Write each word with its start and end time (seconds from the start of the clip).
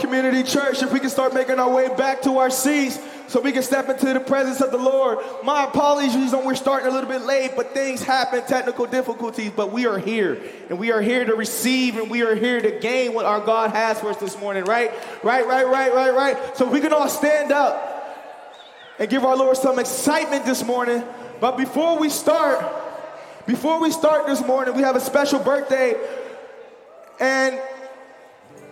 Community 0.00 0.42
Church. 0.42 0.82
If 0.82 0.92
we 0.92 1.00
can 1.00 1.10
start 1.10 1.34
making 1.34 1.58
our 1.58 1.70
way 1.70 1.88
back 1.94 2.22
to 2.22 2.38
our 2.38 2.50
seats 2.50 2.98
so 3.28 3.40
we 3.40 3.52
can 3.52 3.62
step 3.62 3.88
into 3.88 4.12
the 4.12 4.18
presence 4.18 4.60
of 4.60 4.72
the 4.72 4.78
Lord. 4.78 5.18
My 5.44 5.64
apologies 5.64 6.34
on 6.34 6.44
we're 6.44 6.56
starting 6.56 6.88
a 6.88 6.90
little 6.90 7.08
bit 7.08 7.22
late, 7.22 7.52
but 7.54 7.72
things 7.72 8.02
happen, 8.02 8.42
technical 8.44 8.86
difficulties, 8.86 9.52
but 9.54 9.70
we 9.70 9.86
are 9.86 9.98
here. 9.98 10.42
And 10.68 10.80
we 10.80 10.90
are 10.90 11.00
here 11.00 11.24
to 11.24 11.34
receive 11.36 11.96
and 11.96 12.10
we 12.10 12.22
are 12.22 12.34
here 12.34 12.60
to 12.60 12.72
gain 12.80 13.14
what 13.14 13.26
our 13.26 13.38
God 13.40 13.70
has 13.70 14.00
for 14.00 14.10
us 14.10 14.16
this 14.16 14.36
morning, 14.40 14.64
right? 14.64 14.90
Right, 15.22 15.46
right, 15.46 15.66
right, 15.66 15.94
right, 15.94 16.12
right. 16.12 16.56
So 16.56 16.68
we 16.68 16.80
can 16.80 16.92
all 16.92 17.08
stand 17.08 17.52
up 17.52 17.86
and 18.98 19.08
give 19.08 19.24
our 19.24 19.36
Lord 19.36 19.56
some 19.56 19.78
excitement 19.78 20.44
this 20.44 20.64
morning. 20.64 21.04
But 21.40 21.56
before 21.56 22.00
we 22.00 22.10
start, 22.10 22.64
before 23.46 23.80
we 23.80 23.92
start 23.92 24.26
this 24.26 24.44
morning, 24.44 24.74
we 24.74 24.82
have 24.82 24.96
a 24.96 25.00
special 25.00 25.38
birthday. 25.38 25.94
And 27.20 27.60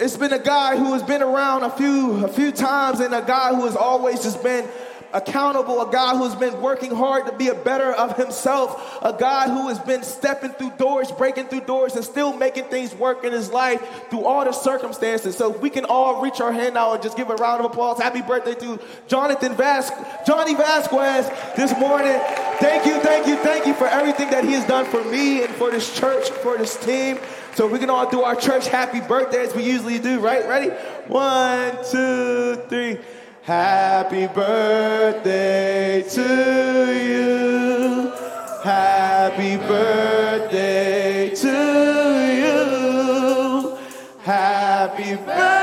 it's 0.00 0.16
been 0.16 0.32
a 0.32 0.38
guy 0.38 0.76
who 0.76 0.92
has 0.92 1.02
been 1.02 1.22
around 1.22 1.64
a 1.64 1.70
few 1.70 2.24
a 2.24 2.28
few 2.28 2.52
times 2.52 3.00
and 3.00 3.14
a 3.14 3.22
guy 3.22 3.54
who 3.54 3.64
has 3.64 3.76
always 3.76 4.22
just 4.22 4.42
been 4.42 4.68
accountable, 5.12 5.80
a 5.80 5.90
guy 5.90 6.16
who's 6.16 6.34
been 6.34 6.60
working 6.60 6.94
hard 6.94 7.26
to 7.26 7.32
be 7.32 7.48
a 7.48 7.54
better 7.54 7.92
of 7.92 8.16
himself, 8.16 8.98
a 9.02 9.12
guy 9.18 9.48
who 9.48 9.68
has 9.68 9.78
been 9.78 10.02
stepping 10.02 10.50
through 10.50 10.70
doors, 10.72 11.10
breaking 11.12 11.46
through 11.46 11.62
doors, 11.62 11.94
and 11.96 12.04
still 12.04 12.36
making 12.36 12.64
things 12.64 12.94
work 12.94 13.24
in 13.24 13.32
his 13.32 13.50
life 13.50 13.80
through 14.10 14.24
all 14.24 14.44
the 14.44 14.52
circumstances. 14.52 15.36
So 15.36 15.48
we 15.48 15.70
can 15.70 15.86
all 15.86 16.22
reach 16.22 16.40
our 16.40 16.52
hand 16.52 16.76
out 16.76 16.92
and 16.92 17.02
just 17.02 17.16
give 17.16 17.30
a 17.30 17.36
round 17.36 17.64
of 17.64 17.70
applause. 17.70 17.98
Happy 17.98 18.20
birthday 18.20 18.54
to 18.56 18.78
Jonathan 19.06 19.54
Vas- 19.54 19.90
Johnny 20.26 20.54
Vasquez 20.54 21.26
this 21.56 21.76
morning. 21.78 22.18
Thank 22.60 22.84
you, 22.84 23.00
thank 23.00 23.26
you, 23.26 23.36
thank 23.36 23.66
you 23.66 23.74
for 23.74 23.86
everything 23.86 24.30
that 24.30 24.44
he 24.44 24.52
has 24.52 24.66
done 24.66 24.84
for 24.84 25.02
me 25.04 25.42
and 25.42 25.54
for 25.54 25.70
this 25.70 25.94
church, 25.98 26.28
for 26.30 26.58
this 26.58 26.76
team. 26.84 27.18
So 27.54 27.66
we 27.66 27.78
can 27.78 27.90
all 27.90 28.08
do 28.08 28.22
our 28.22 28.36
church 28.36 28.68
happy 28.68 29.00
birthday 29.00 29.42
as 29.42 29.54
we 29.54 29.64
usually 29.64 29.98
do, 29.98 30.20
right? 30.20 30.46
Ready? 30.48 30.70
One, 31.08 31.76
two, 31.90 32.56
three. 32.68 32.98
Happy 33.42 34.26
birthday 34.26 36.02
to 36.02 36.22
you. 36.92 38.12
Happy 38.62 39.56
birthday 39.56 41.30
to 41.34 41.48
you. 42.38 43.78
Happy 44.22 45.14
birthday, 45.14 45.57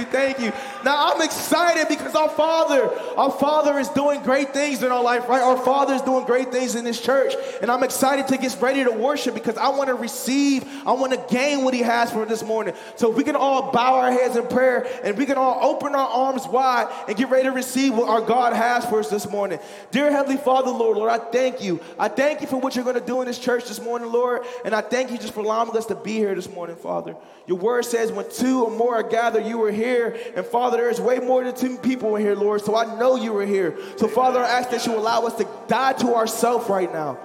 you, 0.00 0.06
thank 0.06 0.38
you, 0.40 0.50
thank 0.50 0.64
you. 0.64 0.69
Now 0.84 1.12
I'm 1.12 1.22
excited 1.22 1.88
because 1.88 2.14
our 2.14 2.28
Father, 2.28 2.90
our 3.16 3.30
Father 3.30 3.78
is 3.78 3.88
doing 3.90 4.22
great 4.22 4.52
things 4.52 4.82
in 4.82 4.90
our 4.90 5.02
life, 5.02 5.28
right? 5.28 5.42
Our 5.42 5.58
Father 5.58 5.94
is 5.94 6.02
doing 6.02 6.24
great 6.24 6.50
things 6.50 6.74
in 6.74 6.84
this 6.84 7.00
church. 7.00 7.34
And 7.60 7.70
I'm 7.70 7.82
excited 7.82 8.28
to 8.28 8.38
get 8.38 8.56
ready 8.60 8.84
to 8.84 8.90
worship 8.90 9.34
because 9.34 9.56
I 9.56 9.68
want 9.68 9.88
to 9.88 9.94
receive, 9.94 10.64
I 10.86 10.92
want 10.92 11.12
to 11.12 11.34
gain 11.34 11.64
what 11.64 11.74
He 11.74 11.80
has 11.80 12.10
for 12.10 12.24
this 12.24 12.42
morning. 12.42 12.74
So 12.96 13.10
we 13.10 13.24
can 13.24 13.36
all 13.36 13.72
bow 13.72 14.00
our 14.00 14.12
heads 14.12 14.36
in 14.36 14.46
prayer 14.46 14.86
and 15.04 15.16
we 15.16 15.26
can 15.26 15.36
all 15.36 15.58
open 15.62 15.94
our 15.94 16.08
arms 16.08 16.46
wide 16.46 16.88
and 17.08 17.16
get 17.16 17.30
ready 17.30 17.44
to 17.44 17.52
receive 17.52 17.94
what 17.94 18.08
our 18.08 18.20
God 18.20 18.52
has 18.52 18.84
for 18.86 19.00
us 19.00 19.10
this 19.10 19.28
morning. 19.28 19.58
Dear 19.90 20.10
Heavenly 20.10 20.38
Father, 20.38 20.70
Lord, 20.70 20.96
Lord, 20.96 21.10
I 21.10 21.18
thank 21.18 21.62
you. 21.62 21.80
I 21.98 22.08
thank 22.08 22.40
you 22.40 22.46
for 22.46 22.58
what 22.60 22.74
you're 22.74 22.84
going 22.84 22.98
to 22.98 23.04
do 23.04 23.20
in 23.20 23.26
this 23.26 23.38
church 23.38 23.66
this 23.66 23.80
morning, 23.80 24.10
Lord. 24.10 24.42
And 24.64 24.74
I 24.74 24.80
thank 24.80 25.10
you 25.10 25.18
just 25.18 25.34
for 25.34 25.40
allowing 25.40 25.76
us 25.76 25.86
to 25.86 25.94
be 25.94 26.14
here 26.14 26.34
this 26.34 26.48
morning, 26.48 26.76
Father. 26.76 27.16
Your 27.46 27.58
word 27.58 27.84
says 27.84 28.12
when 28.12 28.30
two 28.30 28.64
or 28.64 28.70
more 28.70 28.96
are 28.96 29.02
gathered, 29.02 29.44
you 29.44 29.62
are 29.64 29.72
here. 29.72 30.16
And 30.36 30.46
Father, 30.46 30.69
there 30.70 30.90
is 30.90 31.00
way 31.00 31.18
more 31.18 31.44
than 31.44 31.54
two 31.54 31.76
people 31.78 32.16
in 32.16 32.22
here, 32.22 32.34
Lord. 32.34 32.62
So 32.62 32.76
I 32.76 32.98
know 32.98 33.16
you 33.16 33.36
are 33.36 33.46
here. 33.46 33.76
So 33.96 34.08
Father, 34.08 34.40
I 34.40 34.48
ask 34.48 34.70
that 34.70 34.86
you 34.86 34.94
allow 34.96 35.26
us 35.26 35.34
to 35.36 35.48
die 35.68 35.92
to 35.94 36.14
ourselves 36.14 36.68
right 36.68 36.92
now. 36.92 37.18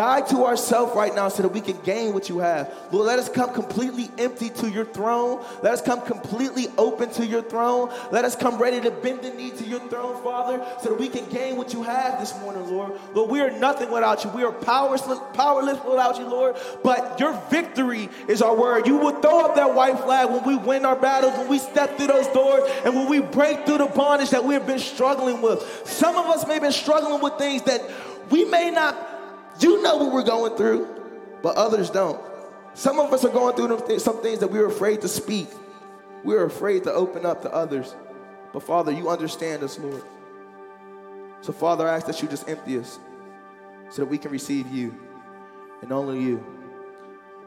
Die 0.00 0.20
to 0.22 0.46
ourselves 0.46 0.96
right 0.96 1.14
now 1.14 1.28
so 1.28 1.42
that 1.42 1.50
we 1.50 1.60
can 1.60 1.78
gain 1.82 2.14
what 2.14 2.30
you 2.30 2.38
have. 2.38 2.72
Lord, 2.90 3.06
let 3.06 3.18
us 3.18 3.28
come 3.28 3.52
completely 3.52 4.10
empty 4.16 4.48
to 4.48 4.70
your 4.70 4.86
throne. 4.86 5.44
Let 5.62 5.74
us 5.74 5.82
come 5.82 6.00
completely 6.00 6.68
open 6.78 7.10
to 7.10 7.26
your 7.26 7.42
throne. 7.42 7.92
Let 8.10 8.24
us 8.24 8.34
come 8.34 8.56
ready 8.56 8.80
to 8.80 8.90
bend 8.90 9.20
the 9.20 9.28
knee 9.28 9.50
to 9.50 9.62
your 9.62 9.80
throne, 9.90 10.22
Father, 10.24 10.64
so 10.80 10.88
that 10.88 10.98
we 10.98 11.10
can 11.10 11.28
gain 11.28 11.58
what 11.58 11.74
you 11.74 11.82
have 11.82 12.18
this 12.18 12.34
morning, 12.40 12.66
Lord. 12.70 12.98
Lord, 13.12 13.30
we 13.30 13.42
are 13.42 13.50
nothing 13.50 13.90
without 13.90 14.24
you. 14.24 14.30
We 14.30 14.42
are 14.42 14.52
powerless, 14.52 15.02
powerless 15.34 15.78
without 15.84 16.18
you, 16.18 16.26
Lord. 16.26 16.56
But 16.82 17.20
your 17.20 17.34
victory 17.50 18.08
is 18.26 18.40
our 18.40 18.56
word. 18.56 18.86
You 18.86 18.96
will 18.96 19.20
throw 19.20 19.44
up 19.44 19.56
that 19.56 19.74
white 19.74 19.98
flag 19.98 20.30
when 20.30 20.44
we 20.44 20.56
win 20.56 20.86
our 20.86 20.96
battles, 20.96 21.36
when 21.36 21.48
we 21.48 21.58
step 21.58 21.98
through 21.98 22.06
those 22.06 22.28
doors, 22.28 22.62
and 22.86 22.94
when 22.94 23.06
we 23.06 23.20
break 23.20 23.66
through 23.66 23.76
the 23.76 23.86
bondage 23.86 24.30
that 24.30 24.42
we 24.42 24.54
have 24.54 24.66
been 24.66 24.78
struggling 24.78 25.42
with. 25.42 25.62
Some 25.84 26.16
of 26.16 26.24
us 26.24 26.46
may 26.46 26.54
have 26.54 26.62
been 26.62 26.72
struggling 26.72 27.20
with 27.20 27.34
things 27.34 27.64
that 27.64 27.82
we 28.30 28.46
may 28.46 28.70
not 28.70 29.19
you 29.62 29.82
know 29.82 29.96
what 29.96 30.12
we're 30.12 30.22
going 30.22 30.56
through, 30.56 30.88
but 31.42 31.56
others 31.56 31.90
don't. 31.90 32.20
Some 32.74 32.98
of 32.98 33.12
us 33.12 33.24
are 33.24 33.30
going 33.30 33.56
through 33.56 33.98
some 33.98 34.22
things 34.22 34.40
that 34.40 34.50
we're 34.50 34.66
afraid 34.66 35.00
to 35.02 35.08
speak. 35.08 35.48
We're 36.22 36.44
afraid 36.44 36.84
to 36.84 36.92
open 36.92 37.26
up 37.26 37.42
to 37.42 37.52
others. 37.52 37.94
But 38.52 38.62
Father, 38.62 38.92
you 38.92 39.08
understand 39.08 39.62
us, 39.62 39.78
Lord. 39.78 40.02
So, 41.40 41.52
Father, 41.52 41.88
I 41.88 41.96
ask 41.96 42.06
that 42.06 42.20
you 42.20 42.28
just 42.28 42.48
empty 42.48 42.78
us 42.78 42.98
so 43.88 44.02
that 44.02 44.10
we 44.10 44.18
can 44.18 44.30
receive 44.30 44.66
you 44.68 44.94
and 45.82 45.92
only 45.92 46.22
you. 46.22 46.44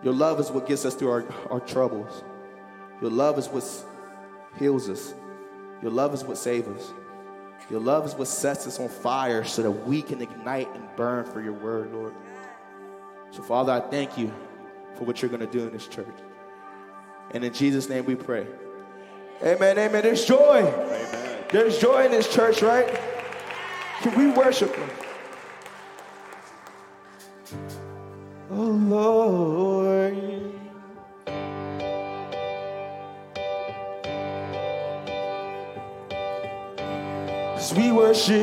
Your 0.04 0.14
love 0.14 0.40
is 0.40 0.52
what 0.52 0.68
gets 0.68 0.84
us 0.86 0.96
through 0.96 1.12
our, 1.12 1.26
our 1.50 1.60
troubles. 1.62 2.24
Your 3.02 3.12
love 3.12 3.38
is 3.38 3.48
what 3.48 3.64
heals 4.58 4.90
us. 4.90 5.14
Your 5.82 5.92
love 5.92 6.14
is 6.14 6.24
what 6.24 6.38
saves 6.38 6.68
us. 6.68 6.94
Your 7.70 7.80
love 7.80 8.06
is 8.06 8.14
what 8.16 8.28
sets 8.28 8.68
us 8.68 8.80
on 8.80 8.90
fire 8.90 9.44
so 9.44 9.62
that 9.62 9.72
we 9.72 10.02
can 10.02 10.22
ignite 10.22 10.74
and 10.76 10.84
burn 10.96 11.26
for 11.26 11.42
your 11.42 11.54
word, 11.54 11.94
Lord. 11.94 12.14
So, 13.32 13.42
Father, 13.42 13.72
I 13.72 13.80
thank 13.80 14.18
you 14.18 14.32
for 14.96 15.06
what 15.06 15.22
you're 15.22 15.30
going 15.30 15.42
to 15.42 15.48
do 15.48 15.66
in 15.66 15.72
this 15.72 15.88
church. 15.88 16.08
And 17.32 17.44
in 17.44 17.54
Jesus' 17.54 17.90
name 17.90 18.06
we 18.06 18.16
pray. 18.16 18.46
Amen, 19.42 19.78
amen. 19.78 20.04
There's 20.04 20.26
joy. 20.26 20.60
Amen. 20.60 21.44
There's 21.50 21.80
joy 21.80 22.06
in 22.06 22.12
this 22.12 22.32
church, 22.34 22.62
right? 22.62 22.88
Can 24.02 24.18
we 24.18 24.32
worship 24.32 24.76
him? 24.76 24.90
Worship. 38.14 38.36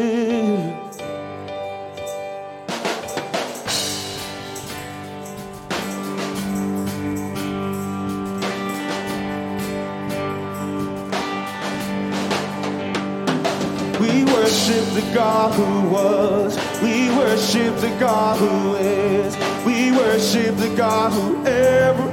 We 14.01 14.25
worship 14.25 14.85
the 14.95 15.09
God 15.15 15.55
who 15.55 15.89
was. 15.89 16.57
We 16.83 17.11
worship 17.11 17.77
the 17.77 17.97
God 18.01 18.39
who 18.39 18.75
is. 18.75 19.37
We 19.65 19.93
worship 19.93 20.57
the 20.57 20.75
God 20.77 21.13
who 21.13 21.47
ever 21.47 22.10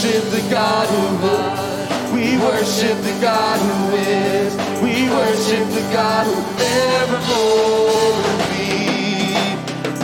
worship 0.00 0.30
the 0.30 0.50
God 0.50 0.88
who 0.88 1.26
was. 1.26 2.12
We 2.14 2.38
worship 2.38 2.96
the 3.02 3.20
God 3.20 3.60
who 3.60 3.96
is. 3.96 4.54
We 4.80 5.10
worship 5.10 5.68
the 5.74 5.86
God 5.92 6.24
who 6.24 6.40
ever 6.64 7.18
will 7.28 8.38
be. 8.48 8.80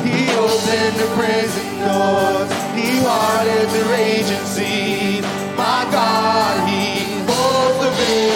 He 0.04 0.28
opened 0.36 0.96
the 1.00 1.08
prison 1.16 1.80
doors. 1.80 2.50
He 2.76 3.00
parted 3.00 3.70
the 3.70 3.84
raging 3.88 4.44
seas. 4.44 5.24
My 5.56 5.88
God, 5.90 6.68
He 6.68 7.00
holds 7.24 7.78
the 7.82 7.90
victory. 7.92 8.35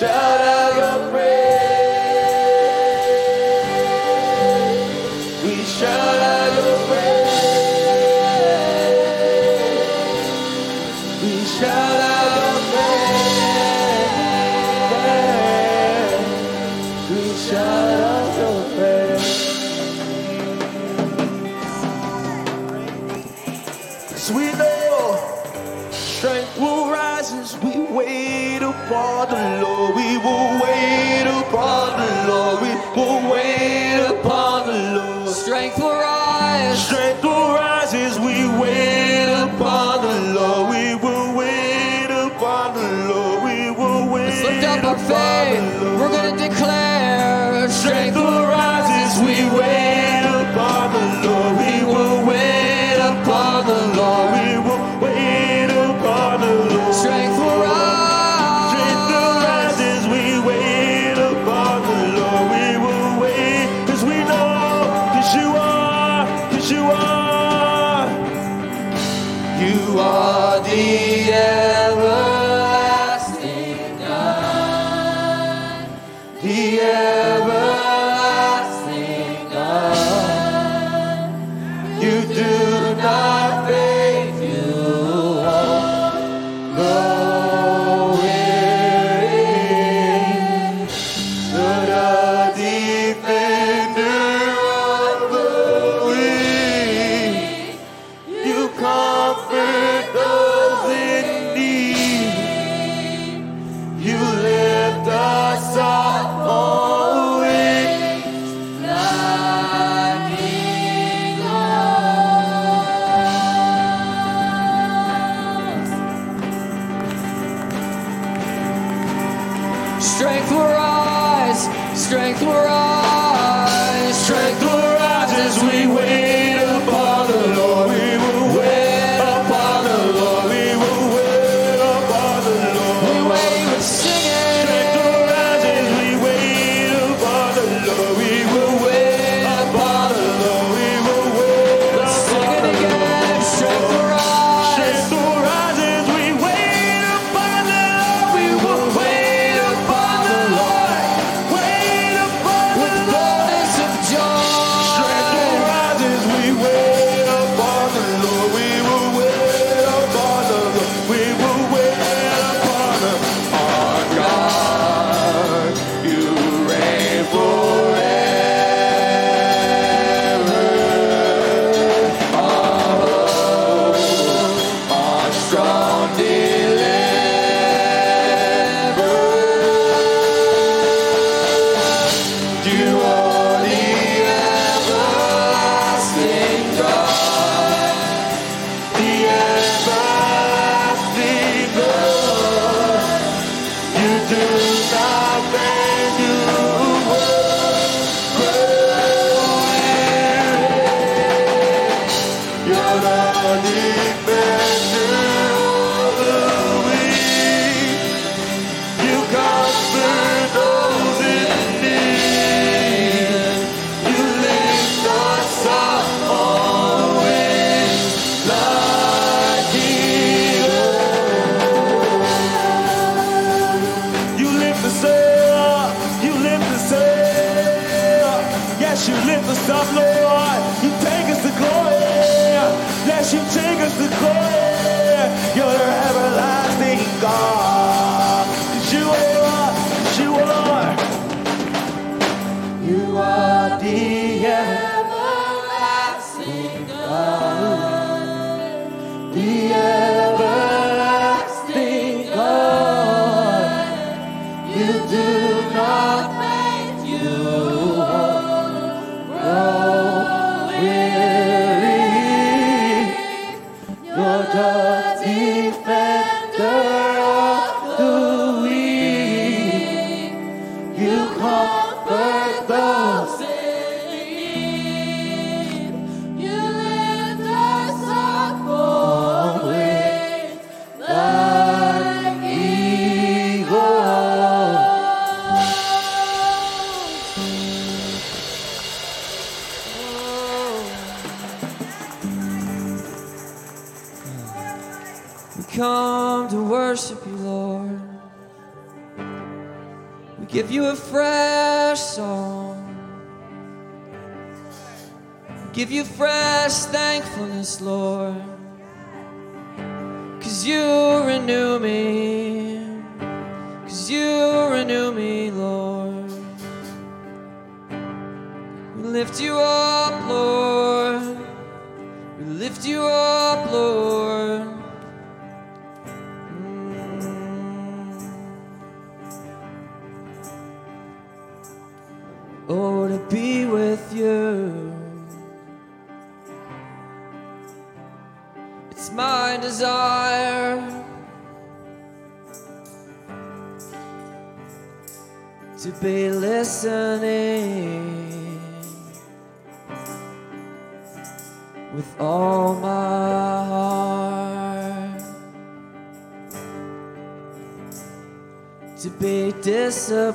We 0.00 0.47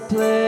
place. 0.10 0.43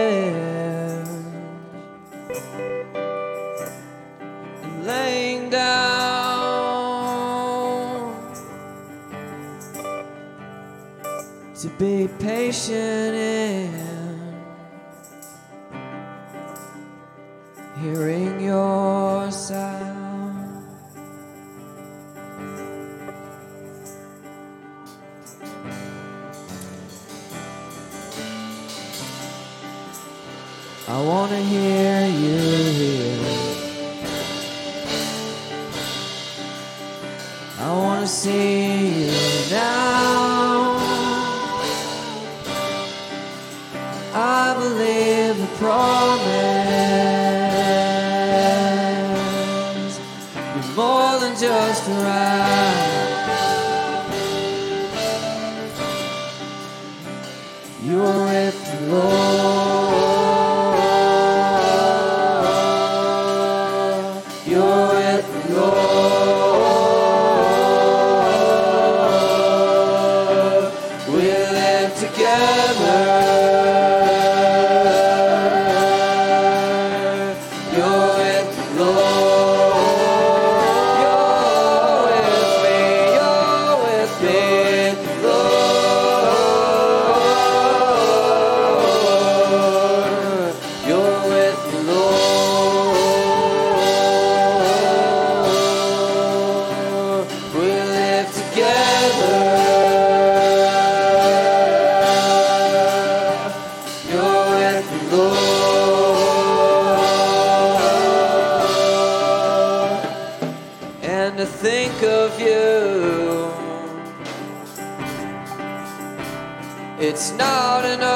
it's 117.15 117.31
not 117.37 117.85
enough 117.85 118.11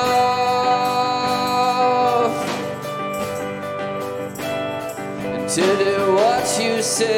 to 5.56 5.62
do 5.62 6.16
what 6.16 6.44
you 6.62 6.82
say. 6.82 7.16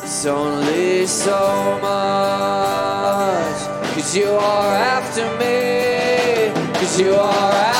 It's 0.00 0.26
only 0.26 1.06
so 1.06 1.80
much, 1.82 3.58
cause 3.94 4.16
you 4.16 4.28
are 4.28 4.74
after 4.96 5.24
me, 5.40 6.52
cause 6.74 7.00
you 7.00 7.14
are 7.14 7.52
after 7.52 7.75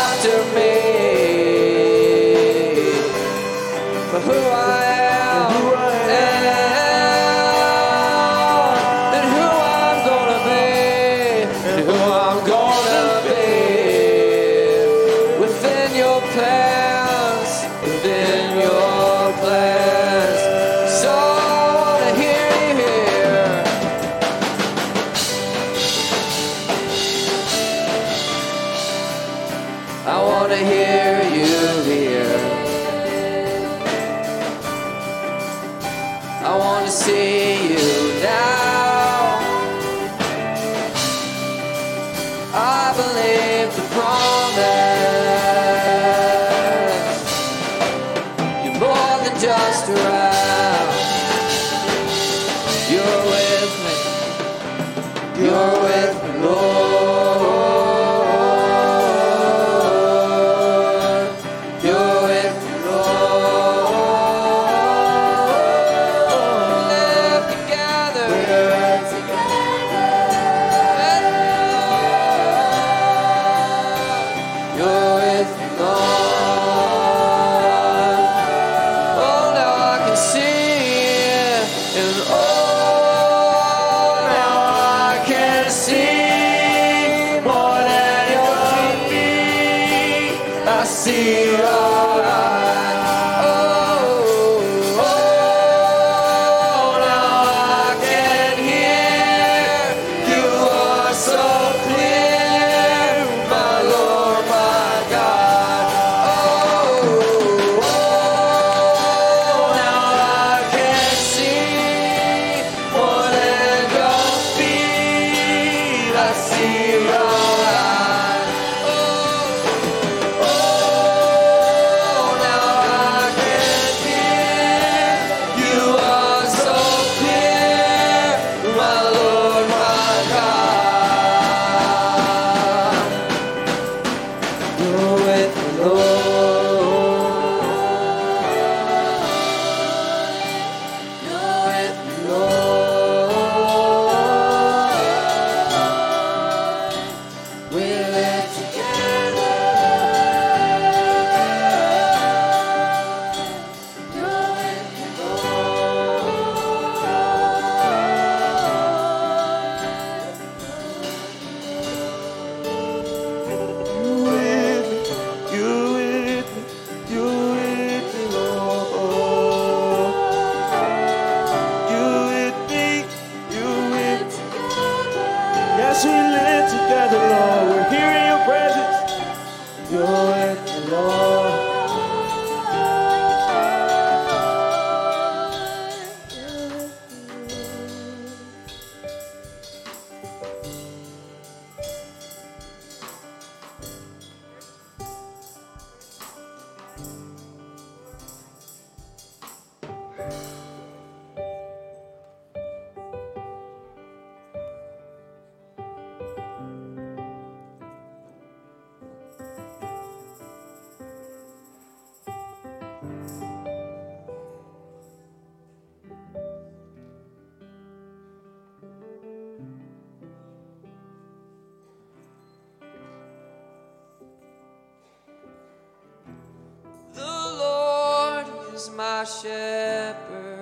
my 228.96 229.24
shepherd. 229.24 230.55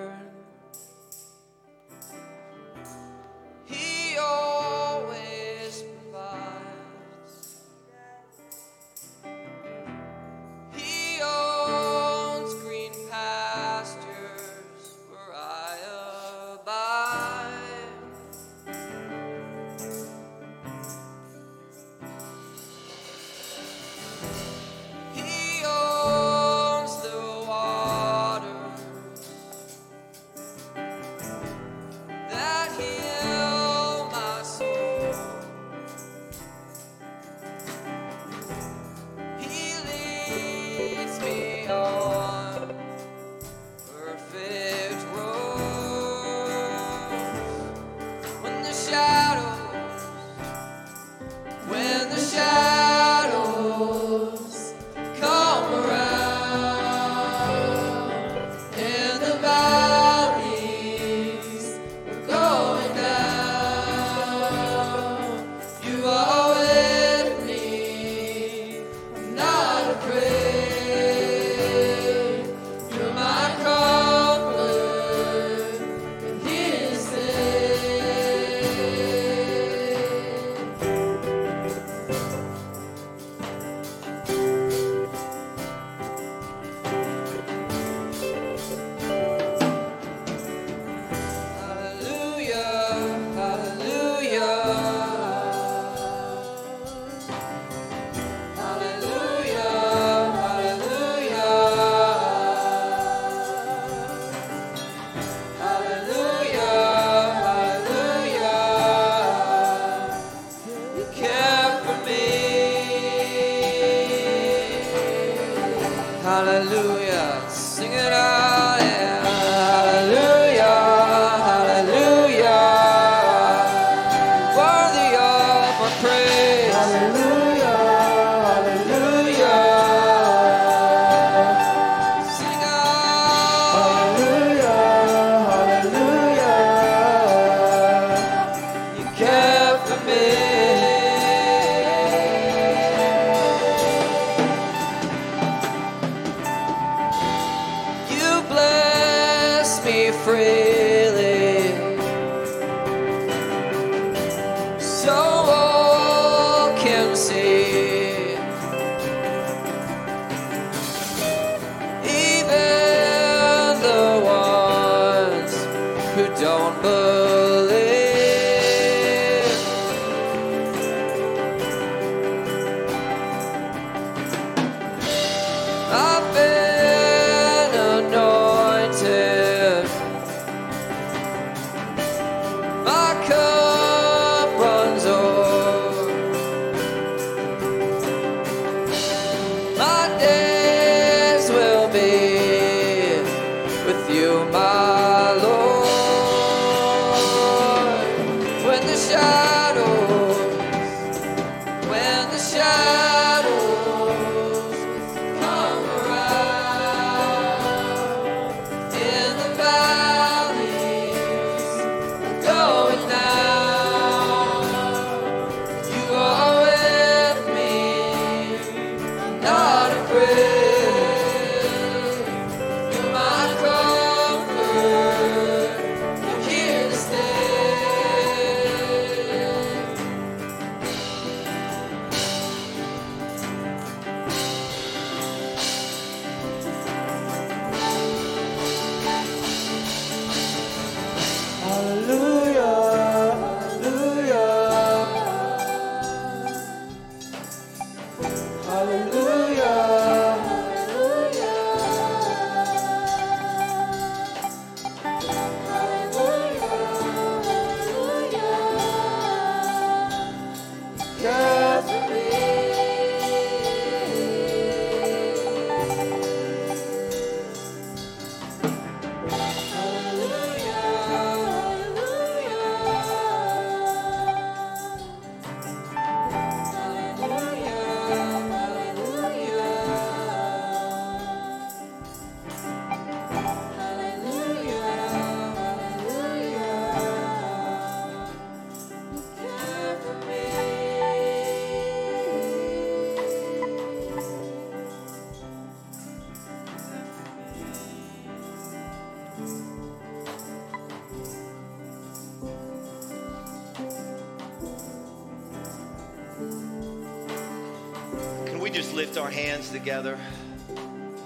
Lift 309.15 309.25
our 309.25 309.31
hands 309.31 309.71
together? 309.71 310.19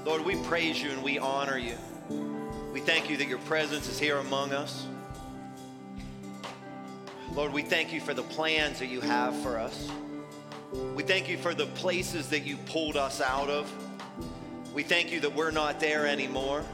Lord, 0.05 0.22
we 0.22 0.36
praise 0.43 0.82
you 0.82 0.91
and 0.91 1.03
we 1.03 1.18
honor 1.18 1.57
you. 1.57 1.74
We 2.70 2.80
thank 2.80 3.09
you 3.09 3.16
that 3.16 3.28
your 3.28 3.39
presence 3.39 3.89
is 3.89 3.99
here 3.99 4.18
among 4.18 4.53
us. 4.53 4.86
Lord, 7.32 7.51
we 7.51 7.62
thank 7.62 7.91
you 7.91 8.01
for 8.03 8.12
the 8.12 8.22
plans 8.22 8.78
that 8.80 8.89
you 8.89 9.01
have 9.01 9.34
for 9.41 9.59
us. 9.59 9.91
We 10.95 11.03
thank 11.03 11.30
you 11.30 11.39
for 11.39 11.55
the 11.55 11.64
places 11.66 12.28
that 12.28 12.41
you 12.41 12.59
pulled 12.66 12.99
us 12.99 13.22
out 13.22 13.49
of. 13.49 13.72
We 14.74 14.82
thank 14.82 15.11
you 15.11 15.20
that 15.20 15.34
we're 15.34 15.51
not 15.51 15.80
there 15.80 16.07
anymore. 16.07 16.64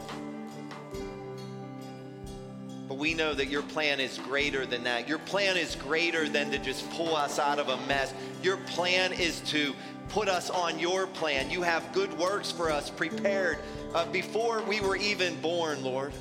But 2.88 2.98
we 2.98 3.14
know 3.14 3.34
that 3.34 3.46
your 3.46 3.62
plan 3.62 4.00
is 4.00 4.18
greater 4.18 4.66
than 4.66 4.82
that. 4.84 5.08
Your 5.08 5.18
plan 5.18 5.56
is 5.56 5.76
greater 5.76 6.28
than 6.28 6.50
to 6.50 6.58
just 6.58 6.90
pull 6.90 7.14
us 7.14 7.38
out 7.38 7.60
of 7.60 7.68
a 7.68 7.76
mess. 7.86 8.12
Your 8.42 8.56
plan 8.56 9.12
is 9.12 9.40
to 9.52 9.74
put 10.14 10.28
us 10.28 10.48
on 10.48 10.78
your 10.78 11.08
plan. 11.08 11.50
You 11.50 11.62
have 11.62 11.92
good 11.92 12.16
works 12.16 12.52
for 12.52 12.70
us 12.70 12.88
prepared 12.88 13.58
uh, 13.92 14.06
before 14.06 14.62
we 14.62 14.80
were 14.80 14.94
even 14.94 15.34
born, 15.40 15.82
Lord. 15.82 16.12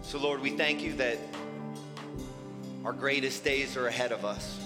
So, 0.00 0.18
Lord, 0.18 0.40
we 0.40 0.48
thank 0.48 0.80
you 0.80 0.94
that 0.94 1.18
our 2.86 2.94
greatest 2.94 3.44
days 3.44 3.76
are 3.76 3.86
ahead 3.86 4.12
of 4.12 4.24
us. 4.24 4.58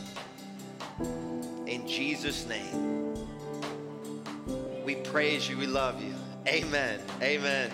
In 1.66 1.88
Jesus' 1.88 2.46
name, 2.46 3.16
we 4.84 4.94
praise 4.94 5.48
you. 5.48 5.58
We 5.58 5.66
love 5.66 6.00
you. 6.00 6.14
Amen. 6.46 7.00
Amen. 7.20 7.72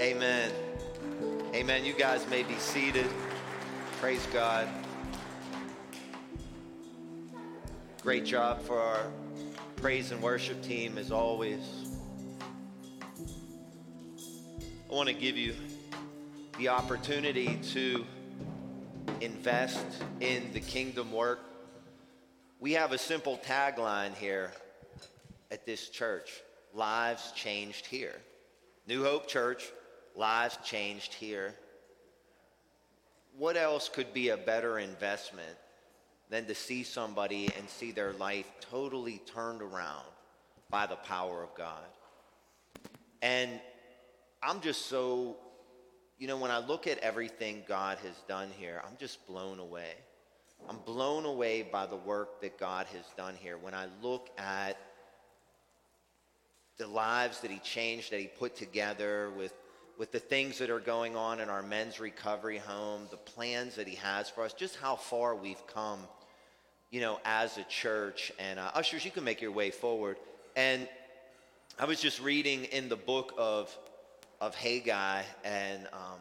Amen. 0.00 0.50
Amen. 1.54 1.84
You 1.84 1.92
guys 1.92 2.26
may 2.30 2.42
be 2.42 2.54
seated. 2.54 3.06
Praise 4.00 4.26
God. 4.32 4.66
Great 8.04 8.26
job 8.26 8.60
for 8.60 8.78
our 8.78 9.10
praise 9.76 10.10
and 10.10 10.20
worship 10.20 10.60
team 10.62 10.98
as 10.98 11.10
always. 11.10 11.62
I 14.90 14.94
want 14.94 15.08
to 15.08 15.14
give 15.14 15.38
you 15.38 15.54
the 16.58 16.68
opportunity 16.68 17.58
to 17.72 18.04
invest 19.22 19.86
in 20.20 20.52
the 20.52 20.60
kingdom 20.60 21.12
work. 21.12 21.40
We 22.60 22.74
have 22.74 22.92
a 22.92 22.98
simple 22.98 23.40
tagline 23.42 24.14
here 24.14 24.52
at 25.50 25.64
this 25.64 25.88
church 25.88 26.42
Lives 26.74 27.32
changed 27.32 27.86
here. 27.86 28.20
New 28.86 29.02
Hope 29.02 29.28
Church, 29.28 29.72
lives 30.14 30.58
changed 30.62 31.14
here. 31.14 31.54
What 33.38 33.56
else 33.56 33.88
could 33.88 34.12
be 34.12 34.28
a 34.28 34.36
better 34.36 34.78
investment 34.78 35.56
than 36.34 36.46
to 36.46 36.54
see 36.54 36.82
somebody 36.82 37.48
and 37.56 37.70
see 37.70 37.92
their 37.92 38.12
life 38.14 38.50
totally 38.60 39.22
turned 39.32 39.62
around 39.62 40.04
by 40.68 40.84
the 40.84 40.96
power 40.96 41.44
of 41.44 41.54
God? 41.54 41.84
And 43.22 43.60
I'm 44.42 44.60
just 44.60 44.86
so, 44.86 45.36
you 46.18 46.26
know, 46.26 46.36
when 46.36 46.50
I 46.50 46.58
look 46.58 46.88
at 46.88 46.98
everything 46.98 47.62
God 47.68 47.98
has 47.98 48.16
done 48.26 48.48
here, 48.58 48.82
I'm 48.84 48.96
just 48.98 49.24
blown 49.28 49.60
away. 49.60 49.92
I'm 50.68 50.78
blown 50.78 51.24
away 51.24 51.62
by 51.62 51.86
the 51.86 51.94
work 51.94 52.40
that 52.40 52.58
God 52.58 52.86
has 52.86 53.04
done 53.16 53.36
here. 53.40 53.56
When 53.56 53.72
I 53.72 53.86
look 54.02 54.28
at 54.36 54.76
the 56.78 56.88
lives 56.88 57.42
that 57.42 57.50
he 57.52 57.60
changed, 57.60 58.10
that 58.10 58.18
he 58.18 58.26
put 58.26 58.56
together 58.56 59.30
with, 59.38 59.54
with 59.98 60.10
the 60.10 60.18
things 60.18 60.58
that 60.58 60.68
are 60.68 60.80
going 60.80 61.14
on 61.14 61.38
in 61.38 61.48
our 61.48 61.62
men's 61.62 62.00
recovery 62.00 62.58
home, 62.58 63.06
the 63.12 63.16
plans 63.16 63.76
that 63.76 63.86
he 63.86 63.94
has 63.94 64.28
for 64.28 64.42
us, 64.42 64.52
just 64.52 64.74
how 64.74 64.96
far 64.96 65.36
we've 65.36 65.64
come, 65.68 66.00
you 66.90 67.00
know, 67.00 67.20
as 67.24 67.58
a 67.58 67.64
church. 67.64 68.32
And 68.38 68.58
uh, 68.58 68.70
ushers, 68.74 69.04
you 69.04 69.10
can 69.10 69.24
make 69.24 69.40
your 69.40 69.52
way 69.52 69.70
forward. 69.70 70.16
And 70.56 70.88
I 71.78 71.86
was 71.86 72.00
just 72.00 72.20
reading 72.20 72.64
in 72.64 72.88
the 72.88 72.96
book 72.96 73.34
of, 73.36 73.76
of 74.40 74.54
Haggai, 74.54 75.22
and, 75.44 75.88
um, 75.92 76.20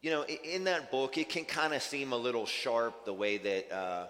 you 0.00 0.10
know, 0.10 0.24
in 0.24 0.64
that 0.64 0.90
book, 0.90 1.18
it 1.18 1.28
can 1.28 1.44
kind 1.44 1.74
of 1.74 1.82
seem 1.82 2.12
a 2.12 2.16
little 2.16 2.46
sharp 2.46 3.04
the 3.04 3.12
way 3.12 3.38
that. 3.38 3.72
Uh, 3.72 4.06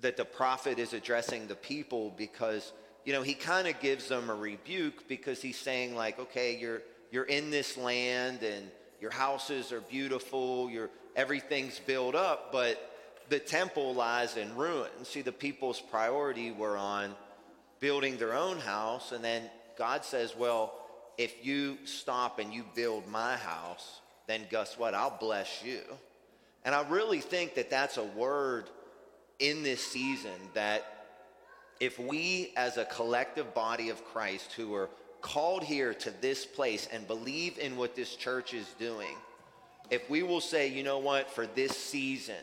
that 0.00 0.16
the 0.16 0.24
prophet 0.24 0.78
is 0.78 0.92
addressing 0.92 1.46
the 1.46 1.54
people 1.54 2.12
because 2.16 2.72
you 3.04 3.12
know 3.12 3.22
he 3.22 3.34
kind 3.34 3.68
of 3.68 3.78
gives 3.80 4.08
them 4.08 4.30
a 4.30 4.34
rebuke 4.34 5.08
because 5.08 5.42
he's 5.42 5.58
saying 5.58 5.94
like 5.94 6.18
okay 6.18 6.58
you're 6.58 6.82
you're 7.10 7.24
in 7.24 7.50
this 7.50 7.76
land 7.76 8.42
and 8.42 8.70
your 9.00 9.10
houses 9.10 9.72
are 9.72 9.80
beautiful 9.82 10.70
your 10.70 10.90
everything's 11.16 11.78
built 11.80 12.14
up 12.14 12.52
but 12.52 12.89
the 13.30 13.38
temple 13.38 13.94
lies 13.94 14.36
in 14.36 14.54
ruins 14.54 15.08
see 15.08 15.22
the 15.22 15.32
people's 15.32 15.80
priority 15.80 16.52
were 16.52 16.76
on 16.76 17.14
building 17.80 18.18
their 18.18 18.34
own 18.34 18.58
house 18.58 19.12
and 19.12 19.24
then 19.24 19.42
god 19.78 20.04
says 20.04 20.34
well 20.36 20.74
if 21.20 21.44
you 21.44 21.76
stop 21.84 22.38
and 22.38 22.50
you 22.50 22.64
build 22.74 23.06
my 23.06 23.36
house, 23.36 24.00
then 24.26 24.40
guess 24.50 24.78
what? 24.78 24.94
I'll 24.94 25.18
bless 25.20 25.62
you. 25.62 25.80
And 26.64 26.74
I 26.74 26.88
really 26.88 27.20
think 27.20 27.54
that 27.56 27.68
that's 27.68 27.98
a 27.98 28.04
word 28.04 28.70
in 29.38 29.62
this 29.62 29.84
season 29.84 30.32
that 30.54 31.06
if 31.78 31.98
we 31.98 32.54
as 32.56 32.78
a 32.78 32.86
collective 32.86 33.52
body 33.52 33.90
of 33.90 34.02
Christ 34.06 34.54
who 34.54 34.74
are 34.74 34.88
called 35.20 35.62
here 35.62 35.92
to 35.92 36.10
this 36.22 36.46
place 36.46 36.88
and 36.90 37.06
believe 37.06 37.58
in 37.58 37.76
what 37.76 37.94
this 37.94 38.16
church 38.16 38.54
is 38.54 38.68
doing, 38.78 39.14
if 39.90 40.08
we 40.08 40.22
will 40.22 40.40
say, 40.40 40.68
you 40.68 40.82
know 40.82 41.00
what, 41.00 41.28
for 41.28 41.46
this 41.46 41.76
season, 41.76 42.42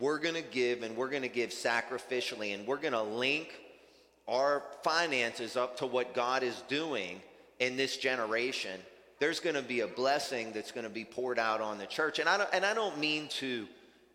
we're 0.00 0.18
going 0.18 0.34
to 0.34 0.42
give 0.42 0.82
and 0.82 0.96
we're 0.96 1.10
going 1.10 1.22
to 1.22 1.28
give 1.28 1.50
sacrificially 1.50 2.54
and 2.54 2.66
we're 2.66 2.76
going 2.76 2.92
to 2.92 3.02
link 3.02 3.60
our 4.28 4.62
finances 4.82 5.56
up 5.56 5.76
to 5.78 5.86
what 5.86 6.14
God 6.14 6.42
is 6.42 6.62
doing 6.68 7.20
in 7.58 7.76
this 7.76 7.96
generation, 7.96 8.80
there's 9.18 9.40
going 9.40 9.54
to 9.54 9.62
be 9.62 9.80
a 9.80 9.86
blessing 9.86 10.52
that's 10.52 10.72
going 10.72 10.84
to 10.84 10.90
be 10.90 11.04
poured 11.04 11.38
out 11.38 11.60
on 11.60 11.78
the 11.78 11.86
church. 11.86 12.18
And 12.18 12.28
I 12.28 12.38
don't, 12.38 12.50
and 12.52 12.64
I 12.64 12.74
don't 12.74 12.98
mean 12.98 13.28
to, 13.38 13.68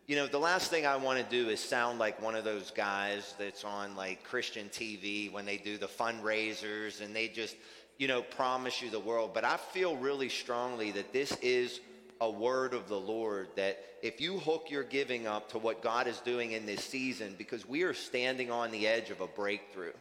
you 0.06 0.16
know, 0.16 0.26
the 0.26 0.38
last 0.38 0.70
thing 0.70 0.86
I 0.86 0.96
want 0.96 1.18
to 1.18 1.24
do 1.24 1.48
is 1.50 1.60
sound 1.60 1.98
like 1.98 2.20
one 2.20 2.34
of 2.34 2.44
those 2.44 2.70
guys 2.70 3.34
that's 3.38 3.64
on 3.64 3.96
like 3.96 4.24
Christian 4.24 4.68
TV 4.68 5.32
when 5.32 5.46
they 5.46 5.56
do 5.56 5.78
the 5.78 5.86
fundraisers 5.86 7.00
and 7.00 7.14
they 7.14 7.28
just, 7.28 7.56
you 7.98 8.08
know, 8.08 8.22
promise 8.22 8.82
you 8.82 8.90
the 8.90 9.00
world. 9.00 9.32
But 9.32 9.44
I 9.44 9.56
feel 9.56 9.96
really 9.96 10.28
strongly 10.28 10.90
that 10.92 11.12
this 11.12 11.32
is 11.40 11.80
a 12.20 12.30
word 12.30 12.74
of 12.74 12.88
the 12.88 12.98
Lord 12.98 13.48
that 13.56 13.78
if 14.02 14.20
you 14.20 14.38
hook 14.38 14.66
your 14.70 14.82
giving 14.82 15.26
up 15.26 15.50
to 15.50 15.58
what 15.58 15.82
God 15.82 16.06
is 16.06 16.18
doing 16.18 16.52
in 16.52 16.66
this 16.66 16.84
season, 16.84 17.34
because 17.36 17.68
we 17.68 17.82
are 17.82 17.94
standing 17.94 18.50
on 18.50 18.70
the 18.70 18.86
edge 18.86 19.10
of 19.10 19.20
a 19.20 19.26
breakthrough. 19.26 19.92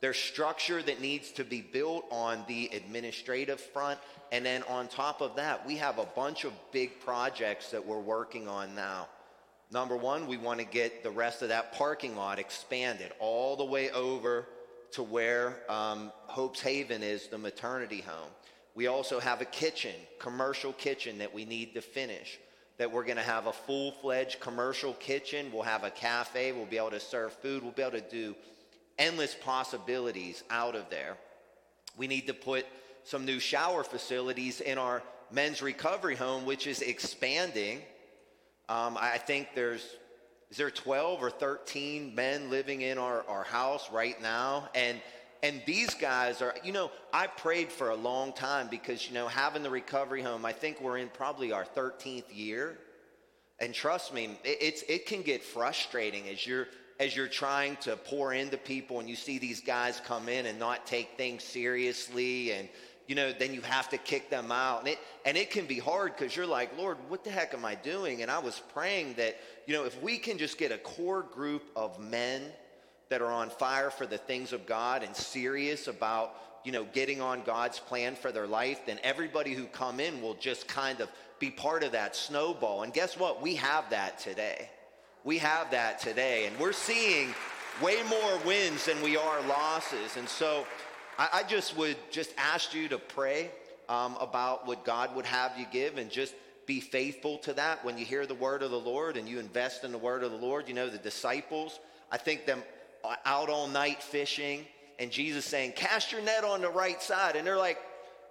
There's 0.00 0.18
structure 0.18 0.82
that 0.82 1.00
needs 1.00 1.30
to 1.32 1.44
be 1.44 1.60
built 1.60 2.04
on 2.10 2.44
the 2.48 2.68
administrative 2.74 3.60
front. 3.60 4.00
And 4.32 4.44
then 4.44 4.64
on 4.64 4.88
top 4.88 5.20
of 5.20 5.36
that, 5.36 5.64
we 5.64 5.76
have 5.76 5.98
a 5.98 6.04
bunch 6.04 6.42
of 6.42 6.52
big 6.72 6.98
projects 7.00 7.70
that 7.70 7.86
we're 7.86 8.00
working 8.00 8.48
on 8.48 8.74
now. 8.74 9.06
Number 9.70 9.96
one, 9.96 10.26
we 10.26 10.36
want 10.36 10.58
to 10.58 10.66
get 10.66 11.04
the 11.04 11.10
rest 11.10 11.42
of 11.42 11.50
that 11.50 11.72
parking 11.74 12.16
lot 12.16 12.40
expanded 12.40 13.12
all 13.20 13.56
the 13.56 13.64
way 13.64 13.90
over 13.90 14.46
to 14.92 15.04
where 15.04 15.56
um, 15.68 16.12
Hope's 16.26 16.60
Haven 16.60 17.02
is, 17.02 17.28
the 17.28 17.38
maternity 17.38 18.00
home. 18.00 18.30
We 18.74 18.86
also 18.86 19.20
have 19.20 19.40
a 19.40 19.44
kitchen, 19.44 19.94
commercial 20.18 20.72
kitchen 20.72 21.18
that 21.18 21.34
we 21.34 21.44
need 21.44 21.74
to 21.74 21.82
finish. 21.82 22.38
That 22.78 22.90
we're 22.90 23.04
going 23.04 23.18
to 23.18 23.22
have 23.22 23.46
a 23.46 23.52
full 23.52 23.92
fledged 23.92 24.40
commercial 24.40 24.94
kitchen. 24.94 25.50
We'll 25.52 25.62
have 25.62 25.84
a 25.84 25.90
cafe. 25.90 26.52
We'll 26.52 26.66
be 26.66 26.78
able 26.78 26.90
to 26.90 27.00
serve 27.00 27.32
food. 27.34 27.62
We'll 27.62 27.72
be 27.72 27.82
able 27.82 27.98
to 27.98 28.10
do 28.10 28.34
endless 28.98 29.34
possibilities 29.34 30.42
out 30.50 30.74
of 30.74 30.88
there. 30.90 31.16
We 31.96 32.06
need 32.06 32.26
to 32.28 32.34
put 32.34 32.66
some 33.04 33.24
new 33.24 33.38
shower 33.40 33.84
facilities 33.84 34.60
in 34.60 34.78
our 34.78 35.02
men's 35.30 35.60
recovery 35.60 36.16
home, 36.16 36.46
which 36.46 36.66
is 36.66 36.80
expanding. 36.80 37.82
Um, 38.68 38.96
I 38.98 39.18
think 39.18 39.48
there's 39.54 39.86
is 40.50 40.58
there 40.58 40.70
12 40.70 41.22
or 41.22 41.30
13 41.30 42.14
men 42.14 42.50
living 42.50 42.82
in 42.82 42.98
our, 42.98 43.24
our 43.26 43.42
house 43.42 43.90
right 43.90 44.20
now 44.20 44.68
and 44.74 45.00
and 45.42 45.60
these 45.66 45.94
guys 45.94 46.40
are 46.40 46.54
you 46.64 46.72
know 46.72 46.90
i 47.12 47.26
prayed 47.26 47.70
for 47.70 47.90
a 47.90 47.96
long 47.96 48.32
time 48.32 48.68
because 48.70 49.08
you 49.08 49.14
know 49.14 49.26
having 49.26 49.62
the 49.62 49.70
recovery 49.70 50.22
home 50.22 50.44
i 50.44 50.52
think 50.52 50.80
we're 50.80 50.98
in 50.98 51.08
probably 51.08 51.52
our 51.52 51.64
13th 51.64 52.24
year. 52.32 52.78
And 53.60 53.72
trust 53.72 54.12
me 54.12 54.30
it, 54.44 54.58
it's 54.60 54.82
it 54.88 55.06
can 55.06 55.22
get 55.22 55.42
frustrating 55.42 56.28
as 56.28 56.44
you're 56.46 56.66
as 56.98 57.16
you're 57.16 57.28
trying 57.28 57.76
to 57.76 57.96
pour 57.96 58.32
into 58.32 58.56
people 58.56 59.00
and 59.00 59.08
you 59.08 59.16
see 59.16 59.38
these 59.38 59.60
guys 59.60 60.00
come 60.04 60.28
in 60.28 60.46
and 60.46 60.58
not 60.58 60.86
take 60.86 61.16
things 61.16 61.44
seriously 61.44 62.52
and 62.52 62.68
you 63.06 63.14
know 63.14 63.32
then 63.32 63.54
you 63.54 63.60
have 63.60 63.88
to 63.90 63.98
kick 63.98 64.30
them 64.30 64.50
out. 64.50 64.80
And 64.80 64.88
it 64.88 64.98
and 65.24 65.36
it 65.36 65.50
can 65.50 65.66
be 65.66 65.78
hard 65.78 66.16
because 66.16 66.34
you're 66.34 66.46
like 66.46 66.76
lord 66.76 66.96
what 67.08 67.22
the 67.22 67.30
heck 67.30 67.54
am 67.54 67.64
i 67.64 67.76
doing? 67.76 68.22
And 68.22 68.30
i 68.30 68.38
was 68.38 68.60
praying 68.72 69.14
that 69.14 69.36
you 69.66 69.74
know 69.74 69.84
if 69.84 70.00
we 70.02 70.18
can 70.18 70.38
just 70.38 70.58
get 70.58 70.72
a 70.72 70.78
core 70.78 71.22
group 71.22 71.70
of 71.76 72.00
men 72.00 72.42
that 73.12 73.22
are 73.22 73.30
on 73.30 73.50
fire 73.50 73.90
for 73.90 74.06
the 74.06 74.18
things 74.18 74.52
of 74.52 74.66
god 74.66 75.02
and 75.02 75.14
serious 75.14 75.86
about 75.86 76.34
you 76.64 76.72
know 76.72 76.84
getting 76.92 77.20
on 77.20 77.42
god's 77.44 77.78
plan 77.78 78.14
for 78.14 78.32
their 78.32 78.46
life 78.46 78.80
then 78.86 78.98
everybody 79.02 79.54
who 79.54 79.64
come 79.66 80.00
in 80.00 80.20
will 80.20 80.34
just 80.34 80.66
kind 80.66 81.00
of 81.00 81.08
be 81.38 81.50
part 81.50 81.84
of 81.84 81.92
that 81.92 82.16
snowball 82.16 82.82
and 82.82 82.92
guess 82.92 83.16
what 83.18 83.40
we 83.40 83.54
have 83.54 83.88
that 83.90 84.18
today 84.18 84.68
we 85.24 85.38
have 85.38 85.70
that 85.70 86.00
today. 86.00 86.46
And 86.46 86.58
we're 86.58 86.72
seeing 86.72 87.34
way 87.80 88.02
more 88.08 88.38
wins 88.44 88.86
than 88.86 89.00
we 89.02 89.16
are 89.16 89.40
losses. 89.42 90.16
And 90.16 90.28
so 90.28 90.66
I, 91.18 91.28
I 91.32 91.42
just 91.44 91.76
would 91.76 91.96
just 92.10 92.32
ask 92.36 92.74
you 92.74 92.88
to 92.88 92.98
pray 92.98 93.50
um, 93.88 94.16
about 94.20 94.66
what 94.66 94.84
God 94.84 95.14
would 95.14 95.26
have 95.26 95.52
you 95.58 95.66
give 95.70 95.98
and 95.98 96.10
just 96.10 96.34
be 96.66 96.80
faithful 96.80 97.38
to 97.38 97.52
that 97.54 97.84
when 97.84 97.98
you 97.98 98.04
hear 98.04 98.26
the 98.26 98.34
word 98.34 98.62
of 98.62 98.70
the 98.70 98.78
Lord 98.80 99.16
and 99.16 99.28
you 99.28 99.38
invest 99.38 99.84
in 99.84 99.92
the 99.92 99.98
word 99.98 100.22
of 100.22 100.30
the 100.30 100.36
Lord. 100.36 100.68
You 100.68 100.74
know, 100.74 100.88
the 100.88 100.98
disciples, 100.98 101.78
I 102.10 102.18
think 102.18 102.46
them 102.46 102.62
out 103.24 103.48
all 103.48 103.68
night 103.68 104.02
fishing 104.02 104.64
and 104.98 105.10
Jesus 105.10 105.44
saying, 105.44 105.72
cast 105.72 106.12
your 106.12 106.22
net 106.22 106.44
on 106.44 106.60
the 106.60 106.70
right 106.70 107.02
side. 107.02 107.36
And 107.36 107.46
they're 107.46 107.56
like, 107.56 107.78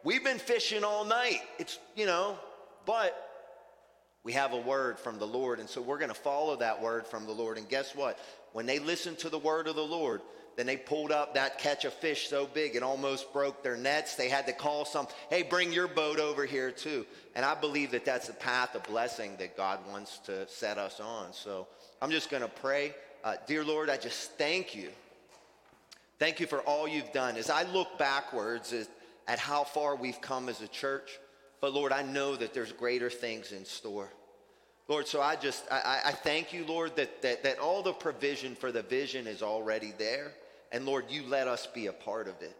we've 0.04 0.24
been 0.24 0.40
fishing 0.40 0.84
all 0.84 1.04
night. 1.04 1.42
It's, 1.60 1.80
you 1.96 2.06
know, 2.06 2.38
but 2.86 3.30
we 4.24 4.34
have 4.34 4.54
a 4.54 4.60
word 4.60 5.00
from 5.00 5.20
the 5.20 5.28
Lord. 5.28 5.60
And 5.60 5.70
so 5.70 5.82
we're 5.82 5.98
going 5.98 6.10
to 6.10 6.16
follow 6.16 6.56
that 6.58 6.82
word 6.82 7.08
from 7.08 7.26
the 7.26 7.32
Lord. 7.32 7.58
And 7.58 7.68
guess 7.68 7.96
what? 7.96 8.20
When 8.54 8.66
they 8.66 8.80
listened 8.80 9.20
to 9.20 9.30
the 9.30 9.40
word 9.40 9.68
of 9.68 9.76
the 9.76 9.82
Lord, 9.82 10.22
then 10.58 10.66
they 10.66 10.78
pulled 10.78 11.12
up 11.12 11.34
that 11.34 11.60
catch 11.60 11.86
of 11.86 11.94
fish 11.94 12.28
so 12.28 12.46
big 12.46 12.76
it 12.76 12.84
almost 12.84 13.32
broke 13.34 13.64
their 13.64 13.78
nets. 13.78 14.16
They 14.16 14.30
had 14.30 14.46
to 14.48 14.54
call 14.54 14.86
some, 14.86 15.08
hey, 15.30 15.44
bring 15.44 15.72
your 15.72 15.88
boat 15.88 16.20
over 16.20 16.46
here 16.46 16.72
too. 16.72 17.06
And 17.36 17.46
I 17.46 17.56
believe 17.56 17.92
that 17.92 18.06
that's 18.06 18.28
the 18.28 18.34
path 18.34 18.76
of 18.76 18.84
blessing 18.84 19.38
that 19.40 19.56
God 19.56 19.80
wants 19.90 20.20
to 20.20 20.48
set 20.48 20.78
us 20.78 21.00
on. 21.00 21.34
So 21.34 21.68
I'm 22.02 22.12
just 22.12 22.30
going 22.30 22.44
to 22.44 22.50
pray. 22.50 22.94
Uh, 23.24 23.36
dear 23.46 23.64
Lord, 23.64 23.90
I 23.90 23.98
just 23.98 24.32
thank 24.38 24.74
you. 24.74 24.90
Thank 26.18 26.40
you 26.40 26.48
for 26.48 26.60
all 26.62 26.88
you've 26.88 27.12
done. 27.14 27.36
As 27.36 27.50
I 27.50 27.64
look 27.64 27.98
backwards 28.00 28.74
at, 28.74 28.88
at 29.28 29.38
how 29.38 29.64
far 29.64 29.96
we've 29.96 30.20
come 30.22 30.50
as 30.50 30.62
a 30.62 30.68
church, 30.68 31.20
but 31.60 31.74
Lord, 31.74 31.92
I 31.92 32.02
know 32.02 32.36
that 32.36 32.54
there's 32.54 32.72
greater 32.72 33.10
things 33.10 33.52
in 33.52 33.66
store. 33.66 34.10
Lord, 34.88 35.08
so 35.08 35.22
I 35.22 35.36
just, 35.36 35.64
I, 35.72 36.02
I 36.06 36.12
thank 36.12 36.52
you, 36.52 36.66
Lord, 36.66 36.96
that, 36.96 37.22
that, 37.22 37.44
that 37.44 37.60
all 37.60 37.84
the 37.84 37.94
provision 37.94 38.56
for 38.56 38.72
the 38.72 38.82
vision 38.82 39.28
is 39.28 39.44
already 39.44 39.94
there. 39.98 40.32
And 40.72 40.86
Lord, 40.86 41.06
you 41.10 41.24
let 41.28 41.48
us 41.48 41.68
be 41.68 41.88
a 41.88 41.94
part 41.94 42.28
of 42.28 42.42
it. 42.42 42.56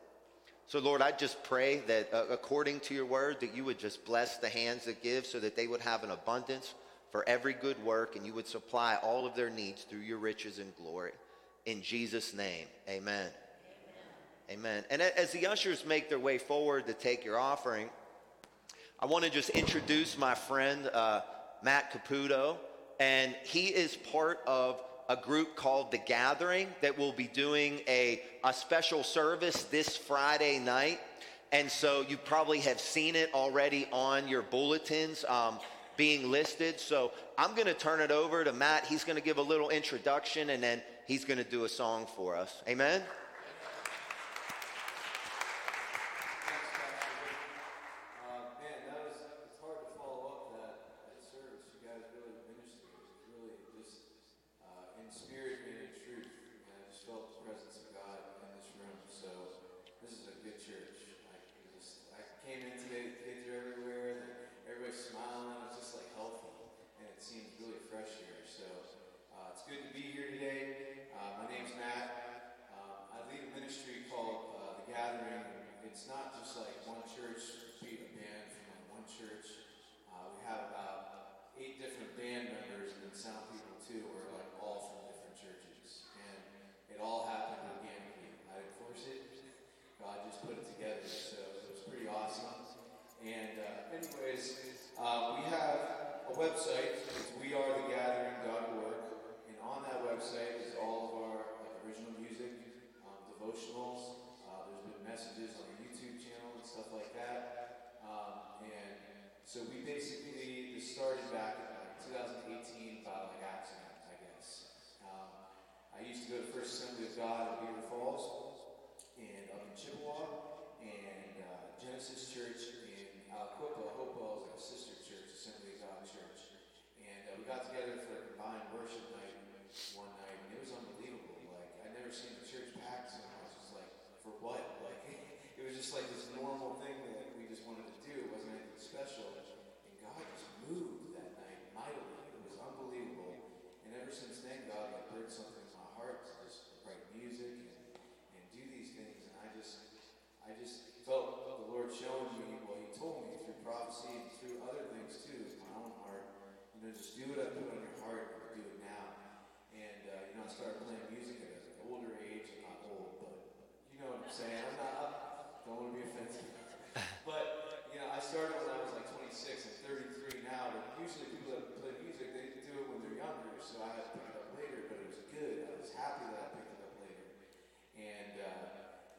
So, 0.68 0.80
Lord, 0.80 1.02
I 1.02 1.12
just 1.12 1.44
pray 1.44 1.80
that 1.88 2.14
uh, 2.14 2.26
according 2.30 2.80
to 2.82 2.94
your 2.94 3.06
word, 3.06 3.40
that 3.42 3.56
you 3.56 3.66
would 3.66 3.80
just 3.80 4.06
bless 4.06 4.38
the 4.38 4.48
hands 4.48 4.86
that 4.86 5.04
give 5.04 5.26
so 5.26 5.40
that 5.40 5.56
they 5.56 5.68
would 5.68 5.82
have 5.82 6.04
an 6.04 6.12
abundance 6.12 6.76
for 7.12 7.28
every 7.28 7.54
good 7.54 7.82
work 7.84 8.16
and 8.16 8.26
you 8.26 8.34
would 8.34 8.48
supply 8.48 8.98
all 9.04 9.26
of 9.26 9.36
their 9.36 9.50
needs 9.50 9.84
through 9.84 10.00
your 10.00 10.18
riches 10.18 10.60
and 10.60 10.76
glory. 10.78 11.12
In 11.66 11.82
Jesus' 11.82 12.34
name, 12.34 12.66
amen. 12.90 13.30
Amen. 14.50 14.60
amen. 14.60 14.84
And 14.90 15.02
as 15.02 15.32
the 15.32 15.48
ushers 15.48 15.86
make 15.86 16.10
their 16.10 16.20
way 16.20 16.38
forward 16.38 16.88
to 16.88 16.94
take 16.94 17.24
your 17.24 17.38
offering, 17.38 17.90
I 19.00 19.06
want 19.06 19.26
to 19.26 19.32
just 19.32 19.50
introduce 19.50 20.18
my 20.18 20.34
friend, 20.34 20.90
uh, 20.94 21.22
Matt 21.64 21.92
Caputo, 21.92 22.58
and 23.00 23.36
he 23.44 23.68
is 23.68 23.96
part 23.96 24.40
of 24.48 24.82
a 25.10 25.16
group 25.16 25.56
called 25.56 25.92
The 25.92 25.98
Gathering 25.98 26.68
that 26.82 26.98
will 26.98 27.12
be 27.12 27.28
doing 27.28 27.82
a, 27.88 28.22
a 28.44 28.54
special 28.54 29.04
service 29.04 29.64
this 29.64 29.98
Friday 29.98 30.60
night. 30.60 31.00
And 31.52 31.70
so 31.70 32.06
you 32.08 32.16
probably 32.16 32.60
have 32.60 32.80
seen 32.80 33.16
it 33.16 33.30
already 33.34 33.88
on 33.92 34.28
your 34.28 34.42
bulletins 34.42 35.26
um, 35.28 35.60
being 35.98 36.30
listed. 36.32 36.80
So 36.80 37.12
I'm 37.38 37.54
going 37.56 37.68
to 37.68 37.74
turn 37.74 38.02
it 38.02 38.12
over 38.12 38.44
to 38.44 38.54
Matt. 38.54 38.86
He's 38.86 39.04
going 39.04 39.18
to 39.18 39.22
give 39.22 39.38
a 39.38 39.42
little 39.42 39.70
introduction 39.70 40.50
and 40.50 40.62
then 40.62 40.82
he's 41.08 41.26
going 41.26 41.38
to 41.38 41.44
do 41.44 41.66
a 41.66 41.70
song 41.70 42.08
for 42.16 42.36
us. 42.36 42.62
Amen. 42.68 43.02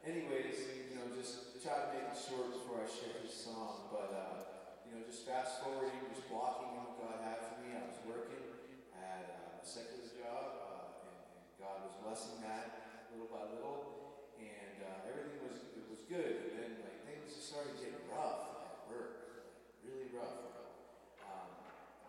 Anyways, 0.03 0.59
you 0.91 0.99
know, 0.99 1.07
just 1.15 1.63
try 1.63 1.79
to 1.79 1.87
make 1.95 2.11
it 2.11 2.19
short 2.19 2.51
before 2.51 2.83
I 2.83 2.87
share 2.87 3.23
this 3.23 3.33
song. 3.33 3.87
But 3.87 4.11
uh, 4.11 4.35
you 4.83 4.91
know, 4.91 5.01
just 5.07 5.23
fast 5.23 5.63
forwarding, 5.63 6.11
just 6.11 6.27
blocking 6.27 6.75
what 6.75 6.99
God 6.99 7.23
had 7.23 7.39
for 7.47 7.63
me. 7.63 7.71
I 7.71 7.87
was 7.87 7.99
working, 8.03 8.43
had 8.91 9.31
uh, 9.31 9.63
a 9.63 9.65
secular 9.65 10.11
job, 10.11 10.43
uh, 10.59 11.07
and, 11.07 11.17
and 11.39 11.43
God 11.55 11.87
was 11.87 11.95
blessing 12.03 12.43
that 12.43 13.07
little 13.15 13.31
by 13.31 13.47
little, 13.55 14.27
and 14.39 14.83
uh, 14.83 15.07
everything 15.07 15.39
was 15.47 15.55
it 15.71 15.87
was 15.87 16.03
good. 16.11 16.51
And 16.51 16.53
then 16.59 16.71
like 16.83 17.07
things 17.07 17.31
just 17.31 17.47
started 17.55 17.79
getting 17.79 18.03
rough 18.11 18.59
at 18.59 18.91
work, 18.91 19.39
like, 19.39 19.87
really 19.87 20.11
rough. 20.11 20.51
Um, 21.23 21.47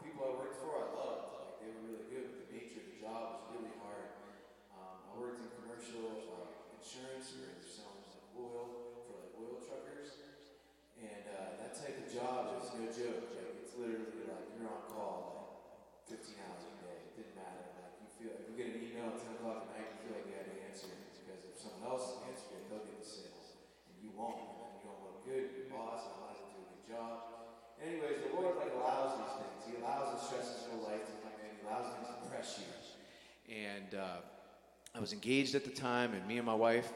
people 0.02 0.26
I 0.26 0.34
worked 0.34 0.58
for, 0.58 0.74
I 0.74 0.86
loved. 0.90 1.26
Like 1.38 1.54
they 1.62 1.70
were 1.70 1.94
really 1.94 2.06
good, 2.10 2.26
but 2.34 2.36
the 2.42 2.50
nature 2.58 2.82
of 2.82 2.90
the 2.90 2.98
job 2.98 3.22
was 3.38 3.42
really 3.54 3.74
hard. 3.78 4.18
Um, 4.74 4.98
I 5.06 5.12
worked 5.14 5.46
in 5.46 5.48
commercial 5.62 6.34
insurance, 6.84 7.32
where 7.40 7.48
they're 7.48 7.64
selling 7.64 8.04
like 8.12 8.23
oil 8.38 9.06
for 9.06 9.14
like 9.22 9.32
oil 9.38 9.58
truckers, 9.62 10.18
and 10.98 11.24
uh, 11.30 11.58
that 11.62 11.72
type 11.74 11.96
of 11.98 12.06
job 12.10 12.58
is 12.60 12.70
no 12.74 12.86
joke. 12.90 13.34
Like 13.34 13.62
it's 13.62 13.74
literally 13.78 14.26
like 14.26 14.54
you're 14.54 14.68
on 14.70 14.86
call 14.90 16.04
like 16.06 16.20
15 16.20 16.38
hours 16.46 16.62
a 16.66 16.72
day. 16.82 16.98
It 17.08 17.12
didn't 17.18 17.36
matter. 17.38 17.64
Like 17.78 17.94
you 18.02 18.08
feel 18.14 18.32
if 18.38 18.44
you 18.50 18.54
get 18.58 18.74
an 18.74 18.78
email 18.82 19.14
at 19.14 19.22
10 19.22 19.38
o'clock 19.38 19.66
at 19.66 19.68
night, 19.74 19.88
you 19.94 19.98
feel 20.06 20.12
like 20.18 20.26
you 20.30 20.36
had 20.38 20.48
to 20.50 20.56
answer 20.66 20.90
it 20.90 21.00
because 21.24 21.40
if 21.46 21.54
someone 21.58 21.84
else 21.86 22.22
answers 22.26 22.50
it, 22.54 22.62
they'll 22.70 22.86
get 22.86 22.98
the 22.98 23.06
sales, 23.06 23.58
and 23.90 23.94
you 23.98 24.10
won't. 24.14 24.38
And 24.42 24.56
then 24.58 24.70
you 24.78 24.82
don't 24.86 25.00
look 25.02 25.18
good. 25.22 25.44
Your 25.54 25.68
boss, 25.70 26.06
I 26.06 26.12
wanted 26.22 26.42
to 26.42 26.46
do 26.50 26.58
a 26.62 26.68
good 26.74 26.84
job. 26.90 27.12
Anyways, 27.78 28.22
the 28.24 28.30
Lord 28.34 28.56
like 28.58 28.72
allows 28.74 29.18
these 29.18 29.34
things. 29.42 29.60
He 29.68 29.72
allows 29.82 30.14
the 30.14 30.20
stresses 30.22 30.70
your 30.70 30.82
life 30.86 31.04
to 31.04 31.14
come 31.22 31.36
in. 31.42 31.54
He 31.58 31.60
allows 31.66 31.90
things 31.94 32.08
to 32.10 32.18
press 32.30 32.62
you. 32.62 32.70
And 33.50 33.94
uh, 33.94 34.24
I 34.94 35.00
was 35.00 35.12
engaged 35.12 35.54
at 35.54 35.64
the 35.64 35.70
time, 35.70 36.14
and 36.14 36.26
me 36.26 36.38
and 36.38 36.46
my 36.46 36.54
wife, 36.54 36.92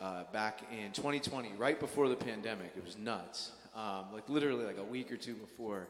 uh, 0.00 0.24
back 0.32 0.60
in 0.70 0.92
2020, 0.92 1.52
right 1.58 1.78
before 1.78 2.08
the 2.08 2.16
pandemic, 2.16 2.72
it 2.76 2.84
was 2.84 2.96
nuts. 2.98 3.52
Um, 3.74 4.06
like 4.12 4.28
literally, 4.28 4.64
like 4.64 4.78
a 4.78 4.84
week 4.84 5.12
or 5.12 5.16
two 5.16 5.34
before, 5.34 5.88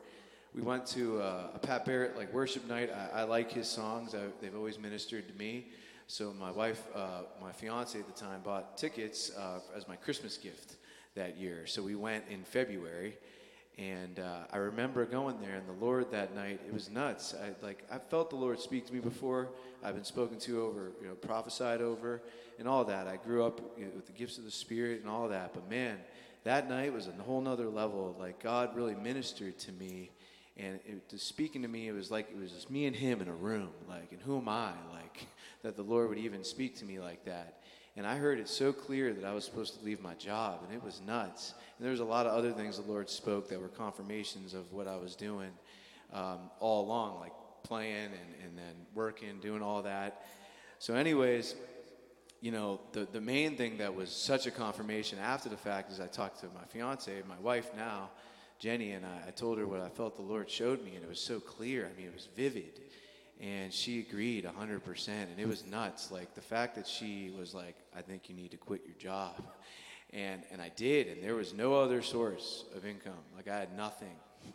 we 0.55 0.63
went 0.63 0.87
to 0.87 1.21
uh, 1.21 1.51
a 1.55 1.59
Pat 1.59 1.85
Barrett 1.85 2.17
like 2.17 2.33
worship 2.33 2.67
night. 2.69 2.91
I, 2.93 3.21
I 3.21 3.23
like 3.25 3.53
his 3.53 3.69
songs; 3.69 4.15
I, 4.15 4.21
they've 4.41 4.57
always 4.57 4.79
ministered 4.79 5.29
to 5.29 5.35
me. 5.35 5.69
So 6.09 6.33
my 6.33 6.51
wife, 6.51 6.83
uh, 6.95 7.23
my 7.41 7.53
fiance 7.53 7.99
at 7.99 8.07
the 8.07 8.13
time, 8.13 8.41
bought 8.43 8.77
tickets 8.77 9.33
uh, 9.37 9.61
as 9.77 9.89
my 9.89 9.97
Christmas 9.97 10.37
gift 10.37 10.77
that 11.15 11.37
year. 11.37 11.67
So 11.67 11.83
we 11.83 11.95
went 11.95 12.25
in 12.31 12.45
February, 12.45 13.17
and 13.77 14.19
uh, 14.19 14.45
I 14.53 14.59
remember 14.59 15.05
going 15.05 15.41
there, 15.41 15.57
and 15.57 15.69
the 15.69 15.85
Lord 15.85 16.11
that 16.13 16.35
night, 16.35 16.61
it 16.67 16.73
was 16.73 16.91
nuts. 16.91 17.35
I 17.35 17.65
like 17.65 17.85
I 17.91 17.99
felt 17.99 18.31
the 18.31 18.37
Lord 18.37 18.61
speak 18.61 18.87
to 18.87 18.95
me 18.95 19.01
before. 19.01 19.49
I've 19.85 19.95
been 19.95 20.05
spoken 20.05 20.39
to 20.41 20.63
over, 20.63 20.93
you 21.01 21.09
know, 21.09 21.15
prophesied 21.15 21.83
over, 21.83 22.23
and 22.59 22.69
all 22.69 22.85
that. 22.85 23.07
I 23.07 23.17
grew 23.17 23.45
up 23.45 23.61
you 23.79 23.87
know, 23.87 23.91
with 23.95 24.07
the 24.07 24.13
gifts 24.13 24.39
of 24.39 24.45
the 24.45 24.51
Spirit 24.51 25.01
and 25.01 25.09
all 25.09 25.29
that. 25.29 25.53
But 25.55 25.69
man, 25.69 25.99
that 26.45 26.69
night 26.69 26.93
was 26.93 27.09
a 27.09 27.23
whole 27.23 27.41
nother 27.41 27.69
level. 27.69 28.17
Like 28.19 28.43
God 28.43 28.77
really 28.77 28.95
ministered 28.95 29.59
to 29.61 29.73
me, 29.73 30.11
and 30.57 30.81
it, 30.87 31.09
to 31.11 31.19
speaking 31.19 31.63
to 31.63 31.69
me, 31.69 31.89
it 31.89 31.93
was 31.93 32.11
like 32.11 32.31
it 32.31 32.39
was 32.39 32.53
just 32.53 32.71
me 32.71 32.87
and 32.87 32.95
Him 32.95 33.21
in 33.21 33.29
a 33.29 33.35
room. 33.35 33.71
Like, 33.89 34.13
and 34.13 34.21
who 34.21 34.39
am 34.39 34.49
I? 34.49 34.73
Like 34.93 35.27
that 35.63 35.77
the 35.77 35.83
Lord 35.83 36.09
would 36.09 36.19
even 36.19 36.45
speak 36.45 36.77
to 36.77 36.85
me 36.85 36.99
like 36.99 37.25
that. 37.25 37.61
And 37.97 38.07
I 38.07 38.17
heard 38.17 38.39
it 38.39 38.49
so 38.49 38.75
clear 38.75 39.15
that 39.15 39.25
I 39.25 39.33
was 39.33 39.45
supposed 39.45 39.79
to 39.79 39.85
leave 39.85 40.03
my 40.03 40.15
job, 40.15 40.61
and 40.65 40.75
it 40.75 40.85
was 40.85 41.01
nuts. 41.07 41.55
And 41.79 41.85
there 41.85 41.93
was 41.93 42.01
a 42.01 42.05
lot 42.05 42.27
of 42.27 42.35
other 42.35 42.53
things 42.53 42.77
the 42.77 42.83
Lord 42.83 43.09
spoke 43.09 43.49
that 43.49 43.61
were 43.61 43.69
confirmations 43.69 44.53
of 44.53 44.71
what 44.73 44.87
I 44.87 44.97
was 44.97 45.17
doing 45.17 45.51
um, 46.13 46.51
all 46.61 46.85
along, 46.85 47.21
like 47.21 47.33
playing 47.63 48.05
and, 48.05 48.45
and 48.45 48.59
then 48.59 48.75
working, 48.95 49.41
doing 49.41 49.63
all 49.63 49.83
that. 49.83 50.27
So, 50.79 50.95
anyways, 50.95 51.55
you 52.41 52.51
know, 52.51 52.81
the, 52.93 53.07
the 53.13 53.21
main 53.21 53.57
thing 53.57 53.79
that 53.79 53.95
was 53.95 54.11
such 54.11 54.47
a 54.47 54.51
confirmation 54.51 55.19
after 55.19 55.49
the 55.49 55.57
fact 55.57 55.91
is 55.91 56.01
I 56.01 56.07
talked 56.07 56.41
to 56.41 56.47
my 56.47 56.65
fiance, 56.69 57.23
my 57.29 57.39
wife 57.39 57.71
now, 57.77 58.11
Jenny, 58.59 58.93
and 58.93 59.05
I, 59.05 59.29
I 59.29 59.31
told 59.31 59.59
her 59.59 59.67
what 59.67 59.81
I 59.81 59.89
felt 59.89 60.17
the 60.17 60.23
Lord 60.23 60.51
showed 60.51 60.83
me, 60.85 60.95
and 60.95 61.05
it 61.05 61.09
was 61.09 61.21
so 61.21 61.41
clear. 61.41 61.91
I 61.93 61.97
mean, 61.97 62.07
it 62.07 62.15
was 62.15 62.29
vivid. 62.37 62.81
And 63.39 63.73
she 63.73 64.01
agreed 64.01 64.45
100%, 64.45 65.09
and 65.09 65.39
it 65.39 65.47
was 65.47 65.67
nuts. 65.67 66.11
Like 66.11 66.35
the 66.35 66.41
fact 66.41 66.75
that 66.77 66.87
she 66.87 67.35
was 67.39 67.55
like, 67.55 67.77
I 67.95 68.01
think 68.01 68.29
you 68.29 68.35
need 68.35 68.51
to 68.53 68.57
quit 68.57 68.83
your 68.87 68.97
job. 68.97 69.43
And, 70.13 70.45
and 70.53 70.63
I 70.63 70.71
did, 70.77 71.09
and 71.09 71.23
there 71.23 71.35
was 71.35 71.53
no 71.53 71.75
other 71.75 72.01
source 72.01 72.65
of 72.77 72.87
income. 72.87 73.19
Like 73.35 73.49
I 73.49 73.59
had 73.59 73.77
nothing. 73.77 74.15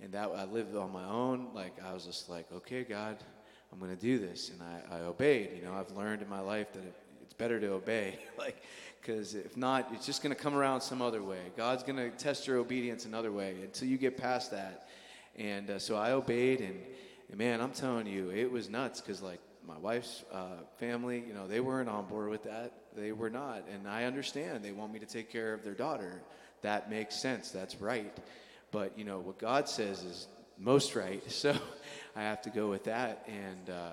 And 0.00 0.12
that 0.12 0.30
I 0.34 0.44
lived 0.44 0.74
on 0.74 0.90
my 0.90 1.04
own. 1.04 1.48
Like 1.54 1.74
I 1.84 1.92
was 1.92 2.06
just 2.06 2.30
like, 2.30 2.50
okay, 2.50 2.82
God, 2.82 3.18
I'm 3.72 3.78
going 3.78 3.94
to 3.94 4.00
do 4.00 4.18
this. 4.18 4.50
And 4.50 4.62
I, 4.62 4.96
I 4.96 5.00
obeyed. 5.00 5.50
You 5.54 5.64
know, 5.64 5.74
I've 5.74 5.94
learned 5.94 6.22
in 6.22 6.28
my 6.28 6.40
life 6.40 6.72
that 6.72 6.82
it, 6.82 6.94
better 7.38 7.60
to 7.60 7.72
obey. 7.72 8.18
like, 8.38 8.62
because 9.00 9.34
if 9.34 9.56
not, 9.56 9.88
it's 9.92 10.06
just 10.06 10.22
going 10.22 10.34
to 10.34 10.40
come 10.40 10.54
around 10.54 10.80
some 10.80 11.00
other 11.00 11.22
way. 11.22 11.40
God's 11.56 11.82
going 11.82 11.96
to 11.96 12.10
test 12.10 12.46
your 12.46 12.56
obedience 12.58 13.04
another 13.04 13.30
way 13.30 13.56
until 13.62 13.88
you 13.88 13.98
get 13.98 14.16
past 14.16 14.50
that. 14.50 14.88
And 15.36 15.70
uh, 15.70 15.78
so 15.78 15.96
I 15.96 16.12
obeyed, 16.12 16.60
and, 16.60 16.80
and 17.28 17.38
man, 17.38 17.60
I'm 17.60 17.72
telling 17.72 18.06
you, 18.06 18.30
it 18.30 18.50
was 18.50 18.68
nuts 18.68 19.00
because 19.00 19.22
like 19.22 19.40
my 19.66 19.76
wife's 19.78 20.24
uh, 20.32 20.62
family, 20.78 21.22
you 21.26 21.34
know, 21.34 21.46
they 21.46 21.60
weren't 21.60 21.88
on 21.88 22.06
board 22.06 22.30
with 22.30 22.44
that. 22.44 22.72
They 22.96 23.12
were 23.12 23.30
not, 23.30 23.64
and 23.72 23.86
I 23.86 24.04
understand. 24.04 24.64
They 24.64 24.72
want 24.72 24.92
me 24.92 24.98
to 25.00 25.06
take 25.06 25.30
care 25.30 25.52
of 25.52 25.62
their 25.62 25.74
daughter. 25.74 26.22
That 26.62 26.90
makes 26.90 27.20
sense. 27.20 27.50
That's 27.50 27.80
right. 27.80 28.16
But 28.70 28.98
you 28.98 29.04
know 29.04 29.18
what 29.18 29.38
God 29.38 29.68
says 29.68 30.02
is 30.02 30.26
most 30.58 30.96
right. 30.96 31.22
So 31.30 31.54
I 32.14 32.22
have 32.22 32.42
to 32.42 32.50
go 32.50 32.68
with 32.68 32.84
that. 32.84 33.28
And 33.28 33.70
uh, 33.70 33.90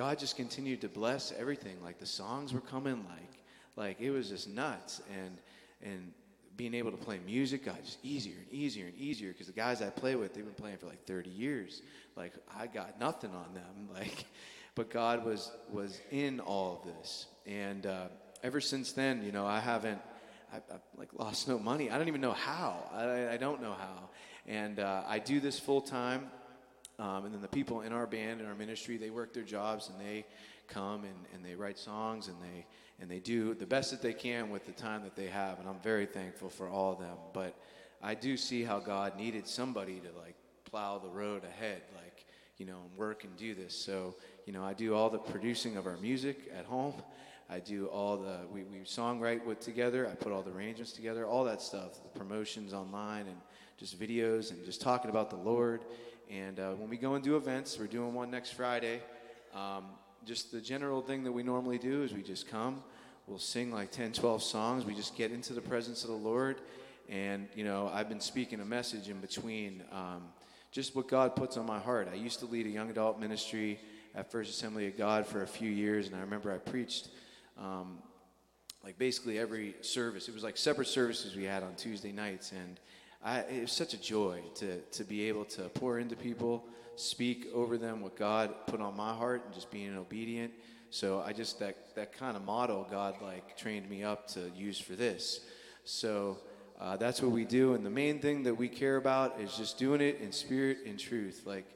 God 0.00 0.18
just 0.18 0.34
continued 0.34 0.80
to 0.80 0.88
bless 0.88 1.30
everything. 1.30 1.76
Like 1.84 1.98
the 1.98 2.06
songs 2.06 2.54
were 2.54 2.62
coming, 2.62 3.04
like 3.06 3.42
like 3.76 4.00
it 4.00 4.10
was 4.10 4.30
just 4.30 4.48
nuts. 4.48 5.02
And 5.14 5.36
and 5.82 6.12
being 6.56 6.72
able 6.72 6.90
to 6.90 6.96
play 6.96 7.20
music 7.26 7.66
got 7.66 7.84
just 7.84 7.98
easier 8.02 8.36
and 8.38 8.50
easier 8.50 8.86
and 8.86 8.96
easier 8.96 9.30
because 9.30 9.48
the 9.48 9.52
guys 9.52 9.82
I 9.82 9.90
play 9.90 10.14
with, 10.14 10.32
they've 10.32 10.42
been 10.42 10.54
playing 10.54 10.78
for 10.78 10.86
like 10.86 11.04
30 11.04 11.28
years. 11.28 11.82
Like 12.16 12.32
I 12.58 12.66
got 12.66 12.98
nothing 12.98 13.32
on 13.34 13.52
them. 13.52 13.90
Like, 13.94 14.24
but 14.74 14.88
God 14.88 15.22
was 15.22 15.52
was 15.70 16.00
in 16.10 16.40
all 16.40 16.78
of 16.78 16.94
this, 16.94 17.26
and 17.44 17.84
uh, 17.84 18.06
ever 18.42 18.62
since 18.62 18.92
then, 18.92 19.22
you 19.22 19.32
know, 19.32 19.44
I 19.44 19.60
haven't. 19.60 20.00
I, 20.50 20.56
I 20.56 20.78
like 20.96 21.10
lost 21.12 21.46
no 21.46 21.58
money. 21.58 21.90
I 21.90 21.98
don't 21.98 22.08
even 22.08 22.22
know 22.22 22.32
how. 22.32 22.88
I, 22.90 23.34
I 23.34 23.36
don't 23.36 23.60
know 23.60 23.74
how. 23.74 24.08
And 24.46 24.80
uh, 24.80 25.02
I 25.06 25.18
do 25.18 25.40
this 25.40 25.58
full 25.58 25.82
time. 25.82 26.30
Um, 27.00 27.24
and 27.24 27.34
then 27.34 27.40
the 27.40 27.48
people 27.48 27.80
in 27.80 27.92
our 27.92 28.06
band 28.06 28.40
in 28.40 28.46
our 28.46 28.54
ministry, 28.54 28.98
they 28.98 29.08
work 29.08 29.32
their 29.32 29.42
jobs 29.42 29.88
and 29.88 29.98
they 29.98 30.26
come 30.68 31.04
and, 31.04 31.14
and 31.34 31.42
they 31.42 31.54
write 31.54 31.78
songs 31.78 32.28
and 32.28 32.36
they 32.42 32.66
and 33.00 33.10
they 33.10 33.18
do 33.18 33.54
the 33.54 33.66
best 33.66 33.90
that 33.92 34.02
they 34.02 34.12
can 34.12 34.50
with 34.50 34.66
the 34.66 34.72
time 34.72 35.02
that 35.04 35.16
they 35.16 35.28
have. 35.28 35.58
And 35.58 35.66
I'm 35.66 35.80
very 35.82 36.04
thankful 36.04 36.50
for 36.50 36.68
all 36.68 36.92
of 36.92 36.98
them. 36.98 37.16
But 37.32 37.56
I 38.02 38.14
do 38.14 38.36
see 38.36 38.62
how 38.62 38.78
God 38.78 39.16
needed 39.16 39.48
somebody 39.48 40.00
to 40.00 40.18
like 40.18 40.34
plow 40.70 40.98
the 40.98 41.08
road 41.08 41.42
ahead, 41.44 41.80
like, 41.94 42.26
you 42.58 42.66
know, 42.66 42.76
and 42.86 42.98
work 42.98 43.24
and 43.24 43.34
do 43.38 43.54
this. 43.54 43.74
So, 43.74 44.16
you 44.44 44.52
know, 44.52 44.62
I 44.62 44.74
do 44.74 44.94
all 44.94 45.08
the 45.08 45.18
producing 45.18 45.78
of 45.78 45.86
our 45.86 45.96
music 45.96 46.52
at 46.54 46.66
home. 46.66 46.92
I 47.48 47.58
do 47.58 47.86
all 47.86 48.18
the, 48.18 48.40
we, 48.52 48.64
we 48.64 48.80
songwrite 48.80 49.46
with 49.46 49.60
together. 49.60 50.06
I 50.06 50.14
put 50.14 50.30
all 50.30 50.42
the 50.42 50.52
arrangements 50.52 50.92
together, 50.92 51.26
all 51.26 51.44
that 51.44 51.62
stuff, 51.62 52.02
the 52.02 52.18
promotions 52.18 52.74
online 52.74 53.26
and 53.28 53.36
just 53.78 53.98
videos 53.98 54.50
and 54.50 54.62
just 54.64 54.82
talking 54.82 55.10
about 55.10 55.30
the 55.30 55.36
Lord. 55.36 55.80
And 56.30 56.60
uh, 56.60 56.70
when 56.74 56.88
we 56.88 56.96
go 56.96 57.14
and 57.14 57.24
do 57.24 57.36
events, 57.36 57.76
we're 57.76 57.88
doing 57.88 58.14
one 58.14 58.30
next 58.30 58.52
Friday. 58.52 59.00
Um, 59.52 59.86
just 60.24 60.52
the 60.52 60.60
general 60.60 61.02
thing 61.02 61.24
that 61.24 61.32
we 61.32 61.42
normally 61.42 61.78
do 61.78 62.04
is 62.04 62.12
we 62.12 62.22
just 62.22 62.48
come, 62.48 62.84
we'll 63.26 63.40
sing 63.40 63.72
like 63.72 63.90
10, 63.90 64.12
12 64.12 64.40
songs. 64.40 64.84
We 64.84 64.94
just 64.94 65.16
get 65.16 65.32
into 65.32 65.54
the 65.54 65.60
presence 65.60 66.04
of 66.04 66.10
the 66.10 66.16
Lord. 66.16 66.60
And, 67.08 67.48
you 67.56 67.64
know, 67.64 67.90
I've 67.92 68.08
been 68.08 68.20
speaking 68.20 68.60
a 68.60 68.64
message 68.64 69.08
in 69.08 69.18
between 69.18 69.82
um, 69.90 70.22
just 70.70 70.94
what 70.94 71.08
God 71.08 71.34
puts 71.34 71.56
on 71.56 71.66
my 71.66 71.80
heart. 71.80 72.08
I 72.12 72.14
used 72.14 72.38
to 72.40 72.46
lead 72.46 72.66
a 72.66 72.70
young 72.70 72.90
adult 72.90 73.18
ministry 73.18 73.80
at 74.14 74.30
First 74.30 74.50
Assembly 74.50 74.86
of 74.86 74.96
God 74.96 75.26
for 75.26 75.42
a 75.42 75.48
few 75.48 75.70
years, 75.70 76.06
and 76.06 76.14
I 76.14 76.20
remember 76.20 76.52
I 76.52 76.58
preached 76.58 77.08
um, 77.58 77.98
like 78.84 78.98
basically 78.98 79.36
every 79.36 79.74
service. 79.80 80.28
It 80.28 80.34
was 80.34 80.44
like 80.44 80.56
separate 80.56 80.86
services 80.86 81.34
we 81.34 81.44
had 81.44 81.64
on 81.64 81.74
Tuesday 81.74 82.12
nights, 82.12 82.52
and 82.52 82.78
I, 83.22 83.40
it 83.40 83.60
was 83.62 83.72
such 83.72 83.92
a 83.92 84.00
joy 84.00 84.40
to, 84.56 84.80
to 84.80 85.04
be 85.04 85.28
able 85.28 85.44
to 85.46 85.62
pour 85.68 85.98
into 85.98 86.16
people, 86.16 86.64
speak 86.96 87.48
over 87.54 87.76
them 87.76 88.00
what 88.00 88.16
God 88.16 88.54
put 88.66 88.80
on 88.80 88.96
my 88.96 89.14
heart, 89.14 89.42
and 89.44 89.54
just 89.54 89.70
being 89.70 89.96
obedient. 89.96 90.52
So 90.90 91.22
I 91.24 91.32
just 91.32 91.58
that 91.60 91.94
that 91.94 92.12
kind 92.16 92.36
of 92.36 92.44
model 92.44 92.86
God 92.90 93.16
like 93.22 93.56
trained 93.56 93.88
me 93.88 94.02
up 94.02 94.26
to 94.28 94.50
use 94.56 94.80
for 94.80 94.94
this. 94.94 95.40
So 95.84 96.38
uh, 96.80 96.96
that's 96.96 97.20
what 97.20 97.30
we 97.30 97.44
do, 97.44 97.74
and 97.74 97.84
the 97.84 97.90
main 97.90 98.20
thing 98.20 98.42
that 98.44 98.54
we 98.54 98.68
care 98.68 98.96
about 98.96 99.38
is 99.38 99.54
just 99.54 99.78
doing 99.78 100.00
it 100.00 100.18
in 100.20 100.32
spirit 100.32 100.78
and 100.86 100.98
truth. 100.98 101.42
Like, 101.44 101.66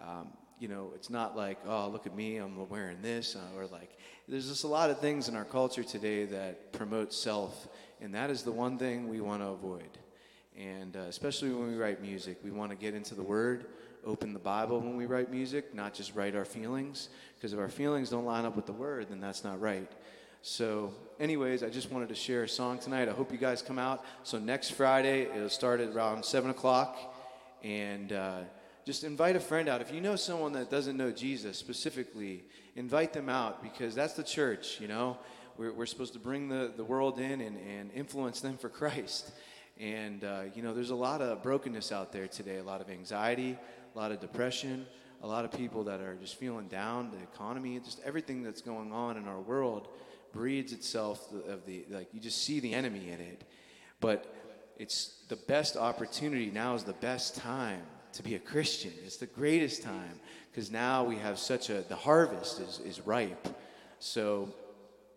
um, 0.00 0.28
you 0.60 0.68
know, 0.68 0.92
it's 0.94 1.10
not 1.10 1.36
like, 1.36 1.58
oh, 1.66 1.88
look 1.88 2.06
at 2.06 2.14
me, 2.14 2.36
I'm 2.36 2.68
wearing 2.68 3.02
this, 3.02 3.34
uh, 3.34 3.58
or 3.58 3.66
like, 3.66 3.98
there's 4.28 4.48
just 4.48 4.62
a 4.62 4.68
lot 4.68 4.90
of 4.90 5.00
things 5.00 5.28
in 5.28 5.34
our 5.34 5.44
culture 5.44 5.82
today 5.82 6.24
that 6.26 6.72
promote 6.72 7.12
self, 7.12 7.66
and 8.00 8.14
that 8.14 8.30
is 8.30 8.44
the 8.44 8.52
one 8.52 8.78
thing 8.78 9.08
we 9.08 9.20
want 9.20 9.42
to 9.42 9.48
avoid. 9.48 9.98
And 10.58 10.96
uh, 10.96 11.00
especially 11.00 11.52
when 11.52 11.68
we 11.68 11.76
write 11.76 12.00
music, 12.00 12.38
we 12.44 12.50
want 12.50 12.70
to 12.70 12.76
get 12.76 12.94
into 12.94 13.14
the 13.14 13.22
Word, 13.22 13.66
open 14.04 14.32
the 14.32 14.38
Bible 14.38 14.80
when 14.80 14.96
we 14.96 15.06
write 15.06 15.30
music, 15.30 15.74
not 15.74 15.94
just 15.94 16.14
write 16.14 16.36
our 16.36 16.44
feelings, 16.44 17.08
because 17.36 17.52
if 17.52 17.58
our 17.58 17.68
feelings 17.68 18.10
don't 18.10 18.24
line 18.24 18.44
up 18.44 18.54
with 18.54 18.66
the 18.66 18.72
Word, 18.72 19.08
then 19.10 19.20
that's 19.20 19.42
not 19.42 19.60
right. 19.60 19.90
So, 20.42 20.92
anyways, 21.18 21.62
I 21.62 21.70
just 21.70 21.90
wanted 21.90 22.10
to 22.10 22.14
share 22.14 22.42
a 22.42 22.48
song 22.48 22.78
tonight. 22.78 23.08
I 23.08 23.12
hope 23.12 23.32
you 23.32 23.38
guys 23.38 23.62
come 23.62 23.78
out. 23.78 24.04
So, 24.24 24.38
next 24.38 24.72
Friday, 24.72 25.22
it'll 25.22 25.48
start 25.48 25.80
at 25.80 25.88
around 25.88 26.24
7 26.24 26.50
o'clock. 26.50 26.98
And 27.62 28.12
uh, 28.12 28.40
just 28.84 29.04
invite 29.04 29.36
a 29.36 29.40
friend 29.40 29.68
out. 29.70 29.80
If 29.80 29.90
you 29.90 30.02
know 30.02 30.16
someone 30.16 30.52
that 30.52 30.70
doesn't 30.70 30.98
know 30.98 31.10
Jesus 31.10 31.56
specifically, 31.56 32.44
invite 32.76 33.14
them 33.14 33.30
out 33.30 33.62
because 33.62 33.94
that's 33.94 34.12
the 34.12 34.22
church, 34.22 34.80
you 34.80 34.88
know. 34.88 35.16
We're, 35.56 35.72
we're 35.72 35.86
supposed 35.86 36.12
to 36.12 36.18
bring 36.18 36.48
the, 36.48 36.72
the 36.76 36.84
world 36.84 37.18
in 37.18 37.40
and, 37.40 37.56
and 37.56 37.90
influence 37.92 38.40
them 38.40 38.58
for 38.58 38.68
Christ. 38.68 39.32
And, 39.80 40.22
uh, 40.22 40.42
you 40.54 40.62
know, 40.62 40.72
there's 40.72 40.90
a 40.90 40.94
lot 40.94 41.20
of 41.20 41.42
brokenness 41.42 41.90
out 41.90 42.12
there 42.12 42.28
today, 42.28 42.58
a 42.58 42.62
lot 42.62 42.80
of 42.80 42.88
anxiety, 42.88 43.58
a 43.94 43.98
lot 43.98 44.12
of 44.12 44.20
depression, 44.20 44.86
a 45.22 45.26
lot 45.26 45.44
of 45.44 45.52
people 45.52 45.84
that 45.84 46.00
are 46.00 46.14
just 46.14 46.36
feeling 46.36 46.68
down, 46.68 47.10
the 47.10 47.22
economy, 47.22 47.80
just 47.80 48.00
everything 48.04 48.42
that's 48.42 48.60
going 48.60 48.92
on 48.92 49.16
in 49.16 49.26
our 49.26 49.40
world 49.40 49.88
breeds 50.32 50.72
itself 50.72 51.32
of 51.48 51.66
the, 51.66 51.84
like, 51.90 52.08
you 52.12 52.20
just 52.20 52.42
see 52.42 52.60
the 52.60 52.72
enemy 52.72 53.10
in 53.10 53.20
it. 53.20 53.44
But 54.00 54.32
it's 54.78 55.22
the 55.28 55.36
best 55.36 55.76
opportunity. 55.76 56.50
Now 56.50 56.74
is 56.74 56.84
the 56.84 56.92
best 56.94 57.36
time 57.36 57.82
to 58.12 58.22
be 58.22 58.34
a 58.34 58.38
Christian. 58.38 58.92
It's 59.04 59.16
the 59.16 59.26
greatest 59.26 59.82
time 59.82 60.20
because 60.50 60.70
now 60.70 61.04
we 61.04 61.16
have 61.16 61.38
such 61.38 61.70
a, 61.70 61.82
the 61.88 61.96
harvest 61.96 62.60
is, 62.60 62.80
is 62.80 63.00
ripe. 63.00 63.48
So 63.98 64.52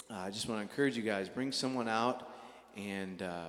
uh, 0.09 0.15
I 0.15 0.31
just 0.31 0.47
want 0.47 0.59
to 0.59 0.61
encourage 0.63 0.97
you 0.97 1.03
guys 1.03 1.29
bring 1.29 1.51
someone 1.51 1.87
out 1.87 2.31
and, 2.75 3.21
uh, 3.21 3.45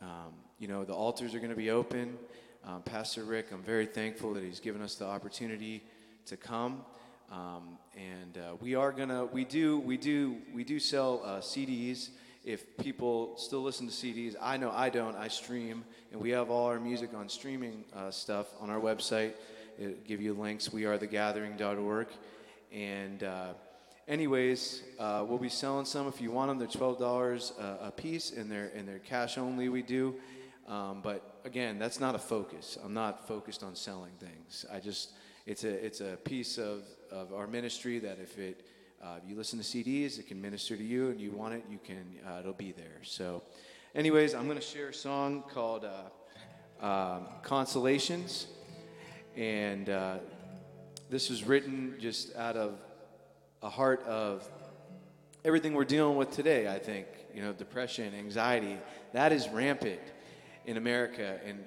um, 0.00 0.34
you 0.64 0.68
know, 0.68 0.82
the 0.82 0.94
altars 0.94 1.34
are 1.34 1.40
going 1.40 1.50
to 1.50 1.56
be 1.56 1.70
open. 1.70 2.16
Um, 2.64 2.80
Pastor 2.80 3.22
Rick, 3.24 3.48
I'm 3.52 3.62
very 3.62 3.84
thankful 3.84 4.32
that 4.32 4.42
he's 4.42 4.60
given 4.60 4.80
us 4.80 4.94
the 4.94 5.04
opportunity 5.04 5.82
to 6.24 6.38
come. 6.38 6.86
Um, 7.30 7.76
and 7.94 8.38
uh, 8.38 8.56
we 8.62 8.74
are 8.74 8.90
gonna, 8.90 9.26
we 9.26 9.44
do, 9.44 9.78
we 9.80 9.98
do, 9.98 10.38
we 10.54 10.64
do 10.64 10.80
sell 10.80 11.20
uh, 11.22 11.40
CDs. 11.40 12.08
If 12.46 12.78
people 12.78 13.36
still 13.36 13.60
listen 13.60 13.88
to 13.88 13.92
CDs, 13.92 14.36
I 14.40 14.56
know 14.56 14.70
I 14.70 14.88
don't. 14.88 15.14
I 15.16 15.28
stream, 15.28 15.84
and 16.12 16.18
we 16.18 16.30
have 16.30 16.48
all 16.48 16.64
our 16.68 16.80
music 16.80 17.10
on 17.12 17.28
streaming 17.28 17.84
uh, 17.94 18.10
stuff 18.10 18.46
on 18.58 18.70
our 18.70 18.80
website. 18.80 19.32
It'll 19.78 19.92
give 20.06 20.22
you 20.22 20.32
links. 20.32 20.70
WeAreTheGathering.org, 20.70 22.06
and 22.72 23.22
uh, 23.22 23.48
anyways, 24.08 24.82
uh, 24.98 25.26
we'll 25.28 25.36
be 25.36 25.50
selling 25.50 25.84
some. 25.84 26.08
If 26.08 26.22
you 26.22 26.30
want 26.30 26.48
them, 26.48 26.58
they're 26.58 26.68
twelve 26.68 26.98
dollars 26.98 27.52
a 27.58 27.90
piece, 27.90 28.30
and 28.30 28.50
they're 28.50 28.72
and 28.74 28.88
they're 28.88 28.98
cash 28.98 29.36
only. 29.36 29.68
We 29.68 29.82
do, 29.82 30.14
um, 30.66 31.00
but 31.02 31.40
again, 31.44 31.78
that's 31.78 32.00
not 32.00 32.14
a 32.14 32.18
focus. 32.18 32.78
I'm 32.82 32.94
not 32.94 33.28
focused 33.28 33.62
on 33.62 33.74
selling 33.74 34.12
things. 34.18 34.64
I 34.72 34.80
just 34.80 35.12
it's 35.46 35.64
a 35.64 35.84
it's 35.84 36.00
a 36.00 36.16
piece 36.24 36.58
of 36.58 36.84
of 37.10 37.32
our 37.34 37.46
ministry 37.46 37.98
that 37.98 38.18
if 38.18 38.38
it 38.38 38.66
uh, 39.02 39.18
you 39.26 39.36
listen 39.36 39.58
to 39.58 39.64
CDs, 39.64 40.18
it 40.18 40.26
can 40.26 40.40
minister 40.40 40.76
to 40.76 40.82
you, 40.82 41.10
and 41.10 41.20
you 41.20 41.30
want 41.30 41.54
it, 41.54 41.64
you 41.70 41.78
can 41.84 42.16
uh, 42.26 42.40
it'll 42.40 42.54
be 42.54 42.72
there. 42.72 43.00
So, 43.02 43.42
anyways, 43.94 44.34
I'm 44.34 44.46
going 44.46 44.58
to 44.58 44.64
share 44.64 44.88
a 44.88 44.94
song 44.94 45.44
called 45.52 45.84
uh, 45.84 46.86
um, 46.86 47.26
"Consolations," 47.42 48.46
and 49.36 49.90
uh, 49.90 50.16
this 51.10 51.28
was 51.28 51.44
written 51.44 51.96
just 52.00 52.34
out 52.36 52.56
of 52.56 52.78
a 53.62 53.68
heart 53.68 54.02
of 54.04 54.48
everything 55.44 55.74
we're 55.74 55.84
dealing 55.84 56.16
with 56.16 56.30
today. 56.30 56.68
I 56.68 56.78
think 56.78 57.06
you 57.34 57.42
know, 57.42 57.52
depression, 57.52 58.14
anxiety, 58.14 58.78
that 59.12 59.32
is 59.32 59.48
rampant 59.48 60.00
in 60.66 60.76
America, 60.76 61.38
and 61.46 61.64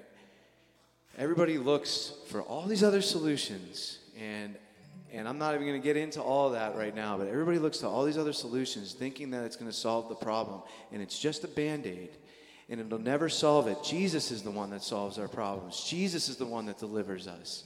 everybody 1.17 1.57
looks 1.57 2.13
for 2.29 2.41
all 2.41 2.65
these 2.65 2.83
other 2.83 3.01
solutions 3.01 3.99
and 4.19 4.55
and 5.13 5.27
I'm 5.27 5.37
not 5.37 5.55
even 5.55 5.65
going 5.65 5.81
to 5.81 5.83
get 5.83 5.95
into 5.95 6.21
all 6.21 6.51
that 6.51 6.75
right 6.75 6.93
now, 6.93 7.17
but 7.17 7.27
everybody 7.27 7.59
looks 7.59 7.77
to 7.79 7.87
all 7.87 8.03
these 8.03 8.17
other 8.17 8.33
solutions 8.33 8.93
thinking 8.93 9.31
that 9.31 9.45
it's 9.45 9.55
going 9.55 9.71
to 9.71 9.75
solve 9.75 10.09
the 10.09 10.15
problem, 10.15 10.61
and 10.91 11.01
it's 11.01 11.17
just 11.17 11.43
a 11.43 11.47
band 11.47 11.85
aid, 11.85 12.09
and 12.69 12.79
it'll 12.81 12.99
never 12.99 13.29
solve 13.29 13.67
it. 13.67 13.77
Jesus 13.83 14.31
is 14.31 14.43
the 14.43 14.51
one 14.51 14.69
that 14.71 14.83
solves 14.83 15.17
our 15.17 15.27
problems, 15.27 15.83
Jesus 15.85 16.29
is 16.29 16.35
the 16.35 16.45
one 16.45 16.65
that 16.65 16.77
delivers 16.77 17.27
us. 17.27 17.63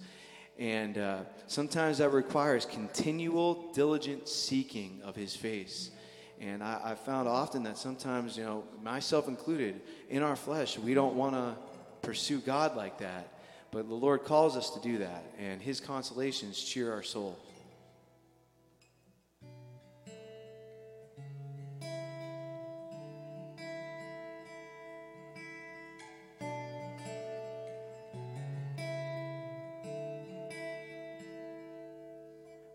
And 0.60 1.00
uh, 1.00 1.22
sometimes 1.48 1.98
that 1.98 2.10
requires 2.10 2.66
continual, 2.66 3.72
diligent 3.74 4.28
seeking 4.28 5.02
of 5.04 5.16
his 5.16 5.36
face. 5.36 5.90
And 6.42 6.64
I, 6.64 6.82
I 6.84 6.96
found 6.96 7.28
often 7.28 7.62
that 7.64 7.78
sometimes, 7.78 8.36
you 8.36 8.44
know, 8.44 8.64
myself 8.82 9.28
included, 9.28 9.80
in 10.10 10.24
our 10.24 10.36
flesh, 10.36 10.76
we 10.80 10.96
don't 10.96 11.16
want 11.16 11.36
to 11.36 11.56
pursue 12.02 12.40
God 12.40 12.76
like 12.76 12.98
that. 12.98 13.32
But 13.70 13.88
the 13.88 13.94
Lord 13.94 14.24
calls 14.24 14.58
us 14.58 14.72
to 14.72 14.80
do 14.82 14.98
that, 14.98 15.24
and 15.38 15.62
His 15.62 15.80
consolations 15.80 16.60
cheer 16.60 16.92
our 16.92 17.04
soul. 17.04 17.38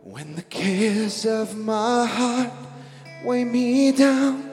When 0.02 0.36
the 0.36 0.42
cares 0.42 1.26
of 1.26 1.56
my 1.56 2.06
heart 2.06 2.65
weigh 3.24 3.44
me 3.44 3.92
down, 3.92 4.50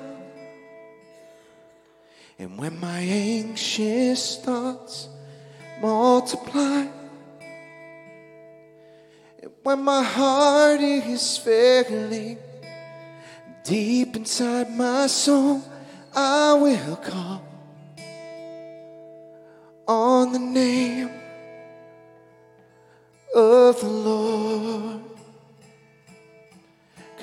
and 2.39 2.57
when 2.57 2.80
my 2.80 2.99
anxious 2.99 4.38
thoughts 4.38 5.09
multiply. 5.82 6.88
And 9.41 9.51
when 9.64 9.84
my 9.84 10.03
heart 10.03 10.82
is 10.82 11.38
failing, 11.38 12.38
deep 13.64 14.16
inside 14.16 14.76
my 14.76 15.07
soul, 15.07 15.61
I 16.16 16.53
will 16.53 16.95
call 16.95 17.41
on 19.88 20.32
the 20.32 20.39
name 20.39 21.09
of 23.36 23.80
the 23.82 23.88
Lord. 23.88 25.12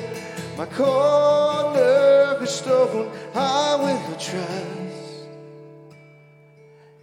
my 0.56 0.66
cornerstone, 0.66 3.10
I 3.34 3.74
will 3.76 4.16
trust 4.16 5.28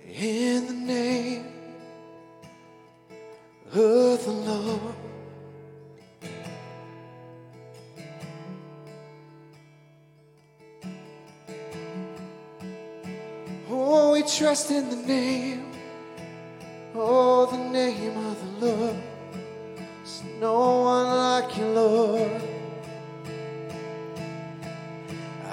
in 0.08 0.66
the 0.66 0.74
name 0.74 1.46
of 3.72 4.26
the 4.26 4.32
Lord. 4.32 4.96
Oh, 13.70 14.14
we 14.14 14.24
trust 14.24 14.72
in 14.72 14.90
the 14.90 14.96
name, 14.96 15.72
oh, 16.96 17.46
the 17.52 17.60
name 17.70 18.18
of 18.18 18.40
the 18.40 18.48
Lord. 18.66 18.96
There's 19.76 20.24
no 20.40 20.82
one 20.82 21.06
like 21.06 21.56
you, 21.56 21.68
Lord. 21.68 22.42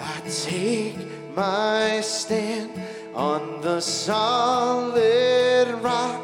I 0.03 0.21
take 0.25 0.97
my 1.37 2.01
stand 2.01 2.71
on 3.15 3.61
the 3.61 3.81
solid 3.81 5.69
rock 5.83 6.23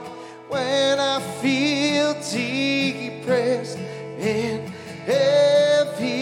when 0.48 0.98
I 0.98 1.20
feel 1.42 2.14
depressed 2.14 3.76
and 4.18 4.66
heaviness. 5.04 6.18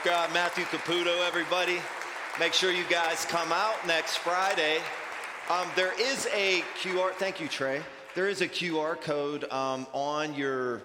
God. 0.05 0.33
Matthew 0.33 0.65
Caputo, 0.65 1.25
everybody. 1.29 1.79
Make 2.41 2.55
sure 2.55 2.73
you 2.73 2.83
guys 2.91 3.25
come 3.25 3.53
out 3.53 3.87
next 3.87 4.17
Friday. 4.17 4.81
Um, 5.49 5.69
there 5.77 5.93
is 6.01 6.27
a 6.35 6.65
QR, 6.81 7.13
thank 7.13 7.41
you, 7.41 7.47
Trey. 7.47 7.81
There 8.17 8.29
is 8.29 8.41
a 8.41 8.49
QR 8.49 9.01
code 9.01 9.45
um, 9.53 9.87
on 9.93 10.35
your 10.35 10.83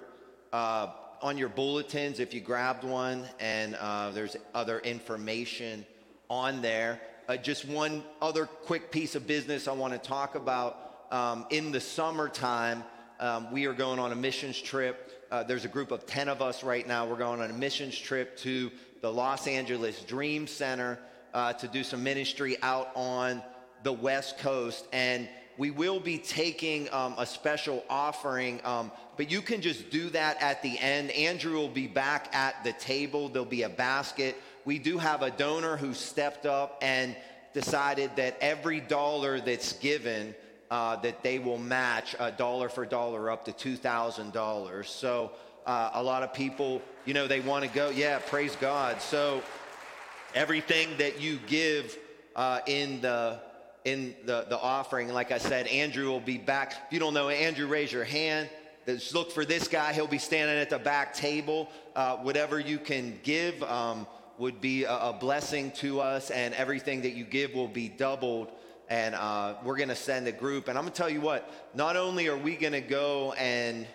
uh, 0.54 0.90
on 1.24 1.36
your 1.36 1.50
bulletins 1.50 2.20
if 2.20 2.32
you 2.32 2.42
grabbed 2.42 2.84
one, 2.84 3.26
and 3.40 3.74
uh, 3.76 4.12
there's 4.12 4.36
other 4.54 4.80
information 4.82 5.84
on 6.30 6.62
there. 6.62 7.02
Uh, 7.28 7.38
just 7.38 7.68
one 7.68 8.04
other 8.22 8.46
quick 8.46 8.92
piece 8.92 9.16
of 9.16 9.26
business 9.26 9.68
I 9.68 9.72
want 9.72 9.94
to 9.94 10.00
talk 10.00 10.36
about. 10.36 11.08
Um, 11.12 11.48
in 11.50 11.72
the 11.72 11.82
summertime, 11.82 12.84
um, 13.20 13.52
we 13.52 13.66
are 13.66 13.74
going 13.74 13.98
on 13.98 14.12
a 14.12 14.16
missions 14.16 14.62
trip. 14.62 15.17
Uh, 15.30 15.44
there's 15.44 15.66
a 15.66 15.70
group 15.70 15.92
of 15.92 16.06
10 16.06 16.30
of 16.30 16.42
us 16.42 16.64
right 16.64 16.88
now. 16.88 17.06
We're 17.06 17.18
going 17.18 17.42
on 17.42 17.50
a 17.50 17.54
missions 17.54 17.98
trip 17.98 18.38
to 18.38 18.72
the 19.02 19.12
Los 19.12 19.46
Angeles 19.46 20.02
Dream 20.04 20.48
Center 20.48 21.00
uh, 21.34 21.52
to 21.54 21.68
do 21.68 21.84
some 21.84 22.02
ministry 22.02 22.56
out 22.62 22.92
on 22.96 23.44
the 23.84 23.92
West 23.92 24.38
Coast. 24.38 24.88
And 24.94 25.28
we 25.58 25.70
will 25.70 26.00
be 26.00 26.18
taking 26.18 26.88
um, 26.94 27.14
a 27.18 27.26
special 27.26 27.84
offering, 27.90 28.62
um, 28.64 28.90
but 29.18 29.30
you 29.30 29.42
can 29.42 29.60
just 29.60 29.90
do 29.90 30.10
that 30.12 30.42
at 30.42 30.62
the 30.62 30.80
end. 30.80 31.12
Andrew 31.12 31.56
will 31.56 31.68
be 31.68 31.88
back 31.88 32.34
at 32.34 32.64
the 32.64 32.72
table. 32.74 33.28
There'll 33.28 33.46
be 33.46 33.64
a 33.64 33.70
basket. 33.70 34.38
We 34.64 34.80
do 34.80 34.98
have 34.98 35.24
a 35.24 35.32
donor 35.32 35.76
who 35.76 35.94
stepped 35.94 36.46
up 36.46 36.78
and 36.82 37.18
decided 37.54 38.12
that 38.16 38.38
every 38.40 38.80
dollar 38.80 39.42
that's 39.42 39.74
given, 39.74 40.36
uh, 40.70 40.96
that 40.98 41.24
they 41.24 41.40
will 41.40 41.58
match 41.58 42.16
a 42.20 42.32
dollar 42.32 42.70
for 42.70 42.86
dollar 42.86 43.30
up 43.32 43.46
to 43.46 43.52
$2,000. 43.52 44.86
So 44.86 45.32
uh, 45.66 45.92
a 45.94 46.04
lot 46.04 46.24
of 46.24 46.34
people, 46.34 46.82
you 47.06 47.14
know, 47.14 47.28
they 47.28 47.40
want 47.40 47.66
to 47.66 47.70
go. 47.70 47.90
Yeah, 47.90 48.20
praise 48.20 48.56
God. 48.56 49.02
So 49.02 49.42
everything 50.34 50.90
that 50.98 51.20
you 51.22 51.40
give 51.48 51.98
uh, 52.36 52.60
in 52.68 53.02
the 53.02 53.40
in 53.88 54.14
the, 54.26 54.46
the 54.50 54.60
offering. 54.60 55.08
Like 55.14 55.32
I 55.32 55.38
said, 55.38 55.66
Andrew 55.68 56.08
will 56.10 56.20
be 56.20 56.38
back. 56.38 56.74
If 56.88 56.94
you 56.94 57.00
don't 57.00 57.14
know 57.14 57.30
Andrew, 57.30 57.68
raise 57.68 57.92
your 57.92 58.04
hand. 58.04 58.50
Just 58.86 59.14
look 59.14 59.32
for 59.32 59.46
this 59.46 59.68
guy. 59.70 59.94
He'll 59.94 60.08
be 60.08 60.18
standing 60.18 60.58
at 60.58 60.70
the 60.70 60.80
back 60.80 61.14
table. 61.14 61.70
Uh, 61.96 62.18
whatever 62.18 62.60
you 62.60 62.80
can 62.80 63.18
give 63.24 63.62
um, 63.64 64.06
would 64.38 64.60
be 64.60 64.84
a, 64.84 64.94
a, 64.94 65.14
blessing 65.14 65.72
to 65.72 66.02
us, 66.02 66.32
and 66.32 66.54
everything 66.54 67.02
that 67.02 67.12
you 67.12 67.24
give 67.24 67.54
will 67.54 67.68
be 67.68 67.88
doubled. 67.88 68.52
And 68.90 69.16
uh, 69.16 69.56
we're 69.64 69.78
going 69.78 69.90
to 69.90 69.96
send 69.96 70.28
a 70.28 70.32
group. 70.32 70.68
And 70.68 70.78
I'm 70.78 70.84
going 70.84 70.94
to 70.94 70.98
tell 70.98 71.10
you 71.10 71.22
what, 71.22 71.52
not 71.74 71.98
only 71.98 72.28
are 72.28 72.38
we 72.38 72.56
going 72.56 72.74
to 72.74 72.82
go 72.82 73.34
and 73.34 73.86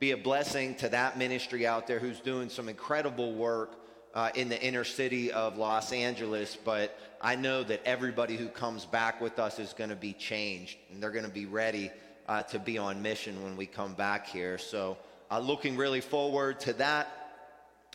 be 0.00 0.10
a 0.10 0.16
blessing 0.16 0.74
to 0.76 0.88
that 0.88 1.16
ministry 1.16 1.66
out 1.66 1.86
there 1.86 2.00
who's 2.00 2.20
doing 2.20 2.48
some 2.48 2.68
incredible 2.68 3.34
work 3.34 3.76
uh, 4.14 4.30
in 4.34 4.48
the 4.48 4.60
inner 4.60 4.84
city 4.84 5.30
of 5.30 5.56
Los 5.56 5.92
Angeles, 5.92 6.56
but 6.64 6.98
I 7.20 7.36
know 7.36 7.62
that 7.62 7.82
everybody 7.84 8.36
who 8.36 8.48
comes 8.48 8.84
back 8.84 9.20
with 9.20 9.38
us 9.38 9.58
is 9.58 9.72
going 9.72 9.90
to 9.90 9.96
be 9.96 10.12
changed 10.12 10.76
and 10.90 11.02
they're 11.02 11.12
going 11.12 11.24
to 11.24 11.30
be 11.30 11.46
ready 11.46 11.90
uh, 12.28 12.42
to 12.44 12.58
be 12.58 12.78
on 12.78 13.00
mission 13.00 13.42
when 13.42 13.56
we 13.56 13.66
come 13.66 13.94
back 13.94 14.26
here. 14.26 14.58
So, 14.58 14.98
uh, 15.30 15.38
looking 15.38 15.76
really 15.76 16.00
forward 16.00 16.60
to 16.60 16.72
that. 16.74 17.21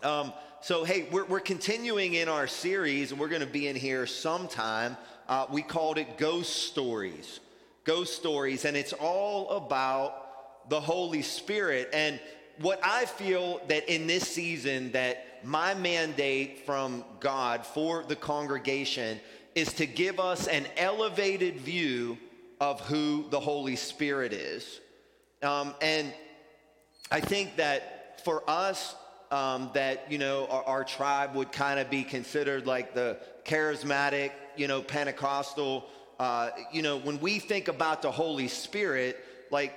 Um, 0.03 0.31
so, 0.61 0.83
hey, 0.83 1.07
we're, 1.11 1.25
we're 1.25 1.39
continuing 1.39 2.13
in 2.13 2.29
our 2.29 2.45
series 2.45 3.11
and 3.11 3.19
we're 3.19 3.29
going 3.29 3.41
to 3.41 3.47
be 3.47 3.67
in 3.67 3.75
here 3.75 4.05
sometime. 4.05 4.95
Uh, 5.27 5.47
we 5.49 5.63
called 5.63 5.97
it 5.97 6.19
Ghost 6.19 6.67
Stories. 6.67 7.39
Ghost 7.83 8.15
Stories, 8.15 8.65
and 8.65 8.77
it's 8.77 8.93
all 8.93 9.49
about 9.49 10.69
the 10.69 10.79
Holy 10.79 11.23
Spirit. 11.23 11.89
And 11.93 12.19
what 12.59 12.79
I 12.83 13.05
feel 13.05 13.59
that 13.69 13.91
in 13.91 14.05
this 14.05 14.27
season 14.27 14.91
that 14.91 15.43
my 15.43 15.73
mandate 15.73 16.65
from 16.65 17.03
God 17.19 17.65
for 17.65 18.03
the 18.03 18.15
congregation 18.15 19.19
is 19.55 19.73
to 19.73 19.87
give 19.87 20.19
us 20.19 20.45
an 20.45 20.67
elevated 20.75 21.57
view 21.57 22.19
of 22.61 22.81
who 22.81 23.25
the 23.31 23.39
Holy 23.39 23.75
Spirit 23.75 24.31
is. 24.31 24.79
Um, 25.41 25.73
and 25.81 26.13
I 27.09 27.19
think 27.19 27.55
that 27.55 28.21
for 28.23 28.43
us, 28.47 28.95
um, 29.31 29.69
that 29.73 30.11
you 30.11 30.17
know 30.17 30.47
our, 30.47 30.63
our 30.63 30.83
tribe 30.83 31.35
would 31.35 31.51
kind 31.51 31.79
of 31.79 31.89
be 31.89 32.03
considered 32.03 32.65
like 32.65 32.93
the 32.93 33.17
charismatic, 33.45 34.31
you 34.55 34.67
know, 34.67 34.81
Pentecostal. 34.81 35.85
Uh, 36.19 36.49
you 36.71 36.81
know, 36.81 36.97
when 36.97 37.19
we 37.19 37.39
think 37.39 37.67
about 37.67 38.01
the 38.01 38.11
Holy 38.11 38.47
Spirit, 38.47 39.23
like 39.51 39.73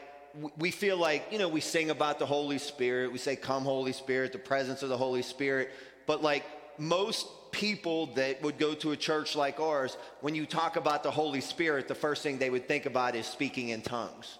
we 0.59 0.71
feel 0.71 0.97
like, 0.97 1.27
you 1.31 1.39
know, 1.39 1.49
we 1.49 1.61
sing 1.61 1.91
about 1.91 2.19
the 2.19 2.27
Holy 2.27 2.59
Spirit. 2.59 3.13
We 3.13 3.19
say, 3.19 3.37
Come, 3.37 3.65
Holy 3.65 3.93
Spirit, 3.93 4.33
the 4.33 4.39
presence 4.39 4.83
of 4.83 4.89
the 4.89 4.97
Holy 4.97 5.23
Spirit. 5.23 5.71
But 6.07 6.23
like 6.23 6.45
most 6.79 7.27
people 7.53 8.07
that 8.15 8.43
would 8.43 8.59
go 8.59 8.75
to 8.75 8.93
a 8.93 8.97
church 8.97 9.37
like 9.37 9.61
ours, 9.61 9.97
when 10.21 10.35
you 10.35 10.47
talk 10.47 10.77
about 10.77 11.03
the 11.03 11.11
Holy 11.11 11.41
Spirit, 11.41 11.89
the 11.89 11.95
first 11.95 12.23
thing 12.23 12.39
they 12.39 12.51
would 12.51 12.69
think 12.69 12.87
about 12.87 13.15
is 13.15 13.27
speaking 13.27 13.71
in 13.71 13.83
tongues. 13.83 14.39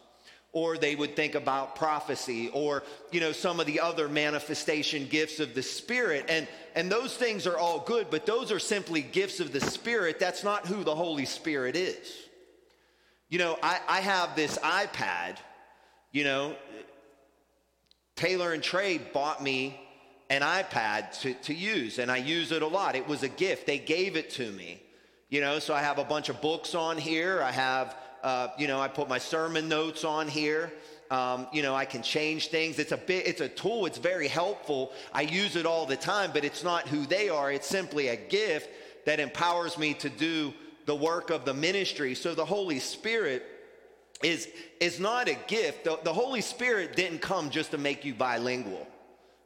Or 0.53 0.77
they 0.77 0.97
would 0.97 1.15
think 1.15 1.37
about 1.37 1.77
prophecy 1.77 2.51
or, 2.53 2.83
you 3.13 3.21
know, 3.21 3.31
some 3.31 3.61
of 3.61 3.67
the 3.67 3.81
other 3.81 4.09
manifestation 4.09 5.07
gifts 5.07 5.39
of 5.39 5.55
the 5.55 5.63
Spirit. 5.63 6.27
And, 6.29 6.49
and 6.75 6.91
those 6.91 7.17
things 7.17 7.47
are 7.47 7.57
all 7.57 7.79
good, 7.81 8.09
but 8.11 8.27
those 8.27 8.51
are 8.51 8.59
simply 8.59 9.01
gifts 9.01 9.39
of 9.39 9.53
the 9.53 9.61
Spirit. 9.61 10.19
That's 10.19 10.43
not 10.43 10.67
who 10.67 10.83
the 10.83 10.95
Holy 10.95 11.25
Spirit 11.25 11.77
is. 11.77 12.13
You 13.29 13.39
know, 13.39 13.59
I, 13.63 13.79
I 13.89 14.01
have 14.01 14.35
this 14.35 14.59
iPad 14.59 15.37
you 16.13 16.25
know, 16.25 16.57
Taylor 18.17 18.53
and 18.53 18.63
Trey 18.63 18.99
bought 18.99 19.43
me 19.43 19.81
an 20.29 20.43
iPad 20.43 21.19
to, 21.21 21.35
to 21.35 21.55
use, 21.55 21.99
and 21.99 22.11
I 22.11 22.17
use 22.17 22.53
it 22.53 22.63
a 22.63 22.67
lot. 22.67 22.97
It 22.97 23.07
was 23.07 23.23
a 23.23 23.29
gift. 23.29 23.67
They 23.67 23.79
gave 23.79 24.17
it 24.17 24.31
to 24.31 24.51
me. 24.51 24.83
You 25.29 25.41
know, 25.41 25.61
so 25.61 25.73
I 25.73 25.83
have 25.83 25.99
a 25.99 26.05
bunch 26.05 26.29
of 26.29 26.41
books 26.41 26.75
on 26.75 26.99
here. 26.99 27.41
I 27.43 27.53
have, 27.53 27.97
uh, 28.23 28.49
you 28.59 28.67
know, 28.67 28.81
I 28.81 28.89
put 28.89 29.09
my 29.09 29.19
sermon 29.19 29.69
notes 29.69 30.05
on 30.05 30.29
here. 30.29 30.73
Um, 31.11 31.49
you 31.53 31.63
know, 31.63 31.75
I 31.75 31.87
can 31.87 32.03
change 32.03 32.49
things. 32.49 32.79
It's 32.79 32.93
a 32.93 32.97
bit, 32.97 33.27
it's 33.27 33.41
a 33.41 33.49
tool. 33.49 33.87
It's 33.87 33.99
very 33.99 34.29
helpful. 34.29 34.93
I 35.13 35.23
use 35.23 35.57
it 35.57 35.67
all 35.67 35.85
the 35.85 35.97
time, 35.97 36.31
but 36.33 36.45
it's 36.45 36.63
not 36.63 36.87
who 36.87 37.05
they 37.05 37.29
are. 37.29 37.51
It's 37.51 37.67
simply 37.67 38.09
a 38.09 38.17
gift 38.17 38.69
that 39.07 39.19
empowers 39.19 39.77
me 39.77 39.95
to 39.95 40.09
do 40.09 40.55
the 40.87 40.95
work 40.95 41.31
of 41.31 41.45
the 41.45 41.55
ministry. 41.55 42.15
So 42.15 42.35
the 42.35 42.45
Holy 42.45 42.79
Spirit 42.79 43.45
is, 44.23 44.49
is 44.79 45.01
not 45.01 45.29
a 45.29 45.37
gift. 45.49 45.85
The, 45.85 45.99
the 46.05 46.13
Holy 46.13 46.41
Spirit 46.41 46.95
didn't 46.95 47.21
come 47.21 47.51
just 47.51 47.73
to 47.73 47.79
make 47.79 48.05
you 48.05 48.15
bilingual. 48.15 48.87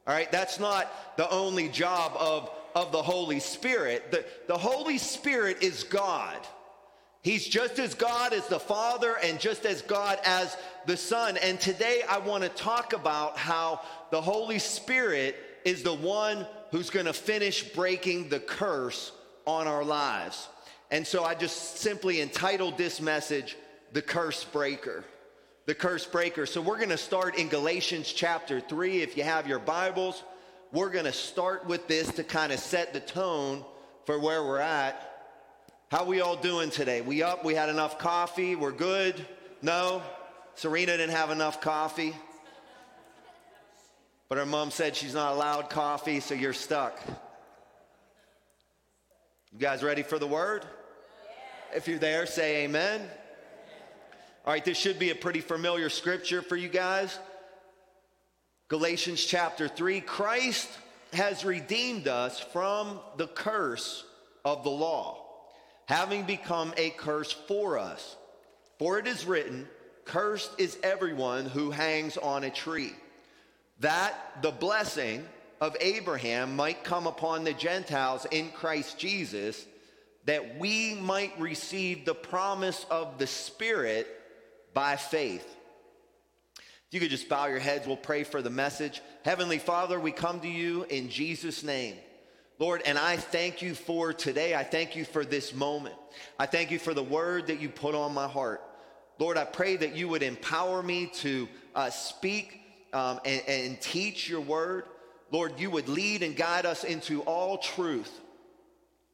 All 0.07 0.13
right, 0.13 0.31
that's 0.31 0.59
not 0.59 1.17
the 1.17 1.29
only 1.31 1.67
job 1.69 2.11
of, 2.19 2.51
of 2.75 2.91
the 2.91 3.01
Holy 3.01 3.39
Spirit. 3.39 4.11
The, 4.11 4.25
the 4.47 4.57
Holy 4.57 4.99
Spirit 4.99 5.63
is 5.63 5.83
God. 5.83 6.37
He's 7.25 7.47
just 7.47 7.79
as 7.79 7.95
God 7.95 8.33
as 8.33 8.47
the 8.49 8.59
Father 8.59 9.15
and 9.23 9.39
just 9.39 9.65
as 9.65 9.81
God 9.81 10.19
as 10.25 10.55
the 10.85 10.95
Son. 10.95 11.37
And 11.37 11.59
today 11.59 12.03
I 12.07 12.19
want 12.19 12.43
to 12.43 12.49
talk 12.49 12.93
about 12.93 13.35
how 13.35 13.81
the 14.11 14.21
Holy 14.21 14.59
Spirit 14.59 15.35
is 15.63 15.81
the 15.81 15.95
one 15.95 16.45
who's 16.69 16.91
going 16.91 17.07
to 17.07 17.13
finish 17.13 17.63
breaking 17.73 18.29
the 18.29 18.39
curse 18.39 19.11
on 19.47 19.65
our 19.65 19.83
lives. 19.83 20.47
And 20.91 21.07
so 21.07 21.23
I 21.23 21.33
just 21.33 21.77
simply 21.77 22.21
entitled 22.21 22.77
this 22.77 23.01
message, 23.01 23.57
the 23.91 24.03
curse 24.03 24.43
breaker. 24.43 25.03
The 25.65 25.73
curse 25.73 26.05
breaker. 26.05 26.45
So 26.45 26.61
we're 26.61 26.77
going 26.77 26.89
to 26.89 26.95
start 26.95 27.39
in 27.39 27.47
Galatians 27.47 28.13
chapter 28.13 28.59
3. 28.59 29.01
If 29.01 29.17
you 29.17 29.23
have 29.23 29.47
your 29.47 29.57
Bibles, 29.57 30.21
we're 30.71 30.91
going 30.91 31.05
to 31.05 31.11
start 31.11 31.65
with 31.65 31.87
this 31.87 32.07
to 32.11 32.23
kind 32.23 32.53
of 32.53 32.59
set 32.59 32.93
the 32.93 32.99
tone 32.99 33.65
for 34.05 34.19
where 34.19 34.43
we're 34.43 34.59
at. 34.59 35.14
How 35.91 36.03
we 36.03 36.19
all 36.19 36.35
doing 36.35 36.71
today? 36.71 37.01
We 37.01 37.21
up? 37.21 37.45
We 37.45 37.53
had 37.53 37.69
enough 37.69 37.99
coffee? 37.99 38.55
We're 38.55 38.71
good? 38.71 39.23
No? 39.61 40.01
Serena 40.55 40.97
didn't 40.97 41.15
have 41.15 41.29
enough 41.29 41.61
coffee. 41.61 42.15
But 44.27 44.39
her 44.39 44.47
mom 44.47 44.71
said 44.71 44.95
she's 44.95 45.13
not 45.13 45.33
allowed 45.33 45.69
coffee, 45.69 46.21
so 46.21 46.33
you're 46.33 46.53
stuck. 46.53 46.99
You 49.53 49.59
guys 49.59 49.83
ready 49.83 50.01
for 50.01 50.17
the 50.17 50.25
word? 50.25 50.65
If 51.75 51.87
you're 51.87 51.99
there, 51.99 52.25
say 52.25 52.63
amen. 52.63 53.01
All 54.43 54.53
right, 54.53 54.65
this 54.65 54.79
should 54.79 54.97
be 54.97 55.11
a 55.11 55.15
pretty 55.15 55.41
familiar 55.41 55.89
scripture 55.89 56.41
for 56.41 56.55
you 56.55 56.67
guys. 56.67 57.19
Galatians 58.69 59.23
chapter 59.23 59.67
3 59.67 60.01
Christ 60.01 60.67
has 61.13 61.45
redeemed 61.45 62.07
us 62.07 62.39
from 62.39 62.99
the 63.17 63.27
curse 63.27 64.03
of 64.43 64.63
the 64.63 64.71
law, 64.71 65.24
having 65.85 66.23
become 66.23 66.73
a 66.77 66.89
curse 66.91 67.31
for 67.31 67.77
us. 67.77 68.15
For 68.79 68.99
it 68.99 69.07
is 69.07 69.25
written, 69.25 69.67
Cursed 70.05 70.51
is 70.59 70.77
everyone 70.83 71.45
who 71.45 71.71
hangs 71.71 72.17
on 72.17 72.43
a 72.43 72.49
tree, 72.49 72.93
that 73.79 74.13
the 74.41 74.51
blessing 74.51 75.25
of 75.61 75.75
Abraham 75.79 76.55
might 76.55 76.83
come 76.83 77.07
upon 77.07 77.43
the 77.43 77.53
Gentiles 77.53 78.27
in 78.29 78.49
Christ 78.49 78.99
Jesus, 78.99 79.65
that 80.25 80.59
we 80.59 80.95
might 80.95 81.39
receive 81.39 82.05
the 82.05 82.15
promise 82.15 82.85
of 82.91 83.17
the 83.17 83.27
Spirit 83.27 84.07
by 84.73 84.95
faith. 84.95 85.55
You 86.91 86.99
could 86.99 87.09
just 87.09 87.29
bow 87.29 87.47
your 87.47 87.59
heads, 87.59 87.87
we'll 87.87 87.97
pray 87.97 88.23
for 88.23 88.41
the 88.41 88.49
message. 88.49 89.01
Heavenly 89.23 89.59
Father, 89.59 89.99
we 89.99 90.11
come 90.11 90.39
to 90.41 90.47
you 90.47 90.83
in 90.83 91.09
Jesus' 91.09 91.63
name. 91.63 91.95
Lord, 92.57 92.81
and 92.85 92.97
I 92.97 93.17
thank 93.17 93.61
you 93.61 93.75
for 93.75 94.13
today. 94.13 94.55
I 94.55 94.63
thank 94.63 94.95
you 94.95 95.03
for 95.03 95.25
this 95.25 95.53
moment. 95.53 95.95
I 96.39 96.45
thank 96.45 96.71
you 96.71 96.79
for 96.79 96.93
the 96.93 97.03
word 97.03 97.47
that 97.47 97.59
you 97.59 97.67
put 97.67 97.95
on 97.95 98.13
my 98.13 98.27
heart. 98.27 98.61
Lord, 99.19 99.37
I 99.37 99.43
pray 99.43 99.75
that 99.77 99.95
you 99.95 100.07
would 100.07 100.23
empower 100.23 100.81
me 100.81 101.07
to 101.15 101.49
uh, 101.73 101.89
speak 101.89 102.61
um, 102.93 103.19
and, 103.25 103.41
and 103.47 103.81
teach 103.81 104.29
your 104.29 104.41
word. 104.41 104.85
Lord, 105.31 105.59
you 105.59 105.69
would 105.69 105.89
lead 105.89 106.23
and 106.23 106.35
guide 106.35 106.65
us 106.65 106.85
into 106.85 107.21
all 107.23 107.57
truth. 107.57 108.21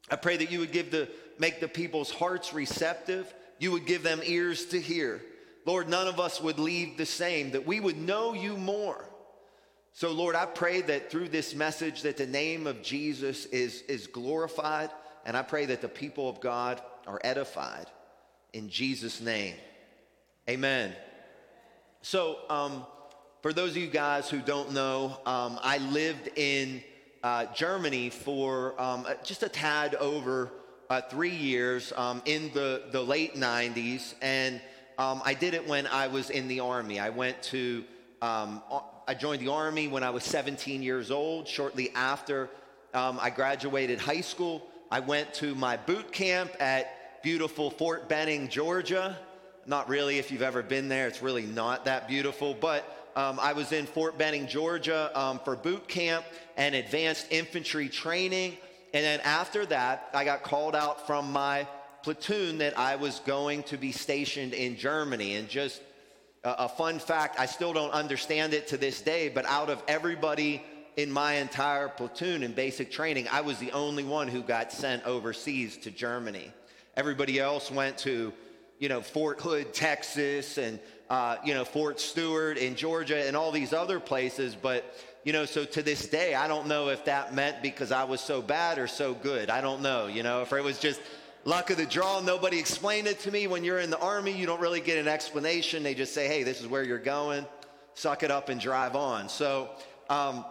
I 0.08 0.16
pray 0.16 0.36
that 0.36 0.50
you 0.50 0.60
would 0.60 0.72
give 0.72 0.90
the 0.90 1.08
make 1.38 1.60
the 1.60 1.68
people's 1.68 2.10
hearts 2.10 2.52
receptive. 2.52 3.32
You 3.58 3.72
would 3.72 3.86
give 3.86 4.02
them 4.02 4.20
ears 4.24 4.66
to 4.66 4.80
hear. 4.80 5.20
Lord, 5.64 5.88
none 5.88 6.06
of 6.06 6.20
us 6.20 6.40
would 6.40 6.58
leave 6.58 6.96
the 6.96 7.06
same, 7.06 7.52
that 7.52 7.66
we 7.66 7.80
would 7.80 7.96
know 7.96 8.34
you 8.34 8.56
more. 8.56 9.08
So, 9.94 10.10
Lord, 10.10 10.34
I 10.34 10.46
pray 10.46 10.80
that 10.82 11.10
through 11.10 11.28
this 11.28 11.54
message 11.54 12.02
that 12.02 12.16
the 12.16 12.26
name 12.26 12.66
of 12.66 12.82
Jesus 12.82 13.44
is, 13.46 13.82
is 13.82 14.06
glorified, 14.06 14.90
and 15.26 15.36
I 15.36 15.42
pray 15.42 15.66
that 15.66 15.82
the 15.82 15.88
people 15.88 16.30
of 16.30 16.40
God 16.40 16.80
are 17.06 17.20
edified 17.22 17.86
in 18.54 18.70
Jesus' 18.70 19.20
name. 19.20 19.54
Amen. 20.48 20.94
So, 22.00 22.38
um, 22.48 22.86
for 23.42 23.52
those 23.52 23.72
of 23.72 23.76
you 23.76 23.86
guys 23.86 24.30
who 24.30 24.40
don't 24.40 24.72
know, 24.72 25.18
um, 25.26 25.60
I 25.62 25.78
lived 25.78 26.30
in 26.36 26.82
uh, 27.22 27.46
Germany 27.54 28.08
for 28.08 28.80
um, 28.80 29.04
uh, 29.06 29.14
just 29.22 29.42
a 29.42 29.48
tad 29.48 29.94
over 29.96 30.50
uh, 30.88 31.02
three 31.02 31.34
years 31.34 31.92
um, 31.96 32.22
in 32.24 32.50
the, 32.54 32.84
the 32.92 33.02
late 33.02 33.34
90s, 33.34 34.14
and 34.22 34.60
um, 34.96 35.20
I 35.24 35.34
did 35.34 35.54
it 35.54 35.68
when 35.68 35.86
I 35.86 36.06
was 36.06 36.30
in 36.30 36.48
the 36.48 36.60
Army. 36.60 36.98
I 36.98 37.10
went 37.10 37.42
to 37.44 37.84
um, 38.20 38.62
I 39.06 39.14
joined 39.14 39.42
the 39.42 39.50
Army 39.50 39.88
when 39.88 40.04
I 40.04 40.10
was 40.10 40.22
17 40.22 40.80
years 40.82 41.10
old. 41.10 41.48
Shortly 41.48 41.90
after 41.94 42.48
um, 42.94 43.18
I 43.20 43.30
graduated 43.30 43.98
high 43.98 44.20
school, 44.20 44.66
I 44.90 45.00
went 45.00 45.34
to 45.34 45.54
my 45.56 45.76
boot 45.76 46.12
camp 46.12 46.52
at 46.60 47.22
beautiful 47.22 47.70
Fort 47.70 48.08
Benning, 48.08 48.48
Georgia. 48.48 49.18
Not 49.66 49.88
really, 49.88 50.18
if 50.18 50.30
you've 50.30 50.42
ever 50.42 50.62
been 50.62 50.88
there, 50.88 51.08
it's 51.08 51.20
really 51.20 51.46
not 51.46 51.84
that 51.86 52.06
beautiful. 52.06 52.54
But 52.54 52.84
um, 53.16 53.40
I 53.40 53.54
was 53.54 53.72
in 53.72 53.86
Fort 53.86 54.18
Benning, 54.18 54.46
Georgia 54.46 55.10
um, 55.18 55.40
for 55.40 55.56
boot 55.56 55.88
camp 55.88 56.24
and 56.56 56.74
advanced 56.74 57.26
infantry 57.30 57.88
training. 57.88 58.56
And 58.94 59.04
then 59.04 59.20
after 59.24 59.66
that, 59.66 60.10
I 60.14 60.24
got 60.24 60.44
called 60.44 60.76
out 60.76 61.06
from 61.08 61.32
my 61.32 61.66
platoon 62.04 62.58
that 62.58 62.78
I 62.78 62.96
was 62.96 63.20
going 63.20 63.64
to 63.64 63.76
be 63.76 63.90
stationed 63.90 64.54
in 64.54 64.76
Germany. 64.76 65.34
And 65.34 65.48
just 65.48 65.80
a 66.44 66.68
fun 66.68 66.98
fact, 66.98 67.38
I 67.38 67.46
still 67.46 67.72
don't 67.72 67.92
understand 67.92 68.52
it 68.52 68.68
to 68.68 68.76
this 68.76 69.00
day, 69.00 69.28
but 69.28 69.44
out 69.46 69.70
of 69.70 69.82
everybody 69.86 70.62
in 70.96 71.10
my 71.10 71.34
entire 71.34 71.88
platoon 71.88 72.42
in 72.42 72.52
basic 72.52 72.90
training, 72.90 73.28
I 73.30 73.40
was 73.42 73.58
the 73.58 73.72
only 73.72 74.04
one 74.04 74.28
who 74.28 74.42
got 74.42 74.72
sent 74.72 75.04
overseas 75.04 75.76
to 75.78 75.90
Germany. 75.90 76.52
Everybody 76.96 77.38
else 77.38 77.70
went 77.70 77.96
to, 77.98 78.32
you 78.78 78.88
know, 78.88 79.00
Fort 79.00 79.40
Hood, 79.40 79.72
Texas, 79.72 80.58
and, 80.58 80.80
uh, 81.08 81.36
you 81.44 81.54
know, 81.54 81.64
Fort 81.64 82.00
Stewart 82.00 82.58
in 82.58 82.74
Georgia 82.74 83.26
and 83.26 83.36
all 83.36 83.52
these 83.52 83.72
other 83.72 84.00
places. 84.00 84.54
But, 84.54 84.84
you 85.24 85.32
know, 85.32 85.46
so 85.46 85.64
to 85.64 85.82
this 85.82 86.08
day, 86.08 86.34
I 86.34 86.48
don't 86.48 86.66
know 86.66 86.88
if 86.88 87.04
that 87.04 87.34
meant 87.34 87.62
because 87.62 87.92
I 87.92 88.04
was 88.04 88.20
so 88.20 88.42
bad 88.42 88.78
or 88.78 88.88
so 88.88 89.14
good. 89.14 89.48
I 89.48 89.60
don't 89.60 89.80
know, 89.80 90.08
you 90.08 90.22
know, 90.24 90.42
if 90.42 90.52
it 90.52 90.62
was 90.62 90.78
just 90.78 91.00
luck 91.44 91.70
of 91.70 91.76
the 91.76 91.86
draw. 91.86 92.20
Nobody 92.20 92.58
explained 92.58 93.06
it 93.06 93.20
to 93.20 93.30
me. 93.30 93.46
When 93.46 93.64
you're 93.64 93.80
in 93.80 93.90
the 93.90 93.98
army, 93.98 94.32
you 94.32 94.46
don't 94.46 94.60
really 94.60 94.80
get 94.80 94.98
an 94.98 95.08
explanation. 95.08 95.82
They 95.82 95.94
just 95.94 96.14
say, 96.14 96.26
hey, 96.26 96.42
this 96.42 96.60
is 96.60 96.66
where 96.66 96.82
you're 96.82 96.98
going. 96.98 97.46
Suck 97.94 98.22
it 98.22 98.30
up 98.30 98.48
and 98.48 98.60
drive 98.60 98.96
on. 98.96 99.28
So, 99.28 99.70
um, 100.08 100.44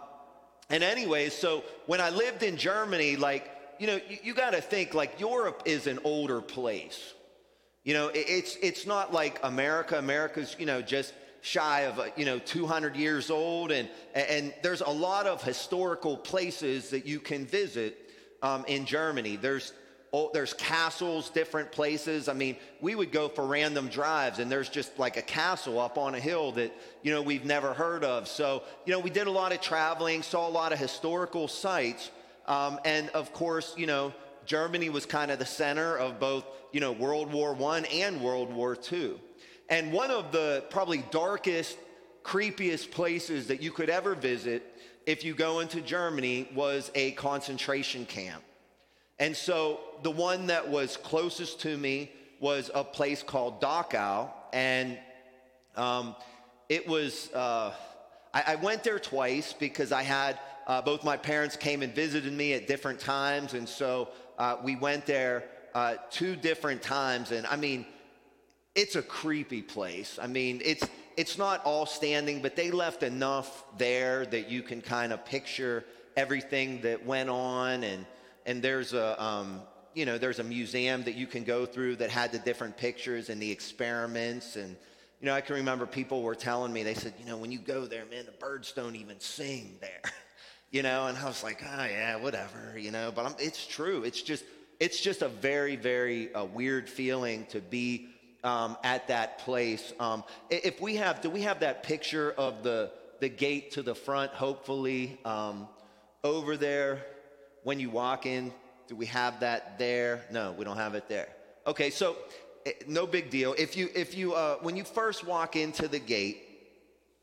and 0.70 0.82
anyway, 0.82 1.28
so 1.28 1.64
when 1.86 2.00
I 2.00 2.10
lived 2.10 2.42
in 2.42 2.56
Germany, 2.56 3.16
like, 3.16 3.50
you 3.78 3.86
know, 3.86 3.98
you, 4.08 4.18
you 4.22 4.34
got 4.34 4.52
to 4.52 4.60
think 4.60 4.94
like 4.94 5.18
Europe 5.20 5.62
is 5.64 5.86
an 5.86 5.98
older 6.04 6.40
place. 6.40 7.14
You 7.84 7.94
know, 7.94 8.08
it, 8.08 8.24
it's 8.28 8.56
it's 8.62 8.86
not 8.86 9.12
like 9.12 9.40
America. 9.42 9.98
America's 9.98 10.54
you 10.58 10.66
know 10.66 10.82
just 10.82 11.12
shy 11.40 11.80
of 11.80 11.98
uh, 11.98 12.06
you 12.16 12.24
know 12.24 12.38
200 12.38 12.94
years 12.94 13.28
old, 13.28 13.72
and 13.72 13.88
and 14.14 14.54
there's 14.62 14.82
a 14.82 14.90
lot 14.90 15.26
of 15.26 15.42
historical 15.42 16.16
places 16.16 16.90
that 16.90 17.06
you 17.06 17.18
can 17.18 17.44
visit 17.44 17.98
um, 18.40 18.64
in 18.68 18.86
Germany. 18.86 19.34
There's 19.34 19.72
oh, 20.14 20.30
there's 20.34 20.52
castles, 20.52 21.30
different 21.30 21.72
places. 21.72 22.28
I 22.28 22.34
mean, 22.34 22.56
we 22.82 22.94
would 22.94 23.12
go 23.12 23.28
for 23.28 23.46
random 23.46 23.88
drives, 23.88 24.40
and 24.40 24.52
there's 24.52 24.68
just 24.68 24.98
like 24.98 25.16
a 25.16 25.22
castle 25.22 25.80
up 25.80 25.96
on 25.96 26.14
a 26.14 26.20
hill 26.20 26.52
that, 26.52 26.72
you 27.02 27.12
know, 27.12 27.22
we've 27.22 27.46
never 27.46 27.72
heard 27.72 28.04
of. 28.04 28.28
So, 28.28 28.62
you 28.84 28.92
know, 28.92 28.98
we 28.98 29.08
did 29.08 29.26
a 29.26 29.30
lot 29.30 29.52
of 29.52 29.62
traveling, 29.62 30.22
saw 30.22 30.46
a 30.46 30.50
lot 30.50 30.72
of 30.72 30.78
historical 30.78 31.48
sites. 31.48 32.10
Um, 32.46 32.78
and 32.84 33.08
of 33.10 33.32
course, 33.32 33.74
you 33.78 33.86
know, 33.86 34.12
Germany 34.44 34.90
was 34.90 35.06
kind 35.06 35.30
of 35.30 35.38
the 35.38 35.46
center 35.46 35.96
of 35.96 36.20
both, 36.20 36.44
you 36.72 36.80
know, 36.80 36.92
World 36.92 37.32
War 37.32 37.56
I 37.70 37.78
and 37.78 38.20
World 38.20 38.52
War 38.52 38.76
II. 38.92 39.14
And 39.70 39.92
one 39.92 40.10
of 40.10 40.30
the 40.30 40.64
probably 40.68 41.04
darkest, 41.10 41.78
creepiest 42.22 42.90
places 42.90 43.46
that 43.46 43.62
you 43.62 43.70
could 43.70 43.88
ever 43.88 44.14
visit 44.14 44.62
if 45.06 45.24
you 45.24 45.34
go 45.34 45.60
into 45.60 45.80
Germany 45.80 46.48
was 46.54 46.90
a 46.94 47.12
concentration 47.12 48.04
camp. 48.04 48.42
And 49.22 49.36
so 49.36 49.78
the 50.02 50.10
one 50.10 50.48
that 50.48 50.68
was 50.68 50.96
closest 50.96 51.60
to 51.60 51.76
me 51.76 52.10
was 52.40 52.72
a 52.74 52.82
place 52.82 53.22
called 53.22 53.60
Dachau. 53.60 54.28
And 54.52 54.98
um, 55.76 56.16
it 56.68 56.88
was, 56.88 57.32
uh, 57.32 57.72
I, 58.34 58.42
I, 58.48 58.54
went 58.56 58.82
there 58.82 58.98
twice 58.98 59.52
because 59.52 59.92
I 59.92 60.02
had 60.02 60.40
uh, 60.66 60.82
both 60.82 61.04
my 61.04 61.16
parents 61.16 61.54
came 61.54 61.82
and 61.82 61.94
visited 61.94 62.32
me 62.32 62.54
at 62.54 62.66
different 62.66 62.98
times. 62.98 63.54
And 63.54 63.68
so 63.68 64.08
uh, 64.38 64.56
we 64.64 64.74
went 64.74 65.06
there 65.06 65.44
uh, 65.72 65.94
two 66.10 66.34
different 66.34 66.82
times. 66.82 67.30
And 67.30 67.46
I 67.46 67.54
mean, 67.54 67.86
it's 68.74 68.96
a 68.96 69.02
creepy 69.02 69.62
place. 69.62 70.18
I 70.20 70.26
mean, 70.26 70.60
it's, 70.64 70.84
it's 71.16 71.38
not 71.38 71.64
all 71.64 71.86
standing, 71.86 72.42
but 72.42 72.56
they 72.56 72.72
left 72.72 73.04
enough 73.04 73.62
there 73.78 74.26
that 74.26 74.50
you 74.50 74.62
can 74.62 74.80
kind 74.80 75.12
of 75.12 75.24
picture 75.24 75.84
everything 76.16 76.80
that 76.80 77.06
went 77.06 77.30
on 77.30 77.84
and 77.84 78.04
and 78.46 78.62
there's 78.62 78.92
a 78.92 79.22
um, 79.22 79.62
you 79.94 80.06
know 80.06 80.18
there's 80.18 80.38
a 80.38 80.44
museum 80.44 81.04
that 81.04 81.14
you 81.14 81.26
can 81.26 81.44
go 81.44 81.66
through 81.66 81.96
that 81.96 82.10
had 82.10 82.32
the 82.32 82.38
different 82.38 82.76
pictures 82.76 83.28
and 83.28 83.40
the 83.40 83.50
experiments. 83.50 84.56
And 84.56 84.76
you 85.20 85.26
know 85.26 85.34
i 85.34 85.40
can 85.40 85.56
remember 85.56 85.86
people 85.86 86.22
were 86.22 86.34
telling 86.34 86.72
me 86.72 86.82
they 86.82 86.94
said 86.94 87.14
you 87.18 87.26
know 87.26 87.36
when 87.36 87.52
you 87.52 87.58
go 87.58 87.86
there 87.86 88.04
man 88.06 88.26
the 88.26 88.32
birds 88.32 88.72
don't 88.72 88.96
even 88.96 89.20
sing 89.20 89.76
there. 89.80 90.00
You 90.70 90.82
know 90.82 91.06
and 91.06 91.18
i 91.18 91.26
was 91.26 91.42
like 91.42 91.62
oh 91.62 91.84
yeah 91.84 92.16
whatever 92.16 92.78
you 92.78 92.92
know 92.92 93.12
but 93.14 93.26
I'm, 93.26 93.34
it's 93.38 93.66
true. 93.66 94.04
It's 94.04 94.22
just 94.22 94.42
it's 94.80 94.98
just 94.98 95.20
a 95.20 95.28
very 95.28 95.76
very 95.76 96.34
uh, 96.34 96.46
weird 96.46 96.88
feeling 96.88 97.44
to 97.50 97.60
be 97.60 98.08
um, 98.42 98.78
at 98.82 99.06
that 99.08 99.38
place. 99.40 99.92
Um, 100.00 100.24
if 100.48 100.80
we 100.80 100.96
have 100.96 101.20
do 101.20 101.28
we 101.28 101.42
have 101.42 101.60
that 101.60 101.82
picture 101.82 102.32
of 102.32 102.62
the 102.62 102.90
the 103.20 103.28
gate 103.28 103.72
to 103.72 103.82
the 103.82 103.94
front 103.94 104.32
hopefully 104.32 105.20
um, 105.26 105.68
over 106.24 106.56
there 106.56 107.04
when 107.62 107.80
you 107.80 107.90
walk 107.90 108.26
in, 108.26 108.52
do 108.88 108.96
we 108.96 109.06
have 109.06 109.40
that 109.40 109.78
there? 109.78 110.22
No, 110.30 110.52
we 110.52 110.64
don't 110.64 110.76
have 110.76 110.94
it 110.94 111.08
there. 111.08 111.28
Okay, 111.66 111.90
so 111.90 112.16
eh, 112.66 112.72
no 112.86 113.06
big 113.06 113.30
deal. 113.30 113.54
If 113.56 113.76
you, 113.76 113.88
if 113.94 114.16
you, 114.16 114.34
uh, 114.34 114.56
when 114.62 114.76
you 114.76 114.84
first 114.84 115.26
walk 115.26 115.56
into 115.56 115.88
the 115.88 115.98
gate, 115.98 116.42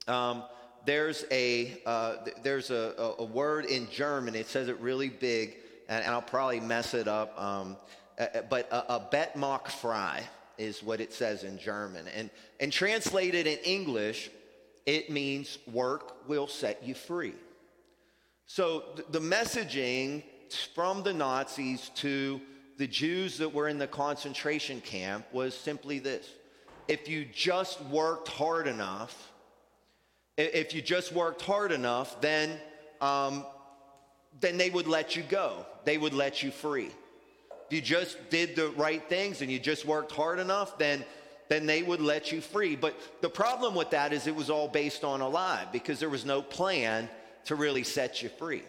um, 0.08 0.44
there's 0.86 1.26
a 1.30 1.82
uh, 1.86 2.16
there's 2.42 2.72
a, 2.72 3.14
a, 3.20 3.24
word 3.24 3.66
in 3.66 3.90
German. 3.92 4.34
It 4.34 4.48
says 4.48 4.68
it 4.70 4.80
really 4.80 5.10
big, 5.10 5.58
and, 5.88 6.04
and 6.04 6.14
I'll 6.14 6.22
probably 6.22 6.60
mess 6.60 6.94
it 6.94 7.08
up. 7.08 7.40
Um, 7.40 7.78
uh, 8.18 8.42
but 8.50 8.72
a, 8.72 8.96
a 8.96 9.00
bet 9.12 9.36
mock 9.36 9.70
fry 9.70 10.24
is 10.58 10.82
what 10.82 11.00
it 11.00 11.14
says 11.14 11.44
in 11.44 11.60
German, 11.60 12.08
and 12.16 12.30
and 12.60 12.72
translated 12.72 13.46
in 13.46 13.60
English, 13.60 14.32
it 14.86 15.10
means 15.10 15.60
work 15.72 16.28
will 16.28 16.48
set 16.48 16.84
you 16.84 16.96
free. 16.96 17.36
So 18.48 18.84
the 19.12 19.20
messaging 19.20 20.24
from 20.56 21.04
the 21.04 21.14
Nazis 21.14 21.90
to 21.96 22.42
the 22.78 22.88
Jews 22.88 23.38
that 23.38 23.54
were 23.54 23.68
in 23.68 23.78
the 23.78 23.88
concentration 23.88 24.82
camp 24.82 25.26
was 25.34 25.54
simply 25.54 26.00
this 26.00 26.28
if 26.88 27.08
you 27.08 27.24
just 27.24 27.80
worked 27.86 28.28
hard 28.28 28.66
enough, 28.66 29.32
if 30.38 30.74
you 30.74 30.82
just 30.82 31.14
worked 31.14 31.42
hard 31.44 31.72
enough, 31.72 32.20
then, 32.20 32.58
um, 33.00 33.46
then 34.42 34.58
they 34.58 34.72
would 34.72 34.88
let 34.88 35.16
you 35.16 35.22
go. 35.22 35.68
They 35.86 36.00
would 36.00 36.16
let 36.16 36.42
you 36.42 36.50
free. 36.50 36.90
If 37.68 37.74
you 37.74 37.82
just 37.82 38.18
did 38.32 38.56
the 38.56 38.70
right 38.70 39.08
things 39.08 39.44
and 39.44 39.52
you 39.52 39.60
just 39.60 39.86
worked 39.86 40.12
hard 40.12 40.40
enough, 40.40 40.80
then, 40.80 41.06
then 41.48 41.68
they 41.68 41.84
would 41.84 42.02
let 42.02 42.32
you 42.32 42.42
free. 42.42 42.76
But 42.76 42.96
the 43.22 43.30
problem 43.30 43.76
with 43.76 43.92
that 43.92 44.12
is 44.12 44.26
it 44.26 44.36
was 44.36 44.50
all 44.50 44.68
based 44.68 45.04
on 45.04 45.22
a 45.22 45.30
lie 45.30 45.68
because 45.72 46.00
there 46.00 46.10
was 46.10 46.26
no 46.26 46.42
plan 46.42 47.08
to 47.46 47.56
really 47.56 47.84
set 47.84 48.24
you 48.24 48.30
free. 48.30 48.64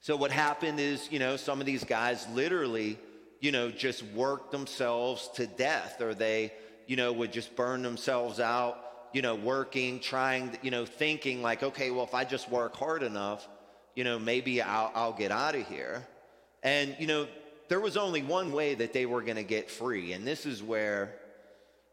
So 0.00 0.16
what 0.16 0.30
happened 0.30 0.80
is, 0.80 1.10
you 1.12 1.18
know, 1.18 1.36
some 1.36 1.60
of 1.60 1.66
these 1.66 1.84
guys 1.84 2.26
literally, 2.32 2.98
you 3.40 3.52
know, 3.52 3.70
just 3.70 4.02
worked 4.02 4.50
themselves 4.50 5.28
to 5.34 5.46
death 5.46 6.00
or 6.00 6.14
they, 6.14 6.52
you 6.86 6.96
know, 6.96 7.12
would 7.12 7.32
just 7.32 7.54
burn 7.54 7.82
themselves 7.82 8.40
out, 8.40 8.78
you 9.12 9.20
know, 9.20 9.34
working, 9.34 10.00
trying, 10.00 10.56
you 10.62 10.70
know, 10.70 10.86
thinking 10.86 11.42
like, 11.42 11.62
okay, 11.62 11.90
well, 11.90 12.04
if 12.04 12.14
I 12.14 12.24
just 12.24 12.50
work 12.50 12.74
hard 12.76 13.02
enough, 13.02 13.46
you 13.94 14.04
know, 14.04 14.18
maybe 14.18 14.62
I'll, 14.62 14.90
I'll 14.94 15.12
get 15.12 15.30
out 15.30 15.54
of 15.54 15.68
here. 15.68 16.06
And, 16.62 16.96
you 16.98 17.06
know, 17.06 17.26
there 17.68 17.80
was 17.80 17.98
only 17.98 18.22
one 18.22 18.52
way 18.52 18.74
that 18.74 18.94
they 18.94 19.04
were 19.04 19.20
going 19.20 19.36
to 19.36 19.44
get 19.44 19.70
free. 19.70 20.14
And 20.14 20.26
this 20.26 20.46
is 20.46 20.62
where, 20.62 21.14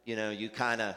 you 0.06 0.16
know, 0.16 0.30
you 0.30 0.50
kind 0.50 0.82
of, 0.82 0.96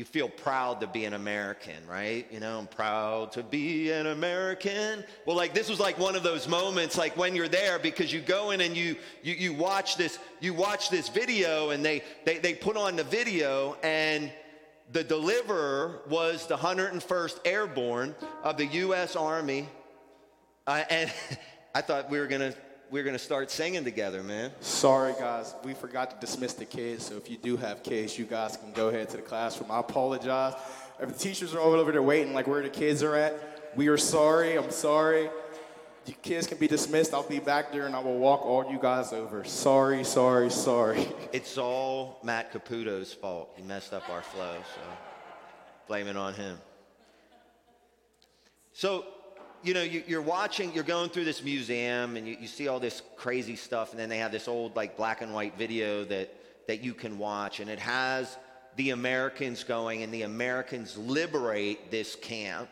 you 0.00 0.06
feel 0.06 0.30
proud 0.30 0.80
to 0.80 0.86
be 0.86 1.04
an 1.04 1.12
American, 1.12 1.76
right? 1.86 2.26
You 2.32 2.40
know, 2.40 2.58
I'm 2.58 2.66
proud 2.66 3.32
to 3.32 3.42
be 3.42 3.90
an 3.90 4.06
American. 4.06 5.04
Well, 5.26 5.36
like 5.36 5.52
this 5.52 5.68
was 5.68 5.78
like 5.78 5.98
one 5.98 6.16
of 6.16 6.22
those 6.22 6.48
moments, 6.48 6.96
like 6.96 7.18
when 7.18 7.36
you're 7.36 7.48
there, 7.48 7.78
because 7.78 8.10
you 8.10 8.22
go 8.22 8.50
in 8.52 8.62
and 8.62 8.74
you 8.74 8.96
you, 9.22 9.34
you 9.34 9.52
watch 9.52 9.98
this, 9.98 10.18
you 10.40 10.54
watch 10.54 10.88
this 10.88 11.10
video, 11.10 11.68
and 11.68 11.84
they, 11.84 12.02
they 12.24 12.38
they 12.38 12.54
put 12.54 12.78
on 12.78 12.96
the 12.96 13.04
video, 13.04 13.76
and 13.82 14.32
the 14.90 15.04
deliverer 15.04 16.00
was 16.08 16.46
the 16.46 16.56
101st 16.56 17.40
Airborne 17.44 18.14
of 18.42 18.56
the 18.56 18.64
U.S. 18.64 19.16
Army, 19.16 19.68
uh, 20.66 20.82
and 20.88 21.12
I 21.74 21.82
thought 21.82 22.08
we 22.08 22.18
were 22.18 22.26
gonna 22.26 22.54
were 22.98 23.04
gonna 23.04 23.18
start 23.18 23.50
singing 23.50 23.84
together, 23.84 24.22
man. 24.22 24.50
Sorry, 24.60 25.14
guys. 25.18 25.54
We 25.64 25.74
forgot 25.74 26.10
to 26.10 26.16
dismiss 26.26 26.54
the 26.54 26.64
kids. 26.64 27.06
So 27.06 27.16
if 27.16 27.30
you 27.30 27.36
do 27.36 27.56
have 27.56 27.82
kids, 27.82 28.18
you 28.18 28.24
guys 28.24 28.56
can 28.56 28.72
go 28.72 28.88
ahead 28.88 29.08
to 29.10 29.16
the 29.16 29.22
classroom. 29.22 29.70
I 29.70 29.78
apologize. 29.80 30.54
If 31.00 31.08
the 31.08 31.18
teachers 31.18 31.54
are 31.54 31.60
all 31.60 31.72
over 31.72 31.92
there 31.92 32.02
waiting, 32.02 32.34
like 32.34 32.46
where 32.46 32.62
the 32.62 32.68
kids 32.68 33.02
are 33.02 33.14
at, 33.14 33.72
we 33.76 33.88
are 33.88 33.96
sorry. 33.96 34.58
I'm 34.58 34.70
sorry. 34.70 35.30
The 36.06 36.12
kids 36.12 36.46
can 36.46 36.58
be 36.58 36.66
dismissed. 36.66 37.14
I'll 37.14 37.22
be 37.22 37.38
back 37.38 37.72
there 37.72 37.86
and 37.86 37.94
I 37.94 38.00
will 38.00 38.18
walk 38.18 38.44
all 38.44 38.70
you 38.70 38.78
guys 38.80 39.12
over. 39.12 39.44
Sorry, 39.44 40.04
sorry, 40.04 40.50
sorry. 40.50 41.06
It's 41.32 41.58
all 41.58 42.18
Matt 42.24 42.50
Caputo's 42.50 43.14
fault. 43.14 43.52
He 43.54 43.62
messed 43.62 43.92
up 43.92 44.08
our 44.10 44.20
flow, 44.20 44.56
so 44.74 44.80
blame 45.86 46.08
it 46.08 46.16
on 46.16 46.34
him. 46.34 46.58
So, 48.72 49.04
you 49.62 49.74
know, 49.74 49.82
you, 49.82 50.02
you're 50.06 50.22
watching, 50.22 50.72
you're 50.72 50.84
going 50.84 51.10
through 51.10 51.24
this 51.24 51.42
museum 51.42 52.16
and 52.16 52.26
you, 52.26 52.36
you 52.40 52.46
see 52.46 52.68
all 52.68 52.80
this 52.80 53.02
crazy 53.16 53.56
stuff, 53.56 53.90
and 53.90 54.00
then 54.00 54.08
they 54.08 54.18
have 54.18 54.32
this 54.32 54.48
old, 54.48 54.74
like, 54.76 54.96
black 54.96 55.20
and 55.22 55.34
white 55.34 55.58
video 55.58 56.04
that, 56.04 56.34
that 56.66 56.82
you 56.82 56.94
can 56.94 57.18
watch, 57.18 57.60
and 57.60 57.68
it 57.68 57.78
has 57.78 58.36
the 58.76 58.90
Americans 58.90 59.64
going, 59.64 60.02
and 60.02 60.14
the 60.14 60.22
Americans 60.22 60.96
liberate 60.96 61.90
this 61.90 62.16
camp. 62.16 62.68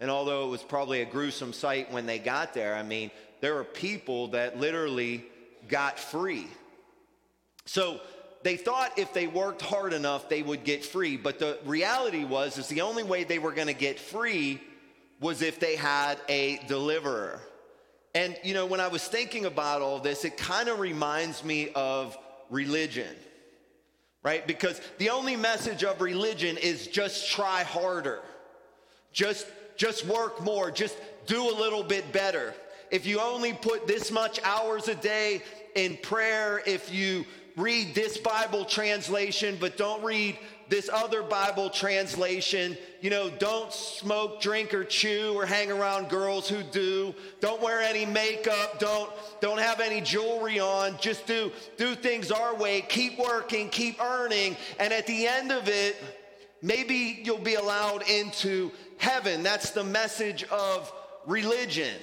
And 0.00 0.10
although 0.10 0.46
it 0.46 0.50
was 0.50 0.62
probably 0.62 1.00
a 1.00 1.06
gruesome 1.06 1.52
sight 1.52 1.90
when 1.90 2.04
they 2.04 2.18
got 2.18 2.52
there, 2.52 2.74
I 2.74 2.82
mean, 2.82 3.10
there 3.40 3.58
are 3.58 3.64
people 3.64 4.28
that 4.28 4.58
literally 4.58 5.24
got 5.68 5.98
free. 5.98 6.48
So 7.64 8.00
they 8.42 8.56
thought 8.56 8.98
if 8.98 9.14
they 9.14 9.26
worked 9.26 9.62
hard 9.62 9.92
enough, 9.92 10.28
they 10.28 10.42
would 10.42 10.64
get 10.64 10.84
free. 10.84 11.16
But 11.16 11.38
the 11.38 11.58
reality 11.64 12.24
was, 12.24 12.58
is 12.58 12.68
the 12.68 12.82
only 12.82 13.02
way 13.02 13.24
they 13.24 13.38
were 13.38 13.52
going 13.52 13.68
to 13.68 13.72
get 13.74 13.98
free 13.98 14.60
was 15.20 15.42
if 15.42 15.58
they 15.58 15.76
had 15.76 16.18
a 16.28 16.58
deliverer. 16.66 17.40
And 18.14 18.36
you 18.42 18.54
know, 18.54 18.66
when 18.66 18.80
I 18.80 18.88
was 18.88 19.06
thinking 19.06 19.44
about 19.44 19.82
all 19.82 19.98
this, 19.98 20.24
it 20.24 20.36
kind 20.36 20.68
of 20.68 20.78
reminds 20.78 21.44
me 21.44 21.70
of 21.74 22.16
religion. 22.50 23.14
Right? 24.22 24.46
Because 24.46 24.80
the 24.98 25.10
only 25.10 25.36
message 25.36 25.84
of 25.84 26.00
religion 26.00 26.56
is 26.56 26.88
just 26.88 27.30
try 27.30 27.62
harder. 27.62 28.20
Just 29.12 29.46
just 29.76 30.06
work 30.06 30.42
more, 30.42 30.70
just 30.70 30.96
do 31.26 31.48
a 31.48 31.54
little 31.54 31.82
bit 31.82 32.12
better. 32.12 32.54
If 32.90 33.06
you 33.06 33.20
only 33.20 33.52
put 33.52 33.86
this 33.86 34.10
much 34.10 34.40
hours 34.42 34.88
a 34.88 34.94
day 34.94 35.42
in 35.74 35.98
prayer, 35.98 36.62
if 36.66 36.92
you 36.92 37.26
read 37.56 37.94
this 37.94 38.18
Bible 38.18 38.64
translation 38.64 39.56
but 39.60 39.76
don't 39.76 40.02
read 40.02 40.38
this 40.68 40.88
other 40.92 41.22
Bible 41.22 41.70
translation, 41.70 42.76
you 43.00 43.10
know, 43.10 43.30
don't 43.30 43.72
smoke, 43.72 44.40
drink 44.40 44.74
or 44.74 44.84
chew 44.84 45.32
or 45.34 45.46
hang 45.46 45.70
around 45.70 46.08
girls 46.08 46.48
who 46.48 46.62
do. 46.62 47.14
Don't 47.40 47.62
wear 47.62 47.80
any 47.80 48.04
makeup, 48.04 48.78
don't 48.78 49.10
don't 49.40 49.60
have 49.60 49.80
any 49.80 50.00
jewelry 50.00 50.58
on. 50.58 50.96
Just 51.00 51.26
do 51.26 51.52
do 51.76 51.94
things 51.94 52.30
our 52.30 52.54
way. 52.54 52.80
Keep 52.82 53.18
working, 53.18 53.68
keep 53.68 54.02
earning, 54.02 54.56
and 54.78 54.92
at 54.92 55.06
the 55.06 55.26
end 55.26 55.52
of 55.52 55.68
it, 55.68 56.02
maybe 56.62 57.20
you'll 57.24 57.38
be 57.38 57.54
allowed 57.54 58.08
into 58.08 58.72
heaven. 58.98 59.42
That's 59.42 59.70
the 59.70 59.84
message 59.84 60.44
of 60.44 60.92
religion. 61.26 61.94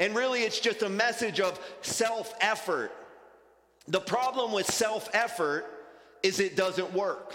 And 0.00 0.14
really, 0.14 0.42
it's 0.42 0.60
just 0.60 0.82
a 0.82 0.88
message 0.88 1.40
of 1.40 1.60
self 1.82 2.34
effort. 2.40 2.92
The 3.88 4.00
problem 4.00 4.52
with 4.52 4.70
self 4.70 5.08
effort 5.12 5.64
is 6.22 6.40
it 6.40 6.56
doesn't 6.56 6.92
work. 6.92 7.34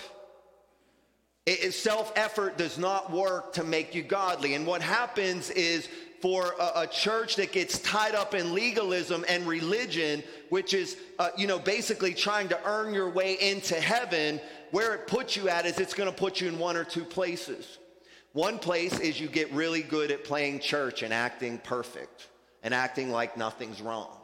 Self 1.71 2.13
effort 2.15 2.57
does 2.57 2.77
not 2.77 3.11
work 3.11 3.53
to 3.53 3.63
make 3.63 3.93
you 3.93 4.01
godly. 4.01 4.53
And 4.53 4.65
what 4.65 4.81
happens 4.81 5.49
is 5.49 5.89
for 6.21 6.55
a, 6.57 6.83
a, 6.83 6.87
church 6.87 7.35
that 7.35 7.51
gets 7.51 7.79
tied 7.79 8.15
up 8.15 8.33
in 8.33 8.53
legalism 8.53 9.25
and 9.27 9.45
religion, 9.45 10.23
which 10.47 10.73
is, 10.73 10.95
uh, 11.19 11.31
you 11.37 11.45
know, 11.45 11.59
basically 11.59 12.13
trying 12.13 12.47
to 12.47 12.57
earn 12.63 12.93
your 12.93 13.09
way 13.09 13.33
into 13.41 13.75
heaven, 13.75 14.39
where 14.71 14.93
it 14.93 15.05
puts 15.05 15.35
you 15.35 15.49
at 15.49 15.65
is 15.65 15.79
it's 15.79 15.93
going 15.93 16.09
to 16.09 16.15
put 16.15 16.39
you 16.39 16.47
in 16.47 16.57
one 16.57 16.77
or 16.77 16.85
two 16.85 17.03
places. 17.03 17.77
One 18.31 18.57
place 18.57 18.97
is 18.99 19.19
you 19.19 19.27
get 19.27 19.51
really 19.51 19.83
good 19.83 20.11
at 20.11 20.23
playing 20.23 20.61
church 20.61 21.03
and 21.03 21.13
acting 21.13 21.57
perfect 21.57 22.29
and 22.63 22.73
acting 22.73 23.11
like 23.11 23.35
nothing's 23.35 23.81
wrong. 23.81 24.17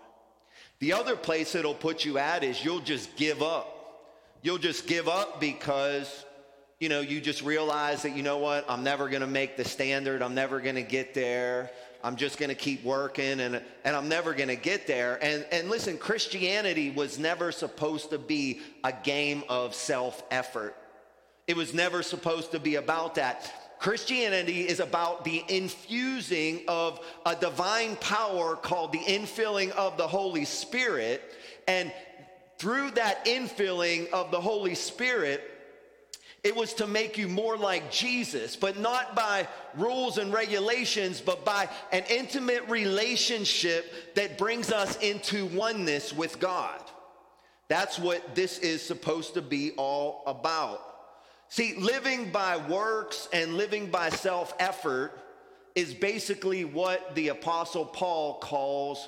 The 0.80 0.94
other 0.94 1.18
place 1.18 1.54
it'll 1.54 1.74
put 1.74 2.06
you 2.06 2.18
at 2.18 2.46
is 2.46 2.64
you'll 2.64 2.80
just 2.80 3.18
give 3.18 3.44
up. 3.44 3.76
You'll 4.42 4.58
just 4.58 4.88
give 4.88 5.10
up 5.10 5.42
because 5.42 6.26
you 6.80 6.88
know, 6.88 7.02
you 7.02 7.20
just 7.20 7.42
realize 7.42 8.04
that, 8.04 8.16
you 8.16 8.24
know 8.24 8.38
what, 8.38 8.64
I'm 8.70 8.84
never 8.84 9.10
going 9.10 9.22
to 9.22 9.28
make 9.28 9.58
the 9.58 9.66
standard. 9.66 10.22
I'm 10.22 10.34
never 10.34 10.62
going 10.62 10.76
to 10.76 10.82
get 10.82 11.14
there. 11.14 11.72
I'm 12.02 12.16
just 12.16 12.38
going 12.38 12.48
to 12.50 12.56
keep 12.56 12.86
working 12.86 13.42
and, 13.42 13.62
and 13.84 13.96
I'm 13.96 14.08
never 14.08 14.34
going 14.34 14.48
to 14.48 14.56
get 14.56 14.88
there. 14.88 15.20
And, 15.22 15.46
and 15.52 15.70
listen, 15.70 15.98
Christianity 15.98 16.90
was 16.92 17.20
never 17.20 17.52
supposed 17.52 18.12
to 18.12 18.18
be 18.18 18.62
a 18.86 18.94
game 18.94 19.44
of 19.50 19.76
self 19.76 20.24
effort, 20.32 20.76
it 21.48 21.58
was 21.58 21.74
never 21.74 22.02
supposed 22.02 22.52
to 22.52 22.60
be 22.60 22.76
about 22.76 23.16
that. 23.16 23.52
Christianity 23.80 24.68
is 24.68 24.82
about 24.82 25.24
the 25.24 25.42
infusing 25.48 26.64
of 26.68 27.00
a 27.26 27.34
divine 27.34 27.96
power 27.98 28.58
called 28.58 28.92
the 28.92 29.00
infilling 29.00 29.72
of 29.72 29.96
the 29.96 30.06
Holy 30.06 30.44
Spirit. 30.44 31.24
And 31.66 31.94
through 32.58 32.92
that 32.92 33.24
infilling 33.24 34.10
of 34.12 34.32
the 34.32 34.42
Holy 34.42 34.76
Spirit, 34.76 35.59
it 36.44 36.56
was 36.56 36.74
to 36.76 36.88
make 36.88 37.18
you 37.18 37.28
more 37.28 37.58
like 37.58 37.92
Jesus, 37.92 38.56
but 38.56 38.78
not 38.78 39.16
by 39.16 39.48
rules 39.76 40.18
and 40.18 40.32
regulations, 40.32 41.20
but 41.20 41.44
by 41.44 41.68
an 41.92 42.04
intimate 42.10 42.70
relationship 42.70 44.16
that 44.16 44.38
brings 44.38 44.72
us 44.72 44.98
into 45.00 45.48
oneness 45.48 46.14
with 46.14 46.40
God. 46.40 46.80
That's 47.68 48.00
what 48.00 48.36
this 48.36 48.60
is 48.60 48.82
supposed 48.82 49.34
to 49.34 49.42
be 49.42 49.72
all 49.72 50.24
about. 50.26 50.82
See, 51.50 51.76
living 51.76 52.32
by 52.32 52.58
works 52.58 53.28
and 53.34 53.56
living 53.56 53.90
by 53.90 54.10
self 54.10 54.54
effort 54.60 55.20
is 55.76 55.94
basically 55.94 56.64
what 56.64 57.16
the 57.16 57.30
Apostle 57.30 57.86
Paul 57.86 58.40
calls 58.40 59.08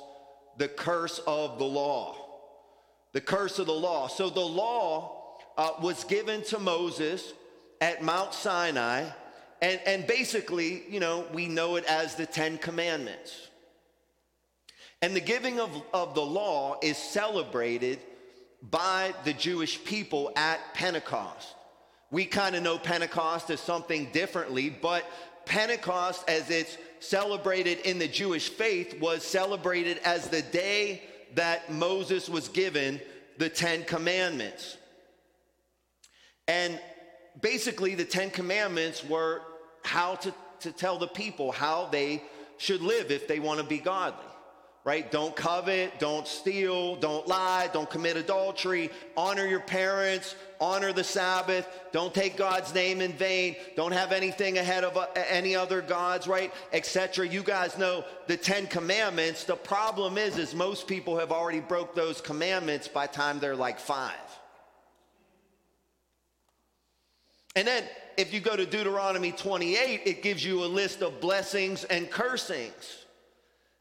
the 0.58 0.68
curse 0.68 1.18
of 1.26 1.58
the 1.58 1.64
law. 1.64 2.16
The 3.12 3.20
curse 3.20 3.58
of 3.58 3.66
the 3.66 3.72
law. 3.72 4.08
So 4.08 4.28
the 4.28 4.40
law 4.40 5.21
uh, 5.56 5.70
was 5.80 6.04
given 6.04 6.42
to 6.44 6.58
Moses 6.58 7.32
at 7.80 8.02
Mount 8.02 8.32
Sinai, 8.32 9.08
and, 9.60 9.80
and 9.86 10.06
basically, 10.06 10.84
you 10.88 11.00
know, 11.00 11.24
we 11.32 11.46
know 11.46 11.76
it 11.76 11.84
as 11.84 12.14
the 12.14 12.26
Ten 12.26 12.58
Commandments. 12.58 13.48
And 15.00 15.16
the 15.16 15.20
giving 15.20 15.58
of, 15.58 15.70
of 15.92 16.14
the 16.14 16.22
law 16.22 16.76
is 16.80 16.96
celebrated 16.96 17.98
by 18.70 19.12
the 19.24 19.32
Jewish 19.32 19.82
people 19.84 20.32
at 20.36 20.60
Pentecost. 20.74 21.54
We 22.12 22.24
kind 22.24 22.54
of 22.54 22.62
know 22.62 22.78
Pentecost 22.78 23.50
as 23.50 23.60
something 23.60 24.10
differently, 24.12 24.70
but 24.70 25.04
Pentecost, 25.44 26.28
as 26.28 26.50
it's 26.50 26.76
celebrated 27.00 27.80
in 27.80 27.98
the 27.98 28.06
Jewish 28.06 28.48
faith, 28.48 29.00
was 29.00 29.24
celebrated 29.24 29.98
as 30.04 30.28
the 30.28 30.42
day 30.42 31.02
that 31.34 31.72
Moses 31.72 32.28
was 32.28 32.48
given 32.48 33.00
the 33.38 33.48
Ten 33.48 33.82
Commandments. 33.84 34.76
And 36.48 36.78
basically, 37.40 37.94
the 37.94 38.04
Ten 38.04 38.30
Commandments 38.30 39.04
were 39.04 39.42
how 39.84 40.16
to, 40.16 40.34
to 40.60 40.72
tell 40.72 40.98
the 40.98 41.08
people 41.08 41.52
how 41.52 41.86
they 41.86 42.22
should 42.58 42.82
live 42.82 43.10
if 43.10 43.26
they 43.26 43.40
want 43.40 43.60
to 43.60 43.66
be 43.66 43.78
godly 43.78 44.24
right? 44.84 45.12
Don't 45.12 45.36
covet, 45.36 46.00
don't 46.00 46.26
steal, 46.26 46.96
don't 46.96 47.28
lie, 47.28 47.70
don't 47.72 47.88
commit 47.88 48.16
adultery, 48.16 48.90
honor 49.16 49.46
your 49.46 49.60
parents, 49.60 50.34
honor 50.60 50.92
the 50.92 51.04
Sabbath, 51.04 51.68
don't 51.92 52.12
take 52.12 52.36
God's 52.36 52.74
name 52.74 53.00
in 53.00 53.12
vain, 53.12 53.54
don't 53.76 53.92
have 53.92 54.10
anything 54.10 54.58
ahead 54.58 54.82
of 54.82 54.96
uh, 54.96 55.06
any 55.14 55.54
other 55.54 55.82
gods, 55.82 56.26
right? 56.26 56.52
Etc. 56.72 57.26
You 57.26 57.44
guys 57.44 57.78
know 57.78 58.04
the 58.26 58.36
10 58.36 58.66
commandments. 58.66 59.44
The 59.44 59.56
problem 59.56 60.18
is 60.18 60.36
is 60.36 60.52
most 60.52 60.88
people 60.88 61.16
have 61.18 61.30
already 61.30 61.60
broke 61.60 61.94
those 61.94 62.20
commandments 62.20 62.88
by 62.88 63.06
time 63.06 63.38
they're 63.38 63.54
like 63.54 63.78
5. 63.78 64.12
And 67.54 67.66
then 67.66 67.84
if 68.16 68.32
you 68.32 68.40
go 68.40 68.56
to 68.56 68.64
Deuteronomy 68.64 69.32
28, 69.32 70.02
it 70.04 70.22
gives 70.22 70.44
you 70.44 70.64
a 70.64 70.66
list 70.66 71.02
of 71.02 71.20
blessings 71.20 71.84
and 71.84 72.10
cursings. 72.10 73.04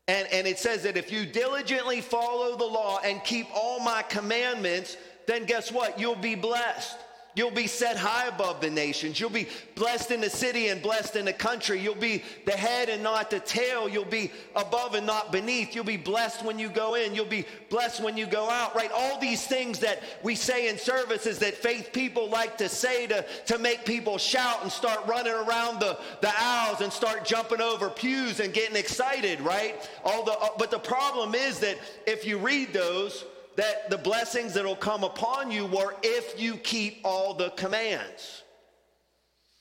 And, 0.08 0.28
and 0.32 0.48
it 0.48 0.60
says 0.60 0.84
that 0.84 0.98
if 0.98 1.12
you 1.12 1.26
diligently 1.26 2.02
follow 2.02 2.58
the 2.58 2.66
law 2.66 3.00
and 3.04 3.24
keep 3.24 3.48
all 3.54 3.80
my 3.80 4.02
commandments, 4.04 4.98
then 5.28 5.46
guess 5.46 5.72
what? 5.72 6.00
You'll 6.00 6.16
be 6.16 6.36
blessed. 6.36 6.98
You'll 7.34 7.52
be 7.52 7.68
set 7.68 7.96
high 7.96 8.28
above 8.28 8.60
the 8.60 8.70
nations. 8.70 9.18
You'll 9.18 9.30
be 9.30 9.48
blessed 9.76 10.12
in 10.12 10.20
the 10.20 10.30
city 10.30 10.68
and 10.68 10.82
blessed 10.82 11.16
in 11.16 11.24
the 11.24 11.34
country. 11.34 11.80
You'll 11.80 11.96
be 11.96 12.24
the 12.46 12.52
head 12.52 12.90
and 12.90 13.02
not 13.02 13.30
the 13.30 13.40
tail. 13.40 13.88
You'll 13.88 14.04
be 14.04 14.32
above 14.54 14.96
and 14.96 15.08
not 15.08 15.32
beneath. 15.32 15.74
You'll 15.74 15.86
be 15.86 15.96
blessed 15.96 16.44
when 16.44 16.60
you 16.60 16.68
go 16.68 16.96
in. 16.96 17.16
You'll 17.16 17.26
be 17.26 17.46
blessed 17.70 18.04
when 18.04 18.18
you 18.18 18.26
go 18.26 18.50
out, 18.50 18.76
right? 18.76 18.92
All 18.94 19.18
these 19.18 19.48
things 19.48 19.80
that 19.80 20.04
we 20.24 20.36
say 20.36 20.68
in 20.68 20.78
services 20.78 21.40
that 21.40 21.56
faith 21.56 21.92
people 21.94 22.30
like 22.30 22.58
to 22.58 22.68
say 22.68 23.08
to, 23.08 23.26
to 23.46 23.58
make 23.58 23.86
people 23.86 24.18
shout 24.18 24.62
and 24.64 24.72
start 24.72 25.00
running 25.08 25.34
around 25.34 25.80
the, 25.80 25.98
the 26.20 26.32
aisles 26.38 26.82
and 26.82 26.92
start 26.92 27.24
jumping 27.24 27.62
over 27.62 27.90
pews 27.90 28.42
and 28.42 28.54
getting 28.54 28.76
excited, 28.76 29.40
right? 29.40 29.90
All 30.04 30.26
the, 30.26 30.34
uh, 30.34 30.50
but 30.58 30.70
the 30.70 30.80
problem 30.80 31.34
is 31.34 31.60
that 31.60 31.78
if 32.06 32.26
you 32.26 32.38
read 32.38 32.74
those, 32.74 33.24
that 33.62 33.92
the 33.92 33.98
blessings 33.98 34.56
that'll 34.56 34.76
come 34.76 35.04
upon 35.04 35.52
you 35.52 35.68
were 35.68 35.96
if 36.02 36.42
you 36.42 36.56
keep 36.56 37.00
all 37.04 37.36
the 37.36 37.52
commands. 37.52 38.42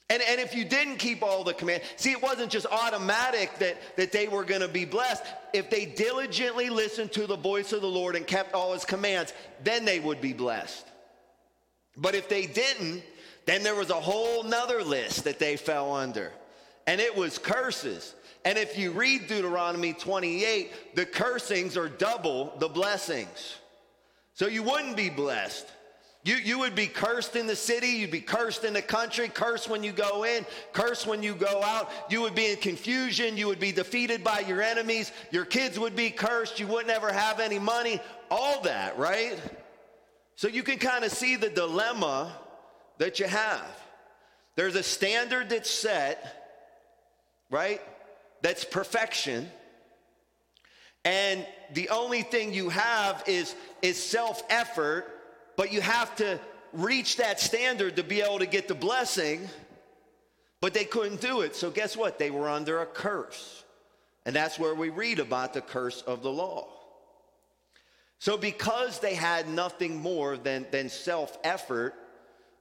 And, 0.08 0.22
and 0.26 0.40
if 0.40 0.54
you 0.54 0.64
didn't 0.64 0.96
keep 0.96 1.22
all 1.22 1.44
the 1.44 1.52
commands, 1.52 1.84
see, 1.96 2.10
it 2.10 2.22
wasn't 2.22 2.50
just 2.50 2.64
automatic 2.64 3.58
that, 3.58 3.76
that 3.96 4.10
they 4.10 4.26
were 4.26 4.42
going 4.42 4.62
to 4.62 4.68
be 4.68 4.86
blessed. 4.86 5.22
If 5.52 5.68
they 5.68 5.84
diligently 5.84 6.70
listened 6.70 7.12
to 7.12 7.26
the 7.26 7.36
voice 7.36 7.74
of 7.74 7.82
the 7.82 7.88
Lord 7.88 8.16
and 8.16 8.26
kept 8.26 8.54
all 8.54 8.72
his 8.72 8.86
commands, 8.86 9.34
then 9.62 9.84
they 9.84 10.00
would 10.00 10.22
be 10.22 10.32
blessed. 10.32 10.86
But 11.94 12.14
if 12.14 12.26
they 12.26 12.46
didn't, 12.46 13.02
then 13.44 13.62
there 13.62 13.74
was 13.74 13.90
a 13.90 13.94
whole 13.94 14.42
nother 14.44 14.82
list 14.82 15.24
that 15.24 15.38
they 15.38 15.58
fell 15.58 15.94
under. 15.94 16.32
And 16.86 17.02
it 17.02 17.14
was 17.14 17.36
curses. 17.36 18.14
And 18.46 18.56
if 18.56 18.78
you 18.78 18.92
read 18.92 19.26
Deuteronomy 19.26 19.92
28, 19.92 20.96
the 20.96 21.04
cursings 21.04 21.76
are 21.76 21.90
double 21.90 22.54
the 22.58 22.68
blessings. 22.68 23.59
So 24.40 24.46
you 24.46 24.62
wouldn't 24.62 24.96
be 24.96 25.10
blessed. 25.10 25.66
You, 26.24 26.36
you 26.36 26.60
would 26.60 26.74
be 26.74 26.86
cursed 26.86 27.36
in 27.36 27.46
the 27.46 27.54
city, 27.54 27.88
you'd 27.88 28.10
be 28.10 28.22
cursed 28.22 28.64
in 28.64 28.72
the 28.72 28.80
country, 28.80 29.28
cursed 29.28 29.68
when 29.68 29.84
you 29.84 29.92
go 29.92 30.24
in, 30.24 30.46
cursed 30.72 31.06
when 31.06 31.22
you 31.22 31.34
go 31.34 31.62
out. 31.62 31.90
You 32.08 32.22
would 32.22 32.34
be 32.34 32.46
in 32.46 32.56
confusion, 32.56 33.36
you 33.36 33.48
would 33.48 33.60
be 33.60 33.70
defeated 33.70 34.24
by 34.24 34.40
your 34.40 34.62
enemies, 34.62 35.12
your 35.30 35.44
kids 35.44 35.78
would 35.78 35.94
be 35.94 36.08
cursed, 36.08 36.58
you 36.58 36.66
wouldn't 36.66 36.88
ever 36.88 37.12
have 37.12 37.38
any 37.38 37.58
money, 37.58 38.00
all 38.30 38.62
that, 38.62 38.96
right? 38.96 39.38
So 40.36 40.48
you 40.48 40.62
can 40.62 40.78
kind 40.78 41.04
of 41.04 41.12
see 41.12 41.36
the 41.36 41.50
dilemma 41.50 42.32
that 42.96 43.20
you 43.20 43.26
have. 43.26 43.78
There's 44.56 44.74
a 44.74 44.82
standard 44.82 45.50
that's 45.50 45.68
set, 45.70 46.64
right? 47.50 47.82
That's 48.40 48.64
perfection. 48.64 49.50
And 51.04 51.46
the 51.72 51.88
only 51.88 52.22
thing 52.22 52.52
you 52.52 52.68
have 52.68 53.22
is, 53.26 53.54
is 53.82 54.02
self 54.02 54.42
effort, 54.50 55.06
but 55.56 55.72
you 55.72 55.80
have 55.80 56.14
to 56.16 56.38
reach 56.72 57.16
that 57.16 57.40
standard 57.40 57.96
to 57.96 58.04
be 58.04 58.20
able 58.20 58.38
to 58.40 58.46
get 58.46 58.68
the 58.68 58.74
blessing. 58.74 59.48
But 60.60 60.74
they 60.74 60.84
couldn't 60.84 61.22
do 61.22 61.40
it. 61.40 61.56
So, 61.56 61.70
guess 61.70 61.96
what? 61.96 62.18
They 62.18 62.30
were 62.30 62.48
under 62.48 62.82
a 62.82 62.86
curse. 62.86 63.64
And 64.26 64.36
that's 64.36 64.58
where 64.58 64.74
we 64.74 64.90
read 64.90 65.18
about 65.18 65.54
the 65.54 65.62
curse 65.62 66.02
of 66.02 66.22
the 66.22 66.30
law. 66.30 66.68
So, 68.18 68.36
because 68.36 69.00
they 69.00 69.14
had 69.14 69.48
nothing 69.48 69.96
more 69.96 70.36
than, 70.36 70.66
than 70.70 70.90
self 70.90 71.38
effort 71.42 71.94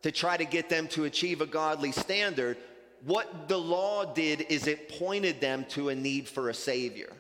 to 0.04 0.12
try 0.12 0.38
to 0.38 0.46
get 0.46 0.70
them 0.70 0.88
to 0.90 1.04
achieve 1.04 1.42
a 1.42 1.46
godly 1.46 1.92
standard, 1.92 2.56
what 3.04 3.50
the 3.50 3.58
law 3.58 4.06
did 4.06 4.42
is 4.50 4.68
it 4.68 4.98
pointed 4.98 5.42
them 5.42 5.66
to 5.70 5.90
a 5.90 5.96
need 5.96 6.30
for 6.30 6.50
a 6.50 6.54
Savior. 6.54 7.12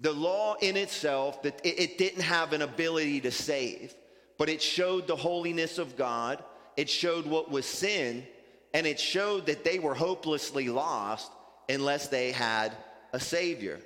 The 0.00 0.12
law 0.12 0.54
in 0.60 0.76
itself, 0.76 1.42
that 1.42 1.60
it, 1.64 1.98
didn't 1.98 2.22
have 2.22 2.52
an 2.52 2.62
ability 2.62 3.20
to 3.22 3.30
save, 3.32 3.94
but 4.36 4.48
it 4.48 4.62
showed 4.62 5.06
the 5.06 5.16
holiness 5.16 5.78
of 5.78 5.96
God, 5.96 6.42
it 6.76 6.88
showed 6.88 7.26
what 7.26 7.50
was 7.50 7.66
sin, 7.66 8.24
and 8.72 8.86
it 8.86 9.00
showed 9.00 9.46
that 9.46 9.64
they 9.64 9.80
were 9.80 9.94
hopelessly 9.94 10.68
lost 10.68 11.32
unless 11.68 12.08
they 12.08 12.30
had 12.30 12.76
a 13.12 13.18
Savior. 13.18 13.80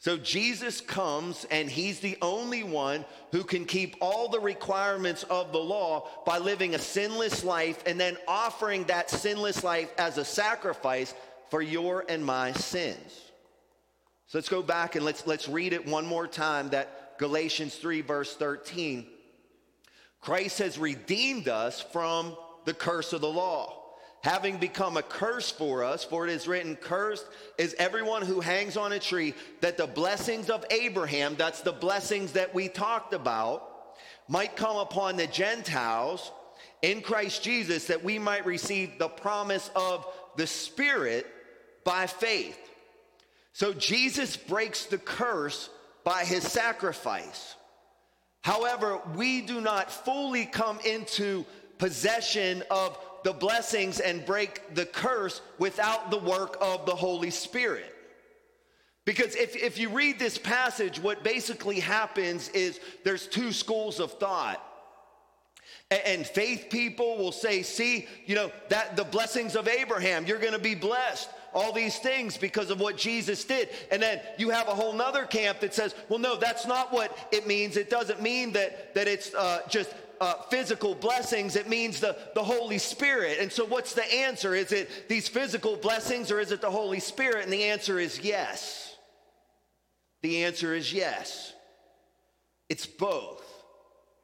So 0.00 0.16
Jesus 0.16 0.80
comes 0.80 1.44
and 1.50 1.68
he's 1.68 1.98
the 1.98 2.16
only 2.22 2.62
one 2.62 3.04
who 3.32 3.42
can 3.42 3.64
keep 3.64 3.96
all 4.00 4.28
the 4.28 4.38
requirements 4.38 5.24
of 5.24 5.52
the 5.52 5.58
law 5.58 6.08
by 6.24 6.38
living 6.38 6.74
a 6.74 6.78
sinless 6.78 7.42
life 7.42 7.82
and 7.84 7.98
then 7.98 8.16
offering 8.28 8.84
that 8.84 9.10
sinless 9.10 9.64
life 9.64 9.92
as 9.98 10.16
a 10.16 10.24
sacrifice 10.24 11.14
for 11.50 11.60
your 11.60 12.04
and 12.08 12.24
my 12.24 12.52
sins. 12.52 13.27
So 14.28 14.36
let's 14.36 14.50
go 14.50 14.62
back 14.62 14.94
and 14.94 15.06
let's, 15.06 15.26
let's 15.26 15.48
read 15.48 15.72
it 15.72 15.86
one 15.86 16.04
more 16.04 16.26
time 16.26 16.68
that 16.68 17.18
Galatians 17.18 17.74
3, 17.76 18.02
verse 18.02 18.36
13. 18.36 19.06
Christ 20.20 20.58
has 20.58 20.78
redeemed 20.78 21.48
us 21.48 21.80
from 21.80 22.36
the 22.66 22.74
curse 22.74 23.14
of 23.14 23.22
the 23.22 23.28
law, 23.28 23.82
having 24.22 24.58
become 24.58 24.98
a 24.98 25.02
curse 25.02 25.50
for 25.50 25.82
us, 25.82 26.04
for 26.04 26.26
it 26.26 26.30
is 26.30 26.46
written, 26.46 26.76
Cursed 26.76 27.24
is 27.56 27.74
everyone 27.78 28.20
who 28.20 28.40
hangs 28.40 28.76
on 28.76 28.92
a 28.92 28.98
tree, 28.98 29.32
that 29.62 29.78
the 29.78 29.86
blessings 29.86 30.50
of 30.50 30.62
Abraham, 30.70 31.34
that's 31.36 31.62
the 31.62 31.72
blessings 31.72 32.32
that 32.32 32.54
we 32.54 32.68
talked 32.68 33.14
about, 33.14 33.96
might 34.28 34.56
come 34.56 34.76
upon 34.76 35.16
the 35.16 35.26
Gentiles 35.26 36.30
in 36.82 37.00
Christ 37.00 37.42
Jesus, 37.42 37.86
that 37.86 38.04
we 38.04 38.18
might 38.18 38.44
receive 38.44 38.98
the 38.98 39.08
promise 39.08 39.70
of 39.74 40.06
the 40.36 40.46
Spirit 40.46 41.26
by 41.82 42.06
faith. 42.06 42.67
So 43.58 43.74
Jesus 43.74 44.36
breaks 44.36 44.84
the 44.84 44.98
curse 44.98 45.68
by 46.04 46.24
his 46.24 46.44
sacrifice. 46.44 47.56
However, 48.40 49.00
we 49.16 49.40
do 49.40 49.60
not 49.60 49.90
fully 49.90 50.46
come 50.46 50.78
into 50.84 51.44
possession 51.78 52.62
of 52.70 52.96
the 53.24 53.32
blessings 53.32 53.98
and 53.98 54.24
break 54.24 54.76
the 54.76 54.86
curse 54.86 55.42
without 55.58 56.12
the 56.12 56.18
work 56.18 56.56
of 56.60 56.86
the 56.86 56.94
Holy 56.94 57.30
Spirit. 57.30 57.92
Because 59.04 59.34
if, 59.34 59.56
if 59.56 59.76
you 59.76 59.88
read 59.88 60.20
this 60.20 60.38
passage, 60.38 61.00
what 61.00 61.24
basically 61.24 61.80
happens 61.80 62.50
is 62.50 62.78
there's 63.02 63.26
two 63.26 63.50
schools 63.50 63.98
of 63.98 64.12
thought. 64.20 64.64
And 65.90 66.24
faith 66.24 66.68
people 66.70 67.18
will 67.18 67.32
say, 67.32 67.62
see, 67.62 68.06
you 68.24 68.36
know, 68.36 68.52
that 68.68 68.94
the 68.94 69.02
blessings 69.02 69.56
of 69.56 69.66
Abraham, 69.66 70.26
you're 70.26 70.38
to 70.52 70.60
be 70.60 70.76
blessed 70.76 71.28
all 71.54 71.72
these 71.72 71.98
things 71.98 72.36
because 72.36 72.70
of 72.70 72.80
what 72.80 72.96
Jesus 72.96 73.44
did. 73.44 73.68
And 73.90 74.02
then 74.02 74.20
you 74.36 74.50
have 74.50 74.68
a 74.68 74.74
whole 74.74 74.92
nother 74.92 75.24
camp 75.24 75.60
that 75.60 75.74
says, 75.74 75.94
well, 76.08 76.18
no, 76.18 76.36
that's 76.36 76.66
not 76.66 76.92
what 76.92 77.16
it 77.32 77.46
means. 77.46 77.76
It 77.76 77.90
doesn't 77.90 78.22
mean 78.22 78.52
that, 78.52 78.94
that 78.94 79.08
it's 79.08 79.34
uh, 79.34 79.60
just 79.68 79.94
uh, 80.20 80.34
physical 80.50 80.94
blessings, 80.94 81.56
it 81.56 81.68
means 81.68 82.00
the, 82.00 82.16
the 82.34 82.42
Holy 82.42 82.78
Spirit. 82.78 83.38
And 83.40 83.52
so, 83.52 83.64
what's 83.64 83.94
the 83.94 84.04
answer? 84.12 84.54
Is 84.54 84.72
it 84.72 85.08
these 85.08 85.28
physical 85.28 85.76
blessings 85.76 86.30
or 86.30 86.40
is 86.40 86.50
it 86.50 86.60
the 86.60 86.70
Holy 86.70 87.00
Spirit? 87.00 87.44
And 87.44 87.52
the 87.52 87.64
answer 87.64 87.98
is 87.98 88.20
yes. 88.20 88.96
The 90.22 90.44
answer 90.44 90.74
is 90.74 90.92
yes. 90.92 91.52
It's 92.68 92.86
both. 92.86 93.44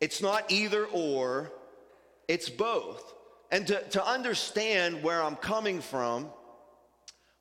It's 0.01 0.21
not 0.21 0.51
either 0.51 0.85
or, 0.87 1.53
it's 2.29 2.49
both. 2.49 3.15
And 3.51 3.67
to, 3.69 3.81
to 3.91 4.05
understand 4.05 5.03
where 5.03 5.23
I'm 5.23 5.37
coming 5.37 5.81
from, 5.81 6.29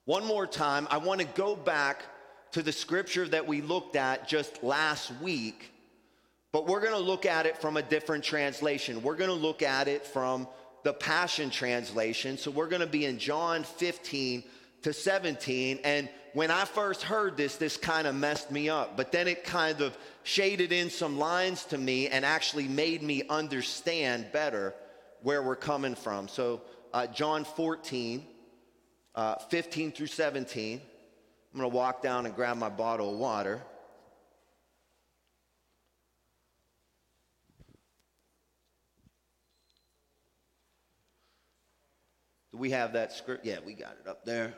one 0.06 0.26
more 0.26 0.46
time, 0.46 0.88
I 0.92 0.98
want 0.98 1.22
to 1.22 1.28
go 1.28 1.56
back 1.56 2.04
to 2.52 2.62
the 2.62 2.74
scripture 2.74 3.28
that 3.30 3.48
we 3.48 3.62
looked 3.62 3.96
at 3.96 4.28
just 4.28 4.62
last 4.62 5.12
week, 5.22 5.72
but 6.52 6.68
we're 6.68 6.82
going 6.82 6.94
to 6.94 7.00
look 7.00 7.26
at 7.26 7.46
it 7.46 7.58
from 7.58 7.78
a 7.78 7.82
different 7.82 8.24
translation. 8.24 9.02
We're 9.02 9.16
going 9.16 9.30
to 9.30 9.36
look 9.36 9.62
at 9.62 9.88
it 9.88 10.06
from 10.06 10.48
the 10.84 10.94
Passion 10.94 11.50
Translation. 11.50 12.38
So 12.38 12.52
we're 12.52 12.68
going 12.68 12.82
to 12.82 12.88
be 12.88 13.06
in 13.06 13.18
John 13.18 13.64
15 13.64 14.44
to 14.82 14.92
17. 14.92 15.80
And 15.86 16.10
when 16.34 16.52
I 16.52 16.66
first 16.66 17.04
heard 17.04 17.38
this, 17.38 17.56
this 17.56 17.78
kind 17.78 18.06
of 18.06 18.14
messed 18.14 18.52
me 18.52 18.70
up, 18.70 18.98
but 18.98 19.14
then 19.14 19.30
it 19.30 19.46
kind 19.46 19.80
of 19.80 19.98
shaded 20.24 20.74
in 20.74 20.90
some 20.90 21.18
lines 21.18 21.64
to 21.66 21.78
me 21.78 22.10
and 22.10 22.26
actually 22.26 22.68
made 22.68 23.02
me 23.02 23.24
understand 23.30 24.28
better 24.34 24.76
where 25.22 25.42
we're 25.42 25.56
coming 25.56 25.96
from. 25.96 26.28
So, 26.28 26.62
uh, 26.94 27.08
John 27.08 27.46
14 27.46 28.24
uh, 29.16 29.36
15 29.50 29.92
through 29.92 30.08
17. 30.08 30.82
I'm 31.54 31.60
going 31.60 31.70
to 31.70 31.76
walk 31.76 32.02
down 32.02 32.26
and 32.26 32.36
grab 32.36 32.58
my 32.58 32.70
bottle 32.70 33.12
of 33.12 33.18
water. 33.18 33.62
Do 42.52 42.58
we 42.58 42.72
have 42.72 42.94
that 42.94 43.12
script? 43.12 43.46
Yeah, 43.46 43.58
we 43.66 43.74
got 43.74 43.98
it 44.04 44.08
up 44.08 44.26
there. 44.26 44.54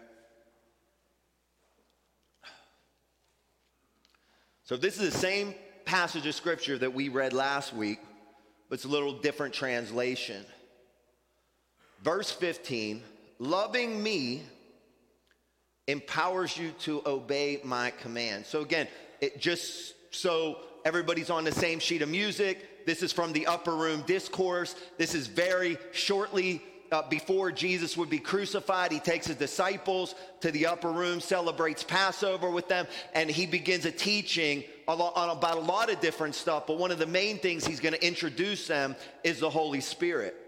So, 4.64 4.76
this 4.76 5.00
is 5.00 5.14
the 5.14 5.18
same 5.18 5.54
passage 5.86 6.26
of 6.26 6.34
scripture 6.34 6.78
that 6.78 6.94
we 6.94 7.10
read 7.10 7.34
last 7.34 7.74
week, 7.74 8.00
but 8.68 8.76
it's 8.76 8.86
a 8.86 8.90
little 8.90 9.14
different 9.14 9.54
translation. 9.54 10.44
Verse 12.04 12.32
15 12.32 13.02
loving 13.40 14.02
me 14.02 14.44
empowers 15.88 16.58
you 16.58 16.72
to 16.80 17.02
obey 17.06 17.60
my 17.64 17.92
command. 17.92 18.46
So 18.46 18.62
again, 18.62 18.88
it 19.22 19.40
just 19.40 19.94
so 20.14 20.58
everybody's 20.84 21.30
on 21.30 21.44
the 21.44 21.52
same 21.52 21.80
sheet 21.80 22.02
of 22.02 22.10
music. 22.10 22.86
This 22.86 23.04
is 23.04 23.12
from 23.12 23.34
the 23.34 23.48
upper 23.48 23.76
room 23.76 24.04
discourse. 24.06 24.76
This 24.98 25.16
is 25.16 25.28
very 25.28 25.78
shortly 25.92 26.62
uh, 26.92 27.02
before 27.10 27.52
Jesus 27.52 27.98
would 27.98 28.10
be 28.10 28.20
crucified. 28.20 28.92
He 28.92 29.00
takes 29.00 29.28
his 29.28 29.36
disciples 29.36 30.16
to 30.42 30.52
the 30.52 30.68
upper 30.68 30.92
room, 30.92 31.20
celebrates 31.20 31.84
Passover 31.84 32.50
with 32.50 32.68
them, 32.68 32.88
and 33.14 33.30
he 33.30 33.46
begins 33.46 33.86
a 33.86 33.92
teaching 33.92 34.64
on 34.88 35.30
about 35.30 35.58
a 35.58 35.62
lot 35.62 35.92
of 35.92 36.00
different 36.00 36.36
stuff. 36.36 36.68
But 36.68 36.78
one 36.78 36.92
of 36.92 37.00
the 37.00 37.08
main 37.08 37.40
things 37.40 37.66
he's 37.66 37.80
going 37.80 37.96
to 37.96 38.06
introduce 38.06 38.68
them 38.68 38.96
is 39.24 39.40
the 39.40 39.50
Holy 39.50 39.82
Spirit. 39.82 40.45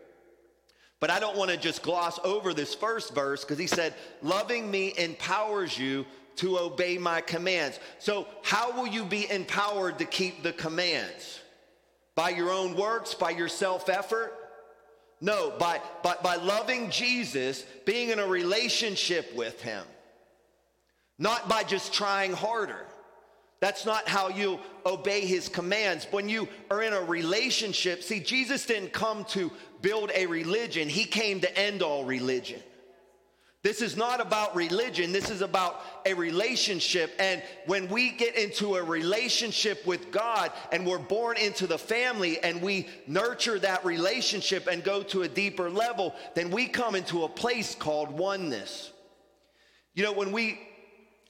But 0.99 1.11
I 1.11 1.19
don't 1.19 1.37
want 1.37 1.51
to 1.51 1.57
just 1.57 1.83
gloss 1.83 2.19
over 2.23 2.53
this 2.53 2.73
first 2.73 3.13
verse 3.13 3.41
because 3.43 3.59
he 3.59 3.67
said, 3.67 3.93
Loving 4.21 4.69
me 4.69 4.93
empowers 4.97 5.77
you 5.77 6.05
to 6.37 6.57
obey 6.59 6.97
my 6.97 7.21
commands. 7.21 7.79
So, 7.99 8.27
how 8.43 8.71
will 8.71 8.87
you 8.87 9.05
be 9.05 9.29
empowered 9.29 9.99
to 9.99 10.05
keep 10.05 10.43
the 10.43 10.53
commands? 10.53 11.39
By 12.15 12.29
your 12.29 12.49
own 12.49 12.75
works, 12.75 13.13
by 13.13 13.31
your 13.31 13.47
self 13.47 13.89
effort? 13.89 14.33
No, 15.19 15.51
by, 15.57 15.81
by, 16.03 16.15
by 16.23 16.35
loving 16.35 16.91
Jesus, 16.91 17.63
being 17.85 18.09
in 18.09 18.19
a 18.19 18.27
relationship 18.27 19.35
with 19.35 19.59
him, 19.61 19.83
not 21.17 21.49
by 21.49 21.63
just 21.63 21.91
trying 21.91 22.33
harder. 22.33 22.85
That's 23.59 23.85
not 23.85 24.07
how 24.07 24.29
you 24.29 24.59
obey 24.85 25.21
his 25.21 25.49
commands. 25.49 26.05
When 26.11 26.29
you 26.29 26.47
are 26.69 26.83
in 26.83 26.93
a 26.93 27.01
relationship, 27.01 28.03
see, 28.03 28.19
Jesus 28.19 28.67
didn't 28.67 28.93
come 28.93 29.25
to 29.25 29.51
build 29.81 30.11
a 30.13 30.25
religion, 30.25 30.89
he 30.89 31.05
came 31.05 31.39
to 31.41 31.57
end 31.57 31.81
all 31.81 32.03
religion. 32.05 32.61
This 33.63 33.81
is 33.81 33.97
not 33.97 34.21
about 34.21 34.55
religion. 34.55 35.11
This 35.11 35.29
is 35.29 35.41
about 35.41 35.81
a 36.05 36.13
relationship. 36.13 37.13
And 37.19 37.43
when 37.65 37.89
we 37.89 38.11
get 38.11 38.37
into 38.37 38.75
a 38.75 38.83
relationship 38.83 39.85
with 39.85 40.11
God 40.11 40.51
and 40.71 40.85
we're 40.85 40.99
born 40.99 41.37
into 41.37 41.67
the 41.67 41.77
family 41.77 42.39
and 42.41 42.61
we 42.61 42.87
nurture 43.07 43.59
that 43.59 43.83
relationship 43.83 44.67
and 44.67 44.83
go 44.83 45.03
to 45.03 45.23
a 45.23 45.27
deeper 45.27 45.69
level, 45.69 46.15
then 46.33 46.49
we 46.49 46.67
come 46.67 46.95
into 46.95 47.23
a 47.23 47.27
place 47.27 47.75
called 47.75 48.09
oneness. 48.11 48.93
You 49.95 50.03
know, 50.03 50.13
when 50.13 50.31
we, 50.31 50.61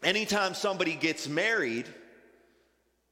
anytime 0.03 0.53
somebody 0.53 0.95
gets 0.95 1.27
married, 1.27 1.87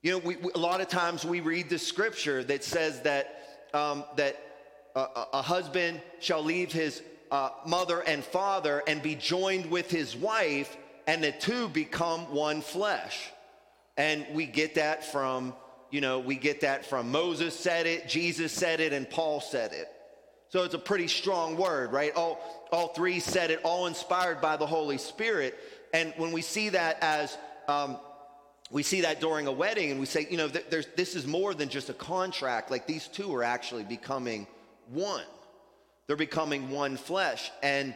you 0.04 0.12
know, 0.12 0.18
we, 0.20 0.36
we, 0.36 0.52
a 0.54 0.60
lot 0.60 0.82
of 0.82 0.88
times 0.88 1.26
we 1.26 1.40
read 1.40 1.70
the 1.70 1.80
scripture 1.80 2.44
that 2.44 2.64
says 2.64 3.02
that, 3.02 3.42
um, 3.74 4.04
that 4.18 4.38
a, 4.96 5.42
husband 5.42 6.02
shall 6.20 6.44
leave 6.44 6.72
his 6.72 7.02
uh, 7.32 7.50
mother 7.66 8.00
and 8.02 8.24
father 8.24 8.82
and 8.88 9.02
be 9.02 9.16
joined 9.16 9.70
with 9.70 9.92
his 9.92 10.16
wife, 10.16 10.76
and 11.08 11.24
the 11.24 11.32
two 11.34 11.68
become 11.70 12.34
one 12.34 12.62
flesh. 12.62 13.30
And 13.98 14.26
we 14.34 14.46
get 14.46 14.76
that 14.76 15.12
from, 15.12 15.54
you 15.92 16.02
know, 16.02 16.20
we 16.20 16.36
get 16.36 16.62
that 16.62 16.86
from 16.86 17.12
Moses 17.12 17.58
said 17.58 17.88
it, 17.88 18.08
Jesus 18.08 18.52
said 18.52 18.80
it, 18.80 18.94
and 18.94 19.10
Paul 19.10 19.42
said 19.42 19.74
it. 19.74 19.88
So 20.50 20.64
it's 20.64 20.74
a 20.74 20.80
pretty 20.80 21.08
strong 21.08 21.58
word, 21.58 21.92
right? 21.92 22.14
All, 22.16 22.40
all 22.72 22.90
three 22.90 23.20
said 23.20 23.52
it, 23.52 23.60
all 23.64 23.88
inspired 23.88 24.40
by 24.40 24.56
the 24.56 24.66
Holy 24.66 24.98
Spirit. 24.98 25.58
And 25.94 26.14
when 26.18 26.32
we 26.32 26.42
see 26.42 26.70
that 26.70 26.98
as, 27.02 27.38
um, 27.68 27.98
we 28.72 28.84
see 28.84 29.02
that 29.02 29.20
during 29.20 29.48
a 29.48 29.52
wedding, 29.52 29.92
and 29.92 30.00
we 30.00 30.06
say, 30.06 30.28
you 30.30 30.38
know, 30.38 30.48
th- 30.48 30.88
this 30.96 31.16
is 31.16 31.28
more 31.28 31.54
than 31.54 31.68
just 31.68 31.90
a 31.90 31.94
contract. 31.94 32.72
Like 32.72 32.88
these 32.88 33.08
two 33.08 33.34
are 33.36 33.44
actually 33.44 33.84
becoming 33.84 34.48
one. 34.90 35.24
They're 36.08 36.16
becoming 36.16 36.70
one 36.70 36.98
flesh. 36.98 37.52
And, 37.64 37.96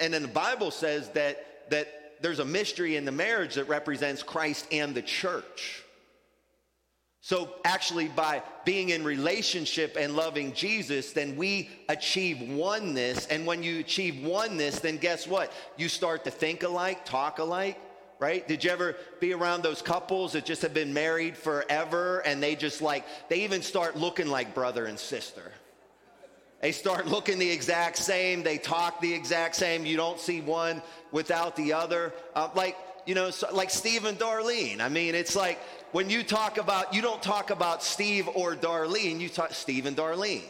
and 0.00 0.12
then 0.12 0.22
the 0.22 0.28
Bible 0.28 0.70
says 0.70 1.08
that, 1.10 1.70
that 1.70 1.88
there's 2.22 2.38
a 2.38 2.44
mystery 2.44 2.96
in 2.96 3.04
the 3.04 3.12
marriage 3.12 3.54
that 3.54 3.68
represents 3.68 4.22
Christ 4.22 4.66
and 4.70 4.94
the 4.94 5.02
church. 5.02 5.82
So, 7.24 7.54
actually, 7.64 8.08
by 8.08 8.42
being 8.64 8.88
in 8.88 9.04
relationship 9.04 9.96
and 9.96 10.16
loving 10.16 10.52
Jesus, 10.54 11.12
then 11.12 11.36
we 11.36 11.70
achieve 11.88 12.40
oneness. 12.50 13.26
And 13.26 13.46
when 13.46 13.62
you 13.62 13.78
achieve 13.78 14.24
oneness, 14.24 14.80
then 14.80 14.96
guess 14.96 15.28
what? 15.28 15.52
You 15.76 15.88
start 15.88 16.24
to 16.24 16.32
think 16.32 16.64
alike, 16.64 17.04
talk 17.04 17.38
alike, 17.38 17.78
right? 18.18 18.46
Did 18.48 18.64
you 18.64 18.72
ever 18.72 18.96
be 19.20 19.34
around 19.34 19.62
those 19.62 19.82
couples 19.82 20.32
that 20.32 20.44
just 20.44 20.62
have 20.62 20.74
been 20.74 20.92
married 20.92 21.36
forever 21.36 22.24
and 22.26 22.42
they 22.42 22.56
just 22.56 22.82
like, 22.82 23.04
they 23.28 23.44
even 23.44 23.62
start 23.62 23.96
looking 23.96 24.26
like 24.26 24.52
brother 24.52 24.86
and 24.86 24.98
sister? 24.98 25.52
They 26.62 26.70
start 26.70 27.08
looking 27.08 27.40
the 27.40 27.50
exact 27.50 27.98
same. 27.98 28.44
They 28.44 28.56
talk 28.56 29.00
the 29.00 29.12
exact 29.12 29.56
same. 29.56 29.84
You 29.84 29.96
don't 29.96 30.20
see 30.20 30.40
one 30.40 30.80
without 31.10 31.56
the 31.56 31.72
other. 31.72 32.14
Uh, 32.36 32.50
like, 32.54 32.76
you 33.04 33.16
know, 33.16 33.30
so, 33.30 33.48
like 33.52 33.68
Steve 33.68 34.04
and 34.04 34.16
Darlene. 34.16 34.80
I 34.80 34.88
mean, 34.88 35.16
it's 35.16 35.34
like 35.34 35.58
when 35.90 36.08
you 36.08 36.22
talk 36.22 36.58
about, 36.58 36.94
you 36.94 37.02
don't 37.02 37.20
talk 37.20 37.50
about 37.50 37.82
Steve 37.82 38.28
or 38.28 38.54
Darlene, 38.54 39.18
you 39.18 39.28
talk 39.28 39.52
Steve 39.52 39.86
and 39.86 39.96
Darlene. 39.96 40.44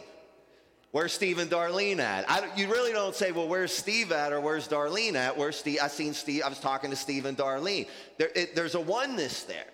Where's 0.91 1.11
Steve 1.11 1.39
and 1.39 1.49
Darlene 1.49 1.97
at? 1.97 2.55
You 2.55 2.67
really 2.71 2.91
don't 2.91 3.15
say, 3.15 3.31
well, 3.31 3.47
where's 3.47 3.73
Steve 3.73 4.11
at 4.11 4.31
or 4.31 4.39
where's 4.39 4.67
Darlene 4.67 5.15
at? 5.15 5.35
Where's 5.35 5.55
Steve? 5.55 5.79
I 5.81 5.87
seen 5.87 6.13
Steve. 6.13 6.43
I 6.45 6.49
was 6.49 6.59
talking 6.59 6.91
to 6.91 6.95
Steve 6.95 7.25
and 7.25 7.35
Darlene. 7.35 7.87
There, 8.19 8.29
it, 8.35 8.55
there's 8.55 8.75
a 8.75 8.79
oneness 8.79 9.41
there. 9.43 9.65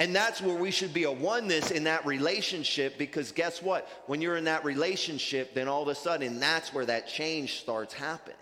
And 0.00 0.14
that's 0.14 0.40
where 0.40 0.56
we 0.56 0.72
should 0.72 0.92
be 0.92 1.04
a 1.04 1.12
oneness 1.12 1.70
in 1.70 1.84
that 1.84 2.04
relationship 2.04 2.98
because 2.98 3.30
guess 3.30 3.62
what? 3.62 3.88
When 4.06 4.20
you're 4.20 4.36
in 4.36 4.44
that 4.44 4.64
relationship, 4.64 5.54
then 5.54 5.68
all 5.68 5.82
of 5.82 5.88
a 5.88 5.94
sudden 5.94 6.40
that's 6.40 6.74
where 6.74 6.86
that 6.86 7.06
change 7.06 7.60
starts 7.60 7.94
happening. 7.94 8.36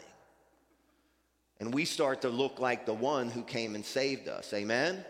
And 1.61 1.75
we 1.75 1.85
start 1.85 2.23
to 2.23 2.31
look 2.31 2.59
like 2.59 2.87
the 2.87 2.95
one 2.95 3.31
who 3.31 3.43
came 3.43 3.75
and 3.75 3.85
saved 3.85 4.29
us. 4.29 4.53
Amen? 4.55 5.05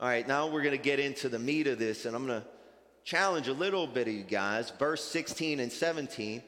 All 0.00 0.08
right, 0.08 0.26
now 0.26 0.48
we're 0.48 0.62
going 0.62 0.76
to 0.76 0.82
get 0.82 0.98
into 0.98 1.28
the 1.28 1.38
meat 1.38 1.68
of 1.68 1.78
this, 1.78 2.04
and 2.04 2.16
I'm 2.16 2.26
going 2.26 2.42
to 2.42 2.46
challenge 3.04 3.46
a 3.46 3.52
little 3.52 3.86
bit 3.86 4.08
of 4.08 4.12
you 4.12 4.24
guys. 4.24 4.70
Verse 4.78 5.04
16 5.04 5.60
and 5.60 5.70
17. 5.70 6.42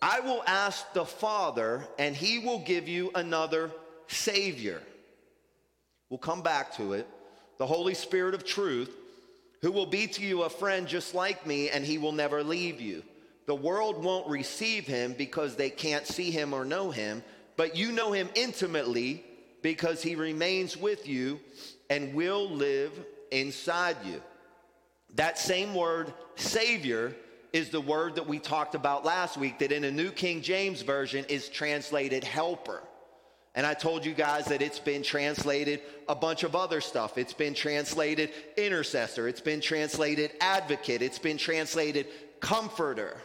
I 0.00 0.20
will 0.20 0.42
ask 0.46 0.90
the 0.94 1.04
Father, 1.04 1.86
and 1.98 2.16
he 2.16 2.38
will 2.38 2.60
give 2.60 2.88
you 2.88 3.10
another 3.14 3.70
Savior. 4.08 4.80
We'll 6.08 6.18
come 6.18 6.40
back 6.40 6.74
to 6.76 6.94
it 6.94 7.06
the 7.58 7.66
Holy 7.66 7.94
Spirit 7.94 8.34
of 8.34 8.44
truth, 8.44 8.94
who 9.62 9.72
will 9.72 9.86
be 9.86 10.06
to 10.06 10.22
you 10.22 10.42
a 10.42 10.50
friend 10.50 10.86
just 10.86 11.14
like 11.14 11.46
me, 11.46 11.70
and 11.70 11.84
he 11.84 11.98
will 11.98 12.12
never 12.12 12.42
leave 12.42 12.80
you. 12.80 13.02
The 13.46 13.54
world 13.54 14.02
won't 14.02 14.28
receive 14.28 14.86
him 14.86 15.14
because 15.16 15.56
they 15.56 15.70
can't 15.70 16.06
see 16.06 16.30
him 16.30 16.52
or 16.52 16.64
know 16.64 16.90
him, 16.90 17.22
but 17.56 17.76
you 17.76 17.92
know 17.92 18.12
him 18.12 18.28
intimately 18.34 19.24
because 19.62 20.02
he 20.02 20.14
remains 20.14 20.76
with 20.76 21.08
you 21.08 21.40
and 21.88 22.14
will 22.14 22.50
live 22.50 22.92
inside 23.30 23.96
you. 24.04 24.20
That 25.14 25.38
same 25.38 25.74
word, 25.74 26.12
Savior, 26.34 27.14
is 27.52 27.70
the 27.70 27.80
word 27.80 28.16
that 28.16 28.26
we 28.26 28.38
talked 28.38 28.74
about 28.74 29.04
last 29.04 29.36
week, 29.36 29.60
that 29.60 29.72
in 29.72 29.84
a 29.84 29.90
New 29.90 30.10
King 30.10 30.42
James 30.42 30.82
Version 30.82 31.24
is 31.28 31.48
translated 31.48 32.22
helper. 32.22 32.82
And 33.56 33.66
I 33.66 33.72
told 33.72 34.04
you 34.04 34.12
guys 34.12 34.44
that 34.46 34.60
it's 34.60 34.78
been 34.78 35.02
translated 35.02 35.80
a 36.10 36.14
bunch 36.14 36.44
of 36.44 36.54
other 36.54 36.82
stuff. 36.82 37.16
It's 37.16 37.32
been 37.32 37.54
translated 37.54 38.30
intercessor, 38.58 39.26
it's 39.28 39.40
been 39.40 39.62
translated 39.62 40.32
advocate, 40.42 41.00
it's 41.00 41.18
been 41.18 41.38
translated 41.38 42.06
comforter. 42.38 43.16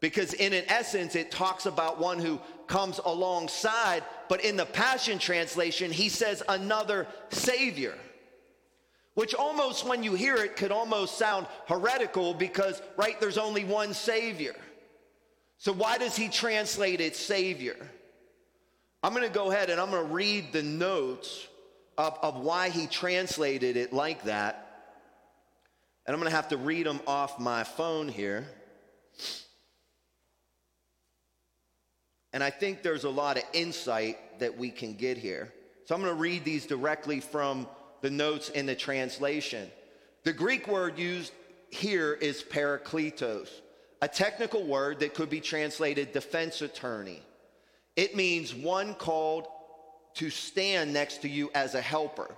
Because 0.00 0.34
in 0.34 0.52
an 0.52 0.64
essence, 0.68 1.16
it 1.16 1.30
talks 1.30 1.64
about 1.64 1.98
one 1.98 2.18
who 2.18 2.38
comes 2.66 3.00
alongside, 3.02 4.04
but 4.28 4.44
in 4.44 4.56
the 4.56 4.66
Passion 4.66 5.18
Translation, 5.18 5.90
he 5.90 6.10
says 6.10 6.42
another 6.50 7.06
Savior. 7.30 7.94
Which 9.14 9.34
almost, 9.34 9.88
when 9.88 10.02
you 10.02 10.12
hear 10.12 10.36
it, 10.36 10.56
could 10.56 10.70
almost 10.70 11.16
sound 11.16 11.46
heretical 11.66 12.34
because, 12.34 12.82
right, 12.98 13.18
there's 13.18 13.38
only 13.38 13.64
one 13.64 13.94
Savior. 13.94 14.54
So 15.56 15.72
why 15.72 15.96
does 15.96 16.14
he 16.14 16.28
translate 16.28 17.00
it 17.00 17.16
Savior? 17.16 17.76
I'm 19.02 19.12
going 19.12 19.24
to 19.24 19.34
go 19.34 19.50
ahead 19.50 19.70
and 19.70 19.80
I'm 19.80 19.90
going 19.90 20.06
to 20.06 20.12
read 20.12 20.52
the 20.52 20.62
notes 20.62 21.46
of, 21.98 22.18
of 22.22 22.40
why 22.40 22.70
he 22.70 22.86
translated 22.86 23.76
it 23.76 23.92
like 23.92 24.24
that. 24.24 24.62
And 26.06 26.14
I'm 26.14 26.20
going 26.20 26.30
to 26.30 26.36
have 26.36 26.48
to 26.48 26.56
read 26.56 26.86
them 26.86 27.00
off 27.06 27.38
my 27.38 27.64
phone 27.64 28.08
here. 28.08 28.46
And 32.32 32.44
I 32.44 32.50
think 32.50 32.82
there's 32.82 33.04
a 33.04 33.10
lot 33.10 33.38
of 33.38 33.44
insight 33.52 34.40
that 34.40 34.58
we 34.58 34.70
can 34.70 34.94
get 34.94 35.16
here. 35.16 35.52
So 35.86 35.94
I'm 35.94 36.02
going 36.02 36.14
to 36.14 36.20
read 36.20 36.44
these 36.44 36.66
directly 36.66 37.20
from 37.20 37.66
the 38.02 38.10
notes 38.10 38.50
in 38.50 38.66
the 38.66 38.74
translation. 38.74 39.70
The 40.24 40.32
Greek 40.32 40.68
word 40.68 40.98
used 40.98 41.32
here 41.70 42.12
is 42.14 42.42
parakletos, 42.42 43.48
a 44.02 44.08
technical 44.08 44.64
word 44.64 45.00
that 45.00 45.14
could 45.14 45.30
be 45.30 45.40
translated 45.40 46.12
defense 46.12 46.60
attorney. 46.62 47.22
It 47.96 48.14
means 48.14 48.54
one 48.54 48.94
called 48.94 49.46
to 50.14 50.30
stand 50.30 50.92
next 50.92 51.22
to 51.22 51.28
you 51.28 51.50
as 51.54 51.74
a 51.74 51.80
helper. 51.80 52.34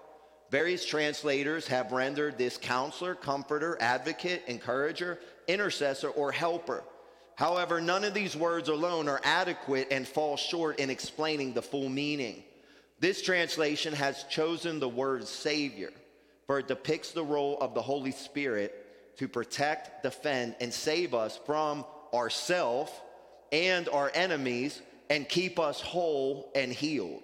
Various 0.50 0.86
translators 0.86 1.66
have 1.66 1.92
rendered 1.92 2.38
this 2.38 2.56
counselor, 2.56 3.14
comforter, 3.14 3.76
advocate, 3.80 4.42
encourager, 4.46 5.18
intercessor, 5.46 6.08
or 6.08 6.32
helper. 6.32 6.82
However, 7.34 7.80
none 7.80 8.04
of 8.04 8.14
these 8.14 8.34
words 8.34 8.68
alone 8.68 9.08
are 9.08 9.20
adequate 9.22 9.88
and 9.90 10.08
fall 10.08 10.36
short 10.36 10.78
in 10.78 10.90
explaining 10.90 11.52
the 11.52 11.62
full 11.62 11.88
meaning. 11.88 12.42
This 12.98 13.22
translation 13.22 13.92
has 13.92 14.24
chosen 14.24 14.80
the 14.80 14.88
word 14.88 15.26
Savior, 15.28 15.92
for 16.46 16.58
it 16.58 16.66
depicts 16.66 17.12
the 17.12 17.22
role 17.22 17.58
of 17.60 17.74
the 17.74 17.82
Holy 17.82 18.10
Spirit 18.10 19.16
to 19.18 19.28
protect, 19.28 20.02
defend, 20.02 20.56
and 20.60 20.72
save 20.72 21.14
us 21.14 21.38
from 21.46 21.84
ourself 22.12 23.02
and 23.52 23.88
our 23.90 24.10
enemies 24.14 24.80
and 25.10 25.28
keep 25.28 25.58
us 25.58 25.80
whole 25.80 26.50
and 26.54 26.72
healed. 26.72 27.22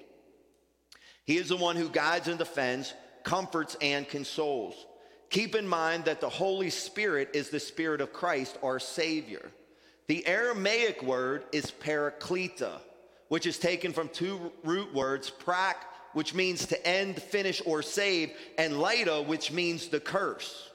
He 1.24 1.36
is 1.36 1.48
the 1.48 1.56
one 1.56 1.76
who 1.76 1.88
guides 1.88 2.28
and 2.28 2.38
defends, 2.38 2.92
comforts 3.22 3.76
and 3.80 4.08
consoles. 4.08 4.74
Keep 5.30 5.54
in 5.54 5.66
mind 5.66 6.04
that 6.04 6.20
the 6.20 6.28
Holy 6.28 6.70
Spirit 6.70 7.30
is 7.34 7.50
the 7.50 7.60
Spirit 7.60 8.00
of 8.00 8.12
Christ, 8.12 8.58
our 8.62 8.78
Savior. 8.78 9.50
The 10.06 10.26
Aramaic 10.26 11.02
word 11.02 11.44
is 11.50 11.72
parakleta, 11.72 12.80
which 13.28 13.46
is 13.46 13.58
taken 13.58 13.92
from 13.92 14.08
two 14.10 14.52
root 14.62 14.92
words, 14.94 15.30
prak, 15.30 15.76
which 16.12 16.34
means 16.34 16.66
to 16.66 16.86
end, 16.86 17.20
finish, 17.20 17.60
or 17.64 17.82
save, 17.82 18.32
and 18.58 18.80
lita, 18.80 19.22
which 19.26 19.50
means 19.50 19.88
the 19.88 19.98
curse. 19.98 20.70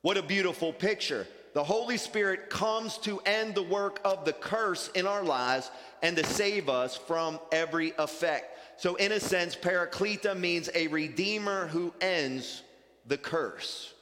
What 0.00 0.16
a 0.16 0.22
beautiful 0.22 0.72
picture. 0.72 1.26
The 1.54 1.64
Holy 1.64 1.98
Spirit 1.98 2.48
comes 2.48 2.96
to 2.98 3.20
end 3.26 3.54
the 3.54 3.62
work 3.62 4.00
of 4.04 4.24
the 4.24 4.32
curse 4.32 4.88
in 4.94 5.06
our 5.06 5.22
lives 5.22 5.70
and 6.02 6.16
to 6.16 6.24
save 6.24 6.68
us 6.68 6.96
from 6.96 7.38
every 7.50 7.92
effect. 7.98 8.58
So, 8.78 8.94
in 8.94 9.12
a 9.12 9.20
sense, 9.20 9.54
Parakleta 9.54 10.36
means 10.36 10.70
a 10.74 10.86
redeemer 10.88 11.66
who 11.66 11.92
ends 12.00 12.62
the 13.06 13.18
curse. 13.18 13.92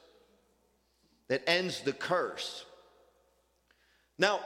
That 1.28 1.43
ends 1.48 1.81
the 1.82 1.93
curse. 1.93 2.64
Now, 4.16 4.40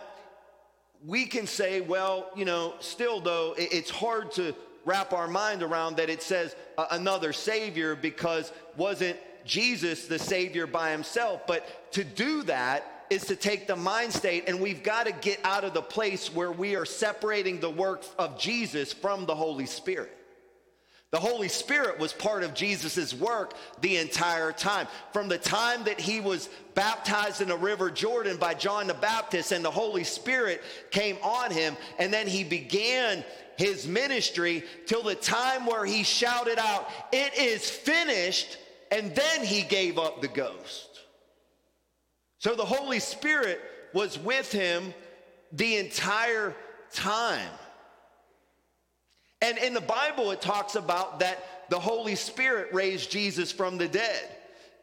we 1.05 1.27
can 1.27 1.47
say, 1.47 1.83
well, 1.83 2.31
you 2.35 2.45
know, 2.45 2.75
still 2.81 3.21
though, 3.21 3.55
it's 3.59 3.91
hard 3.91 4.33
to 4.33 4.55
wrap 4.87 5.13
our 5.13 5.29
mind 5.29 5.63
around 5.63 5.97
that 5.97 6.11
it 6.11 6.23
says 6.23 6.57
uh, 6.79 6.87
another 6.91 7.33
Savior 7.33 7.95
because 7.95 8.53
wasn't 8.77 9.19
Jesus 9.45 10.07
the 10.07 10.19
Savior 10.19 10.67
by 10.67 10.91
himself? 10.91 11.47
But 11.47 11.93
to 11.93 12.05
do 12.05 12.43
that, 12.45 12.94
is 13.11 13.27
to 13.27 13.37
take 13.37 13.67
the 13.67 13.77
mind 13.77 14.13
state 14.13 14.45
and 14.49 14.61
we've 14.61 14.83
got 14.83 15.07
to 15.07 15.13
get 15.13 15.41
out 15.45 15.65
of 15.65 15.75
the 15.75 15.83
place 15.83 16.33
where 16.35 16.53
we 16.53 16.77
are 16.77 16.85
separating 16.85 17.61
the 17.61 17.71
work 17.71 18.05
of 18.19 18.39
Jesus 18.39 18.93
from 18.93 19.27
the 19.27 19.35
Holy 19.35 19.67
Spirit. 19.67 20.17
The 21.15 21.21
Holy 21.21 21.47
Spirit 21.47 22.01
was 22.01 22.13
part 22.13 22.43
of 22.43 22.55
Jesus' 22.55 23.15
work 23.15 23.55
the 23.81 23.99
entire 23.99 24.51
time. 24.51 24.89
From 25.13 25.29
the 25.29 25.39
time 25.39 25.85
that 25.85 26.01
he 26.01 26.19
was 26.19 26.49
baptized 26.75 27.41
in 27.41 27.47
the 27.47 27.57
River 27.57 27.89
Jordan 27.89 28.37
by 28.37 28.55
John 28.55 28.89
the 28.89 28.95
Baptist 28.95 29.53
and 29.53 29.65
the 29.65 29.71
Holy 29.71 30.03
Spirit 30.03 30.61
came 30.91 31.17
on 31.23 31.53
him, 31.53 31.77
and 32.01 32.13
then 32.13 32.27
he 32.27 32.43
began 32.43 33.25
his 33.57 33.87
ministry 33.87 34.65
till 34.87 35.05
the 35.05 35.15
time 35.15 35.67
where 35.67 35.85
he 35.85 36.03
shouted 36.03 36.59
out, 36.59 36.91
It 37.13 37.39
is 37.39 37.71
finished, 37.71 38.59
and 38.91 39.15
then 39.15 39.45
he 39.45 39.63
gave 39.63 40.01
up 40.01 40.21
the 40.21 40.27
ghost. 40.27 40.94
So 42.45 42.55
the 42.55 42.63
Holy 42.63 43.01
Spirit 43.01 43.59
was 43.95 44.19
with 44.19 44.53
him 44.53 44.93
the 45.53 45.77
entire 45.77 46.55
time. 46.93 47.49
And 49.41 49.57
in 49.57 49.73
the 49.73 49.81
Bible, 49.81 50.31
it 50.31 50.43
talks 50.43 50.75
about 50.75 51.21
that 51.21 51.71
the 51.71 51.81
Holy 51.81 52.15
Spirit 52.15 52.69
raised 52.75 53.11
Jesus 53.11 53.51
from 53.51 53.79
the 53.79 53.89
dead. 53.89 54.29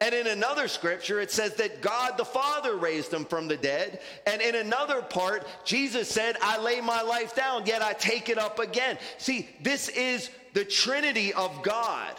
And 0.00 0.12
in 0.12 0.26
another 0.26 0.66
scripture, 0.66 1.20
it 1.20 1.30
says 1.30 1.54
that 1.54 1.80
God 1.80 2.18
the 2.18 2.24
Father 2.24 2.74
raised 2.74 3.14
him 3.14 3.24
from 3.24 3.46
the 3.46 3.56
dead. 3.56 4.00
And 4.26 4.42
in 4.42 4.56
another 4.56 5.00
part, 5.00 5.46
Jesus 5.64 6.08
said, 6.08 6.36
I 6.42 6.60
lay 6.60 6.80
my 6.80 7.02
life 7.02 7.36
down, 7.36 7.66
yet 7.66 7.80
I 7.80 7.92
take 7.92 8.28
it 8.28 8.38
up 8.38 8.58
again. 8.58 8.98
See, 9.18 9.48
this 9.60 9.88
is 9.90 10.30
the 10.52 10.64
Trinity 10.64 11.32
of 11.32 11.62
God. 11.62 12.16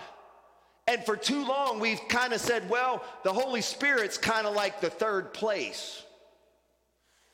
And 0.88 1.04
for 1.06 1.16
too 1.16 1.46
long, 1.46 1.80
we've 1.80 2.06
kind 2.10 2.34
of 2.34 2.42
said, 2.42 2.70
well, 2.70 3.04
the 3.24 3.32
Holy 3.32 3.62
Spirit's 3.62 4.18
kind 4.18 4.46
of 4.46 4.54
like 4.54 4.82
the 4.82 4.90
third 4.90 5.34
place. 5.34 6.04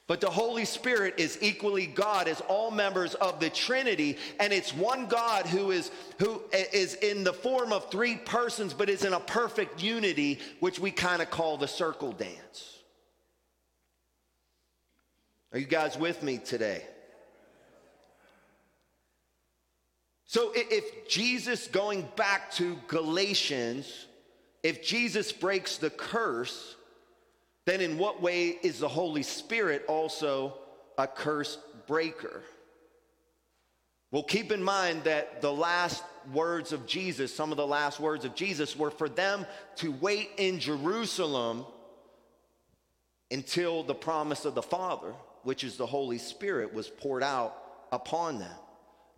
But 0.05 0.21
the 0.21 0.29
Holy 0.29 0.65
Spirit 0.65 1.15
is 1.17 1.37
equally 1.39 1.85
God 1.85 2.27
as 2.27 2.41
all 2.41 2.71
members 2.71 3.13
of 3.13 3.39
the 3.39 3.51
Trinity, 3.51 4.17
and 4.39 4.51
it's 4.51 4.73
one 4.73 5.05
God 5.05 5.45
who 5.45 5.69
is 5.69 5.91
who 6.17 6.41
is 6.51 6.95
in 6.95 7.23
the 7.23 7.31
form 7.31 7.71
of 7.71 7.91
three 7.91 8.15
persons, 8.15 8.73
but 8.73 8.89
is 8.89 9.05
in 9.05 9.13
a 9.13 9.19
perfect 9.19 9.83
unity, 9.83 10.39
which 10.61 10.79
we 10.79 10.89
kind 10.89 11.21
of 11.21 11.29
call 11.29 11.57
the 11.57 11.67
circle 11.67 12.11
dance. 12.11 12.79
Are 15.53 15.59
you 15.59 15.67
guys 15.67 15.95
with 15.95 16.23
me 16.23 16.39
today? 16.39 16.83
So 20.29 20.51
if 20.53 21.07
Jesus, 21.07 21.65
going 21.65 22.07
back 22.15 22.51
to 22.51 22.77
Galatians, 22.87 24.05
if 24.61 24.83
Jesus 24.83 25.31
breaks 25.31 25.77
the 25.77 25.89
curse, 25.89 26.75
then 27.65 27.81
in 27.81 27.97
what 27.97 28.21
way 28.21 28.49
is 28.49 28.77
the 28.77 28.87
Holy 28.87 29.23
Spirit 29.23 29.85
also 29.87 30.53
a 30.99 31.07
curse 31.07 31.57
breaker? 31.87 32.43
Well, 34.11 34.21
keep 34.21 34.51
in 34.51 34.61
mind 34.61 35.05
that 35.05 35.41
the 35.41 35.51
last 35.51 36.03
words 36.31 36.73
of 36.73 36.85
Jesus, 36.85 37.33
some 37.33 37.49
of 37.49 37.57
the 37.57 37.65
last 37.65 37.99
words 37.99 38.23
of 38.23 38.35
Jesus, 38.35 38.77
were 38.77 38.91
for 38.91 39.09
them 39.09 39.47
to 39.77 39.91
wait 39.93 40.29
in 40.37 40.59
Jerusalem 40.59 41.65
until 43.31 43.81
the 43.81 43.95
promise 43.95 44.45
of 44.45 44.53
the 44.53 44.61
Father, 44.61 45.11
which 45.41 45.63
is 45.63 45.75
the 45.75 45.87
Holy 45.87 46.19
Spirit, 46.19 46.71
was 46.71 46.87
poured 46.87 47.23
out 47.23 47.57
upon 47.91 48.37
them. 48.37 48.55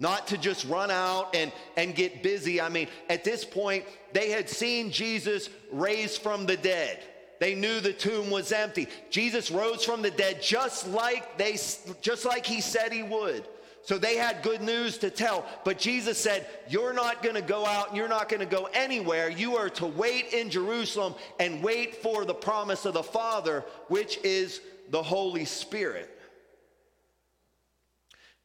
Not 0.01 0.25
to 0.29 0.37
just 0.37 0.65
run 0.65 0.89
out 0.89 1.35
and, 1.35 1.51
and 1.77 1.93
get 1.93 2.23
busy. 2.23 2.59
I 2.59 2.69
mean, 2.69 2.87
at 3.07 3.23
this 3.23 3.45
point, 3.45 3.85
they 4.13 4.31
had 4.31 4.49
seen 4.49 4.89
Jesus 4.89 5.47
raised 5.71 6.23
from 6.23 6.47
the 6.47 6.57
dead. 6.57 7.03
They 7.39 7.53
knew 7.53 7.79
the 7.79 7.93
tomb 7.93 8.31
was 8.31 8.51
empty. 8.51 8.87
Jesus 9.11 9.51
rose 9.51 9.85
from 9.85 10.01
the 10.01 10.09
dead 10.09 10.41
just 10.41 10.87
like 10.87 11.37
they 11.37 11.53
just 12.01 12.25
like 12.25 12.47
he 12.47 12.61
said 12.61 12.91
he 12.91 13.03
would. 13.03 13.47
So 13.83 13.99
they 13.99 14.15
had 14.15 14.41
good 14.41 14.61
news 14.61 14.97
to 14.99 15.11
tell, 15.11 15.45
but 15.63 15.77
Jesus 15.77 16.17
said, 16.17 16.47
"You're 16.67 16.93
not 16.93 17.21
going 17.21 17.35
to 17.35 17.41
go 17.41 17.65
out 17.65 17.89
and 17.89 17.97
you're 17.97 18.07
not 18.07 18.29
going 18.29 18.39
to 18.39 18.45
go 18.45 18.69
anywhere. 18.73 19.29
You 19.29 19.55
are 19.57 19.69
to 19.71 19.85
wait 19.85 20.33
in 20.33 20.49
Jerusalem 20.49 21.13
and 21.39 21.63
wait 21.63 21.95
for 21.95 22.25
the 22.25 22.33
promise 22.33 22.85
of 22.85 22.93
the 22.93 23.03
Father, 23.03 23.65
which 23.87 24.19
is 24.23 24.61
the 24.89 25.01
Holy 25.01 25.45
Spirit." 25.45 26.09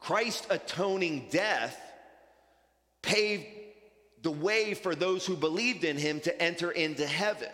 Christ's 0.07 0.47
atoning 0.51 1.27
death 1.33 1.77
paved 3.03 3.45
the 4.23 4.31
way 4.31 4.73
for 4.73 4.95
those 4.95 5.27
who 5.27 5.35
believed 5.35 5.83
in 5.83 5.97
him 5.97 6.21
to 6.21 6.41
enter 6.41 6.71
into 6.71 7.05
heaven. 7.05 7.49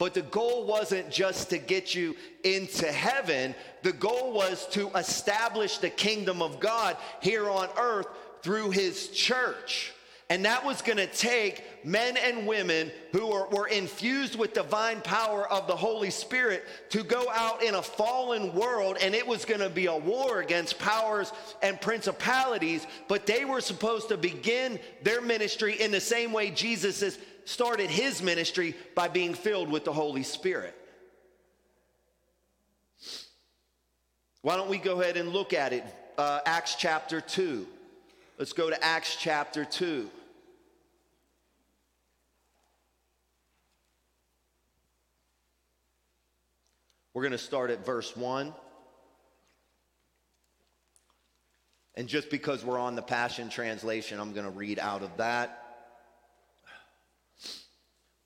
But 0.00 0.14
the 0.14 0.22
goal 0.22 0.66
wasn't 0.66 1.12
just 1.12 1.50
to 1.50 1.58
get 1.58 1.94
you 1.94 2.16
into 2.42 2.90
heaven, 2.90 3.54
the 3.82 3.92
goal 3.92 4.32
was 4.32 4.66
to 4.70 4.90
establish 4.96 5.78
the 5.78 5.90
kingdom 5.90 6.42
of 6.42 6.58
God 6.58 6.96
here 7.22 7.48
on 7.48 7.68
earth 7.78 8.08
through 8.42 8.70
his 8.70 9.10
church. 9.10 9.92
And 10.30 10.46
that 10.46 10.64
was 10.64 10.80
going 10.80 10.96
to 10.96 11.06
take 11.06 11.62
men 11.84 12.16
and 12.16 12.46
women 12.46 12.90
who 13.12 13.26
were, 13.26 13.46
were, 13.48 13.68
infused 13.68 14.36
with 14.36 14.54
divine 14.54 15.02
power 15.02 15.46
of 15.50 15.66
the 15.66 15.76
Holy 15.76 16.10
Spirit 16.10 16.64
to 16.90 17.02
go 17.02 17.26
out 17.30 17.62
in 17.62 17.74
a 17.74 17.82
fallen 17.82 18.54
world, 18.54 18.96
and 19.02 19.14
it 19.14 19.26
was 19.26 19.44
going 19.44 19.60
to 19.60 19.68
be 19.68 19.86
a 19.86 19.96
war 19.96 20.40
against 20.40 20.78
powers 20.78 21.30
and 21.62 21.78
principalities. 21.78 22.86
But 23.06 23.26
they 23.26 23.44
were 23.44 23.60
supposed 23.60 24.08
to 24.08 24.16
begin 24.16 24.78
their 25.02 25.20
ministry 25.20 25.80
in 25.80 25.90
the 25.90 26.00
same 26.00 26.32
way 26.32 26.50
Jesus 26.50 27.18
started 27.44 27.90
his 27.90 28.22
ministry 28.22 28.74
by 28.94 29.08
being 29.08 29.34
filled 29.34 29.70
with 29.70 29.84
the 29.84 29.92
Holy 29.92 30.22
Spirit. 30.22 30.74
Why 34.40 34.56
don't 34.56 34.70
we 34.70 34.78
go 34.78 35.00
ahead 35.00 35.18
and 35.18 35.30
look 35.30 35.52
at 35.52 35.74
it? 35.74 35.84
Uh, 36.16 36.40
Acts 36.46 36.76
chapter 36.76 37.20
2. 37.20 37.66
Let's 38.36 38.52
go 38.52 38.68
to 38.68 38.84
Acts 38.84 39.16
chapter 39.16 39.64
2. 39.64 40.10
We're 47.12 47.22
going 47.22 47.30
to 47.30 47.38
start 47.38 47.70
at 47.70 47.86
verse 47.86 48.16
1. 48.16 48.52
And 51.94 52.08
just 52.08 52.28
because 52.28 52.64
we're 52.64 52.78
on 52.78 52.96
the 52.96 53.02
Passion 53.02 53.48
Translation, 53.48 54.18
I'm 54.18 54.32
going 54.32 54.46
to 54.46 54.50
read 54.50 54.80
out 54.80 55.02
of 55.02 55.16
that. 55.18 55.60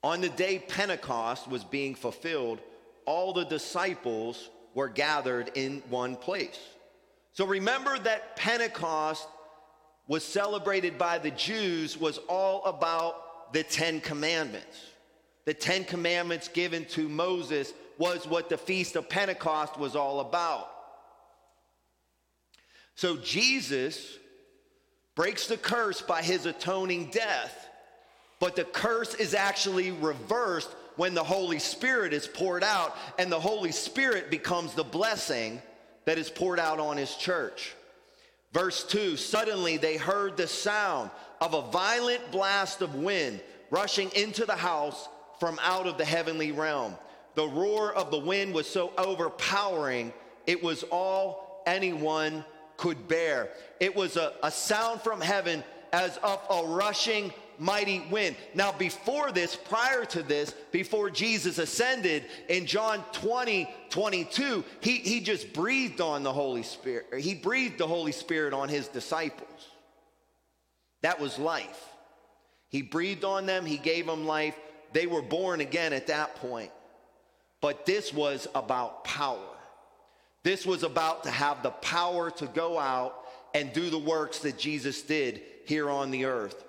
On 0.02 0.22
the 0.22 0.30
day 0.30 0.58
Pentecost 0.58 1.46
was 1.48 1.64
being 1.64 1.94
fulfilled, 1.94 2.60
all 3.04 3.34
the 3.34 3.44
disciples 3.44 4.48
were 4.72 4.88
gathered 4.88 5.50
in 5.54 5.82
one 5.90 6.16
place. 6.16 6.58
So 7.34 7.44
remember 7.44 7.98
that 7.98 8.36
Pentecost 8.36 9.28
was 10.08 10.24
celebrated 10.24 10.98
by 10.98 11.18
the 11.18 11.30
Jews 11.30 11.96
was 11.96 12.18
all 12.28 12.64
about 12.64 13.52
the 13.52 13.62
10 13.62 14.00
commandments. 14.00 14.76
The 15.44 15.54
10 15.54 15.84
commandments 15.84 16.48
given 16.48 16.86
to 16.86 17.08
Moses 17.08 17.72
was 17.98 18.26
what 18.26 18.48
the 18.48 18.58
feast 18.58 18.96
of 18.96 19.08
Pentecost 19.08 19.78
was 19.78 19.94
all 19.94 20.20
about. 20.20 20.70
So 22.94 23.16
Jesus 23.16 24.16
breaks 25.14 25.46
the 25.46 25.56
curse 25.56 26.00
by 26.00 26.22
his 26.22 26.46
atoning 26.46 27.10
death, 27.10 27.68
but 28.40 28.56
the 28.56 28.64
curse 28.64 29.14
is 29.14 29.34
actually 29.34 29.90
reversed 29.90 30.70
when 30.96 31.14
the 31.14 31.24
Holy 31.24 31.58
Spirit 31.58 32.12
is 32.12 32.26
poured 32.26 32.64
out, 32.64 32.96
and 33.18 33.30
the 33.30 33.38
Holy 33.38 33.72
Spirit 33.72 34.30
becomes 34.30 34.74
the 34.74 34.84
blessing 34.84 35.62
that 36.06 36.18
is 36.18 36.30
poured 36.30 36.58
out 36.58 36.80
on 36.80 36.96
his 36.96 37.14
church. 37.14 37.74
Verse 38.52 38.84
2 38.84 39.16
Suddenly 39.16 39.76
they 39.76 39.96
heard 39.96 40.36
the 40.36 40.46
sound 40.46 41.10
of 41.40 41.54
a 41.54 41.62
violent 41.70 42.30
blast 42.30 42.82
of 42.82 42.94
wind 42.94 43.40
rushing 43.70 44.10
into 44.14 44.46
the 44.46 44.56
house 44.56 45.08
from 45.38 45.58
out 45.62 45.86
of 45.86 45.98
the 45.98 46.04
heavenly 46.04 46.52
realm. 46.52 46.96
The 47.34 47.46
roar 47.46 47.94
of 47.94 48.10
the 48.10 48.18
wind 48.18 48.54
was 48.54 48.66
so 48.66 48.92
overpowering, 48.98 50.12
it 50.46 50.62
was 50.62 50.82
all 50.90 51.62
anyone 51.66 52.44
could 52.76 53.06
bear. 53.06 53.50
It 53.80 53.94
was 53.94 54.16
a, 54.16 54.32
a 54.42 54.50
sound 54.50 55.02
from 55.02 55.20
heaven 55.20 55.62
as 55.92 56.16
of 56.18 56.40
a 56.50 56.66
rushing 56.66 57.32
mighty 57.58 58.00
wind. 58.10 58.36
Now, 58.54 58.72
before 58.72 59.32
this, 59.32 59.56
prior 59.56 60.04
to 60.06 60.22
this, 60.22 60.54
before 60.70 61.10
Jesus 61.10 61.58
ascended 61.58 62.24
in 62.48 62.66
John 62.66 63.04
20, 63.12 63.68
22, 63.90 64.64
he, 64.80 64.98
he 64.98 65.20
just 65.20 65.52
breathed 65.52 66.00
on 66.00 66.22
the 66.22 66.32
Holy 66.32 66.62
Spirit. 66.62 67.06
He 67.18 67.34
breathed 67.34 67.78
the 67.78 67.86
Holy 67.86 68.12
Spirit 68.12 68.54
on 68.54 68.68
his 68.68 68.88
disciples. 68.88 69.48
That 71.02 71.20
was 71.20 71.38
life. 71.38 71.84
He 72.68 72.82
breathed 72.82 73.24
on 73.24 73.46
them, 73.46 73.64
he 73.64 73.78
gave 73.78 74.06
them 74.06 74.26
life. 74.26 74.56
They 74.92 75.06
were 75.06 75.22
born 75.22 75.60
again 75.60 75.92
at 75.92 76.06
that 76.08 76.36
point. 76.36 76.70
But 77.60 77.86
this 77.86 78.12
was 78.12 78.46
about 78.54 79.04
power. 79.04 79.38
This 80.42 80.64
was 80.64 80.82
about 80.82 81.24
to 81.24 81.30
have 81.30 81.62
the 81.62 81.70
power 81.70 82.30
to 82.32 82.46
go 82.46 82.78
out 82.78 83.24
and 83.54 83.72
do 83.72 83.90
the 83.90 83.98
works 83.98 84.40
that 84.40 84.58
Jesus 84.58 85.02
did 85.02 85.42
here 85.64 85.90
on 85.90 86.10
the 86.10 86.24
earth. 86.24 86.64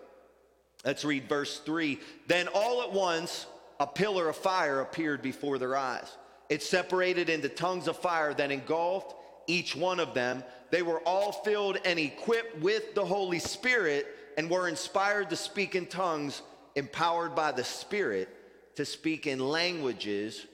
Let's 0.85 1.03
read 1.03 1.27
verse 1.27 1.59
3. 1.59 1.99
Then 2.27 2.47
all 2.53 2.81
at 2.81 2.91
once 2.91 3.45
a 3.79 3.87
pillar 3.87 4.29
of 4.29 4.35
fire 4.35 4.81
appeared 4.81 5.21
before 5.21 5.57
their 5.57 5.75
eyes. 5.75 6.17
It 6.49 6.63
separated 6.63 7.29
into 7.29 7.49
tongues 7.49 7.87
of 7.87 7.97
fire 7.97 8.33
that 8.33 8.51
engulfed 8.51 9.15
each 9.47 9.75
one 9.75 9.99
of 9.99 10.13
them. 10.13 10.43
They 10.71 10.81
were 10.81 10.99
all 11.01 11.31
filled 11.31 11.77
and 11.85 11.99
equipped 11.99 12.59
with 12.59 12.95
the 12.95 13.05
Holy 13.05 13.39
Spirit 13.39 14.07
and 14.37 14.49
were 14.49 14.67
inspired 14.67 15.29
to 15.29 15.35
speak 15.35 15.75
in 15.75 15.85
tongues, 15.85 16.41
empowered 16.75 17.35
by 17.35 17.51
the 17.51 17.63
Spirit 17.63 18.29
to 18.75 18.85
speak 18.85 19.27
in 19.27 19.39
languages 19.39 20.45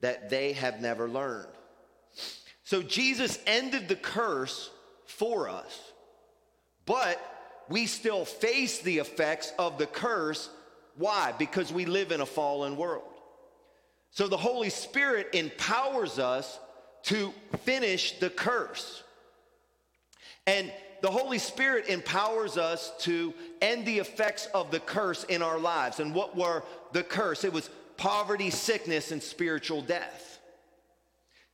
that 0.00 0.30
they 0.30 0.52
have 0.52 0.80
never 0.80 1.08
learned. 1.08 1.48
So 2.64 2.82
Jesus 2.82 3.38
ended 3.46 3.88
the 3.88 3.96
curse 3.96 4.70
for 5.06 5.48
us, 5.48 5.92
but 6.86 7.18
we 7.70 7.86
still 7.86 8.24
face 8.24 8.80
the 8.80 8.98
effects 8.98 9.52
of 9.58 9.78
the 9.78 9.86
curse. 9.86 10.50
Why? 10.96 11.32
Because 11.38 11.72
we 11.72 11.86
live 11.86 12.10
in 12.12 12.20
a 12.20 12.26
fallen 12.26 12.76
world. 12.76 13.04
So 14.10 14.26
the 14.26 14.36
Holy 14.36 14.70
Spirit 14.70 15.28
empowers 15.34 16.18
us 16.18 16.58
to 17.04 17.32
finish 17.60 18.18
the 18.18 18.28
curse. 18.28 19.04
And 20.48 20.72
the 21.00 21.12
Holy 21.12 21.38
Spirit 21.38 21.86
empowers 21.88 22.58
us 22.58 22.92
to 23.00 23.32
end 23.62 23.86
the 23.86 24.00
effects 24.00 24.48
of 24.52 24.72
the 24.72 24.80
curse 24.80 25.22
in 25.24 25.40
our 25.40 25.58
lives. 25.58 26.00
And 26.00 26.12
what 26.12 26.36
were 26.36 26.64
the 26.92 27.04
curse? 27.04 27.44
It 27.44 27.52
was 27.52 27.70
poverty, 27.96 28.50
sickness, 28.50 29.12
and 29.12 29.22
spiritual 29.22 29.80
death. 29.80 30.39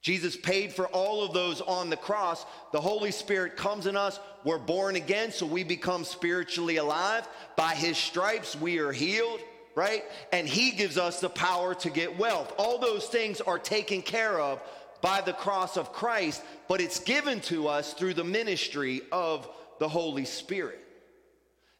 Jesus 0.07 0.37
paid 0.37 0.73
for 0.73 0.87
all 0.87 1.25
of 1.25 1.33
those 1.33 1.61
on 1.61 1.91
the 1.91 1.97
cross. 1.97 2.47
The 2.71 2.81
Holy 2.81 3.11
Spirit 3.11 3.57
comes 3.57 3.89
in 3.89 3.97
us. 3.97 4.21
We're 4.45 4.57
born 4.57 4.95
again, 4.95 5.33
so 5.33 5.47
we 5.47 5.65
become 5.65 6.05
spiritually 6.05 6.77
alive. 6.77 7.27
By 7.57 7.75
his 7.75 7.99
stripes, 7.99 8.55
we 8.55 8.79
are 8.79 8.93
healed, 8.93 9.41
right? 9.75 10.05
And 10.33 10.47
he 10.47 10.71
gives 10.71 10.97
us 10.97 11.19
the 11.19 11.29
power 11.29 11.75
to 11.75 11.91
get 11.91 12.17
wealth. 12.21 12.55
All 12.57 12.79
those 12.79 13.07
things 13.07 13.41
are 13.41 13.59
taken 13.59 14.01
care 14.01 14.39
of 14.41 14.63
by 15.01 15.23
the 15.23 15.33
cross 15.33 15.77
of 15.77 15.93
Christ, 15.93 16.41
but 16.69 16.81
it's 16.81 17.01
given 17.01 17.41
to 17.41 17.67
us 17.67 17.93
through 17.93 18.15
the 18.15 18.23
ministry 18.23 19.03
of 19.11 19.49
the 19.81 19.89
Holy 19.89 20.25
Spirit. 20.25 20.79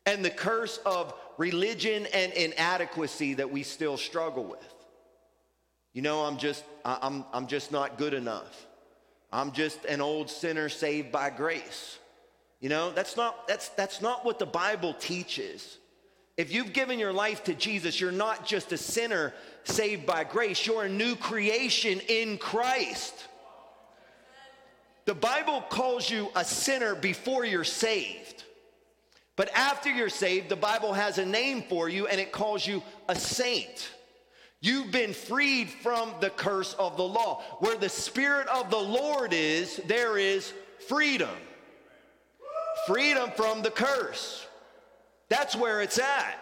And 0.05 0.25
the 0.25 0.31
curse 0.31 0.79
of 0.79 1.15
religion 1.39 2.09
and 2.13 2.33
inadequacy 2.33 3.35
that 3.35 3.53
we 3.53 3.63
still 3.63 3.97
struggle 3.97 4.43
with. 4.43 4.76
You 5.97 6.03
know, 6.03 6.27
I'm 6.27 6.37
just, 6.37 6.63
I'm, 6.85 7.25
I'm 7.33 7.47
just 7.47 7.73
not 7.73 7.97
good 7.97 8.13
enough. 8.13 8.67
I'm 9.33 9.53
just 9.53 9.83
an 9.87 10.03
old 10.03 10.29
sinner 10.29 10.69
saved 10.69 11.11
by 11.11 11.31
grace. 11.31 11.99
You 12.61 12.69
know, 12.69 12.91
that's 12.91 13.17
not, 13.17 13.49
that's, 13.49 13.71
that's 13.71 14.03
not 14.03 14.23
what 14.23 14.39
the 14.39 14.45
Bible 14.45 14.93
teaches. 14.93 15.79
If 16.37 16.53
you've 16.53 16.75
given 16.75 16.99
your 16.99 17.15
life 17.15 17.45
to 17.45 17.55
Jesus, 17.55 17.99
you're 17.99 18.13
not 18.13 18.45
just 18.45 18.73
a 18.73 18.77
sinner 18.77 19.33
saved 19.65 20.05
by 20.05 20.25
grace, 20.25 20.67
you're 20.67 20.85
a 20.85 20.89
new 20.89 21.17
creation 21.17 22.03
in 22.09 22.37
Christ. 22.37 23.15
The 25.07 25.15
Bible 25.15 25.63
calls 25.63 26.11
you 26.11 26.29
a 26.37 26.45
sinner 26.45 26.95
before 26.95 27.47
you're 27.47 27.65
saved. 27.65 28.45
But 29.35 29.49
after 29.55 29.91
you're 29.91 30.11
saved, 30.11 30.51
the 30.51 30.57
Bible 30.57 30.93
has 30.93 31.17
a 31.17 31.25
name 31.25 31.63
for 31.63 31.89
you 31.89 32.07
and 32.07 32.21
it 32.21 32.33
calls 32.33 32.67
you 32.67 32.83
a 33.09 33.17
saint. 33.17 33.93
You've 34.67 34.91
been 34.91 35.13
freed 35.13 35.71
from 35.71 36.13
the 36.19 36.29
curse 36.29 36.75
of 36.75 36.97
the 36.97 37.05
law. 37.05 37.41
Where 37.61 37.77
the 37.77 37.89
Spirit 37.89 38.49
of 38.49 38.69
the 38.69 38.77
Lord 38.77 39.33
is, 39.33 39.81
there 39.87 40.19
is 40.19 40.53
freedom. 40.89 41.31
Freedom 42.89 43.31
from 43.37 43.63
the 43.63 43.71
curse. 43.71 44.45
That's 45.29 45.55
where 45.55 45.83
it's 45.83 46.01
at. 46.01 46.37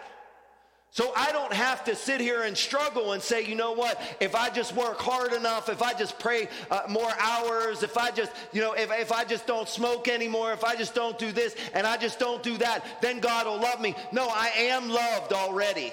So 0.89 1.13
I 1.15 1.33
don't 1.33 1.53
have 1.53 1.83
to 1.83 1.95
sit 1.95 2.19
here 2.19 2.41
and 2.41 2.57
struggle 2.57 3.11
and 3.11 3.21
say, 3.21 3.45
you 3.45 3.53
know 3.53 3.73
what, 3.73 4.01
if 4.19 4.33
I 4.33 4.49
just 4.49 4.75
work 4.75 4.97
hard 4.97 5.33
enough, 5.33 5.69
if 5.69 5.83
I 5.83 5.93
just 5.93 6.17
pray 6.17 6.47
uh, 6.71 6.81
more 6.89 7.11
hours, 7.19 7.83
if 7.83 7.95
I 7.95 8.09
just, 8.09 8.31
you 8.51 8.61
know, 8.61 8.73
if, 8.73 8.91
if 8.91 9.11
I 9.11 9.23
just 9.23 9.45
don't 9.45 9.69
smoke 9.69 10.07
anymore, 10.07 10.51
if 10.51 10.63
I 10.63 10.75
just 10.75 10.95
don't 10.95 11.19
do 11.19 11.31
this 11.31 11.55
and 11.75 11.85
I 11.85 11.97
just 11.97 12.17
don't 12.17 12.41
do 12.41 12.57
that, 12.57 13.01
then 13.03 13.19
God 13.19 13.45
will 13.45 13.59
love 13.59 13.79
me. 13.79 13.93
No, 14.11 14.27
I 14.27 14.47
am 14.55 14.89
loved 14.89 15.31
already 15.31 15.91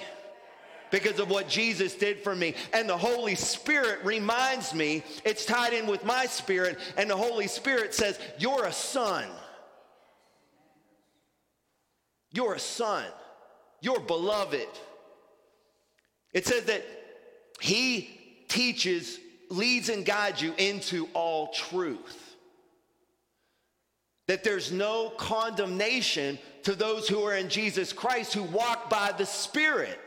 because 0.92 1.18
of 1.18 1.30
what 1.30 1.48
Jesus 1.48 1.94
did 1.94 2.20
for 2.20 2.36
me. 2.36 2.54
And 2.72 2.88
the 2.88 2.96
Holy 2.96 3.34
Spirit 3.34 3.98
reminds 4.04 4.72
me, 4.72 5.02
it's 5.24 5.44
tied 5.44 5.72
in 5.72 5.88
with 5.88 6.04
my 6.04 6.26
spirit, 6.26 6.78
and 6.96 7.10
the 7.10 7.16
Holy 7.16 7.48
Spirit 7.48 7.94
says, 7.94 8.20
You're 8.38 8.66
a 8.66 8.72
son. 8.72 9.24
You're 12.30 12.54
a 12.54 12.60
son. 12.60 13.04
You're 13.80 14.00
beloved. 14.00 14.68
It 16.32 16.46
says 16.46 16.64
that 16.64 16.84
He 17.60 18.44
teaches, 18.48 19.18
leads, 19.50 19.88
and 19.88 20.04
guides 20.04 20.40
you 20.40 20.54
into 20.58 21.08
all 21.14 21.48
truth. 21.48 22.36
That 24.28 24.44
there's 24.44 24.70
no 24.70 25.10
condemnation 25.10 26.38
to 26.62 26.74
those 26.74 27.08
who 27.08 27.22
are 27.24 27.34
in 27.34 27.48
Jesus 27.48 27.92
Christ 27.92 28.34
who 28.34 28.44
walk 28.44 28.88
by 28.88 29.12
the 29.12 29.26
Spirit. 29.26 29.98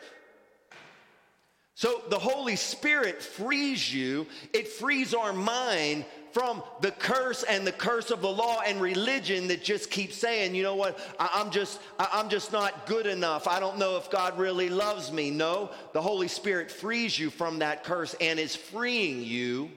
So 1.76 2.02
the 2.10 2.18
Holy 2.18 2.56
Spirit 2.56 3.22
frees 3.22 3.93
you, 3.93 4.27
it 4.53 4.69
frees 4.69 5.14
our 5.14 5.34
mind 5.34 6.06
from 6.31 6.64
the 6.80 6.91
curse 6.91 7.43
and 7.43 7.68
the 7.68 7.72
curse 7.73 8.11
of 8.11 8.22
the 8.22 8.31
law 8.31 8.61
and 8.65 8.80
religion 8.80 9.49
that 9.49 9.61
just 9.61 9.91
keeps 9.91 10.15
saying, 10.15 10.56
you 10.56 10.64
know 10.64 10.76
what, 10.76 10.97
I, 11.19 11.41
am 11.41 11.52
just, 11.52 11.81
I'm 11.99 12.30
just 12.30 12.53
not 12.53 12.85
good 12.85 13.06
enough. 13.06 13.45
I 13.45 13.60
don't 13.60 13.77
know 13.77 13.97
if 13.97 14.10
God 14.10 14.38
really 14.39 14.69
loves 14.69 15.11
me. 15.11 15.31
No, 15.31 15.69
the 15.91 16.02
Holy 16.02 16.30
Spirit 16.30 16.72
frees 16.72 17.19
you 17.19 17.30
from 17.30 17.60
that 17.60 17.84
curse 17.84 18.15
and 18.22 18.39
is 18.39 18.56
freeing 18.56 19.22
you 19.22 19.69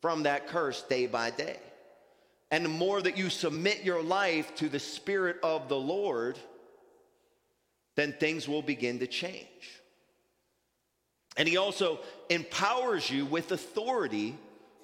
from 0.00 0.22
that 0.24 0.46
curse 0.46 0.82
day 0.82 1.08
by 1.08 1.30
day. 1.30 1.58
And 2.52 2.64
the 2.64 2.68
more 2.68 3.02
that 3.02 3.18
you 3.18 3.30
submit 3.30 3.82
your 3.82 4.00
life 4.00 4.54
to 4.56 4.68
the 4.68 4.78
Spirit 4.78 5.38
of 5.42 5.68
the 5.68 5.78
Lord, 5.78 6.38
then 7.96 8.12
things 8.12 8.46
will 8.46 8.62
begin 8.62 9.00
to 9.00 9.08
change. 9.08 9.73
And 11.36 11.48
he 11.48 11.56
also 11.56 11.98
empowers 12.30 13.10
you 13.10 13.26
with 13.26 13.50
authority 13.50 14.36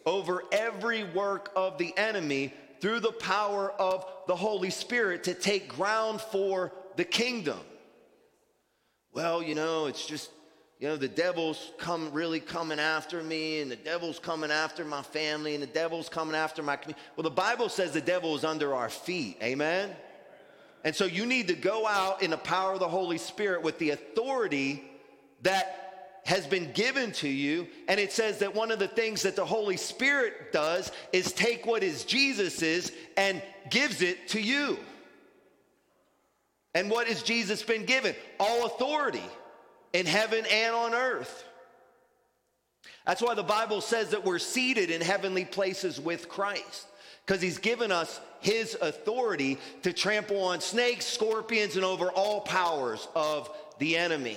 over 0.05 0.43
every 0.51 1.05
work 1.05 1.53
of 1.55 1.79
the 1.79 1.97
enemy 1.97 2.53
through 2.81 3.01
the 3.01 3.13
power 3.13 3.71
of 3.73 4.05
the 4.27 4.35
Holy 4.35 4.71
Spirit 4.71 5.25
to 5.25 5.35
take 5.35 5.69
ground 5.69 6.21
for 6.21 6.73
the 6.97 7.05
kingdom. 7.05 7.59
Well, 9.13 9.43
you 9.43 9.55
know, 9.55 9.87
it's 9.87 10.07
just, 10.07 10.31
you 10.79 10.89
know, 10.89 10.97
the 10.97 11.09
devil's 11.09 11.73
come 11.79 12.13
really 12.13 12.41
coming 12.41 12.79
after 12.79 13.23
me, 13.23 13.61
and 13.61 13.71
the 13.71 13.77
devil's 13.77 14.19
coming 14.19 14.51
after 14.51 14.85
my 14.85 15.03
family, 15.03 15.55
and 15.55 15.63
the 15.63 15.69
devil's 15.69 16.09
coming 16.09 16.35
after 16.35 16.63
my 16.63 16.77
community. 16.77 17.03
Well, 17.17 17.25
the 17.25 17.31
Bible 17.31 17.69
says 17.69 17.93
the 17.93 18.01
devil 18.01 18.35
is 18.35 18.45
under 18.45 18.75
our 18.75 18.89
feet. 18.89 19.37
Amen? 19.43 19.91
And 20.83 20.97
so 20.97 21.05
you 21.05 21.27
need 21.27 21.49
to 21.49 21.55
go 21.55 21.87
out 21.87 22.23
in 22.23 22.31
the 22.31 22.39
power 22.39 22.73
of 22.73 22.81
the 22.81 22.89
Holy 22.89 23.19
Spirit 23.19 23.63
with 23.63 23.79
the 23.79 23.91
authority 23.91 24.83
that 25.43 25.90
has 26.25 26.47
been 26.47 26.71
given 26.73 27.13
to 27.13 27.29
you. 27.29 27.67
And 27.89 27.99
it 27.99 28.13
says 28.13 28.39
that 28.39 28.55
one 28.55 28.71
of 28.71 28.79
the 28.79 28.89
things 28.89 29.23
that 29.23 29.37
the 29.37 29.45
Holy 29.45 29.77
Spirit 29.77 30.53
does 30.53 30.93
is 31.13 31.33
take 31.33 31.67
what 31.67 31.83
is 31.83 32.05
Jesus's 32.05 32.93
and 33.17 33.43
gives 33.71 34.03
it 34.03 34.29
to 34.29 34.41
you. 34.41 34.79
And 36.75 36.91
what 36.91 37.09
has 37.09 37.23
Jesus 37.23 37.63
been 37.63 37.85
given? 37.85 38.15
All 38.39 38.67
authority 38.67 39.23
in 39.93 40.07
heaven 40.07 40.45
and 40.51 40.75
on 40.75 40.95
earth. 40.95 41.45
That's 43.07 43.23
why 43.23 43.35
the 43.35 43.43
Bible 43.43 43.81
says 43.81 44.11
that 44.11 44.25
we're 44.25 44.39
seated 44.39 44.91
in 44.91 45.01
heavenly 45.01 45.45
places 45.45 45.99
with 45.99 46.29
Christ, 46.29 46.87
because 47.27 47.43
he's 47.43 47.59
given 47.59 47.91
us 47.91 48.21
his 48.41 48.77
authority 48.81 49.59
to 49.83 49.93
trample 49.93 50.41
on 50.45 50.61
snakes, 50.61 51.07
scorpions, 51.07 51.77
and 51.77 51.85
over 51.85 52.13
all 52.13 52.43
powers 52.43 53.09
of 53.17 53.51
the 53.79 53.97
enemy. 53.97 54.37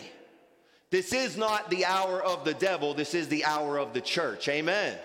This 0.93 1.11
is 1.11 1.37
not 1.37 1.71
the 1.71 1.85
hour 1.85 2.21
of 2.21 2.45
the 2.45 2.53
devil, 2.53 2.93
this 2.93 3.15
is 3.15 3.27
the 3.27 3.45
hour 3.45 3.79
of 3.79 3.93
the 3.93 3.99
church. 3.99 4.47
Amen. 4.47 4.95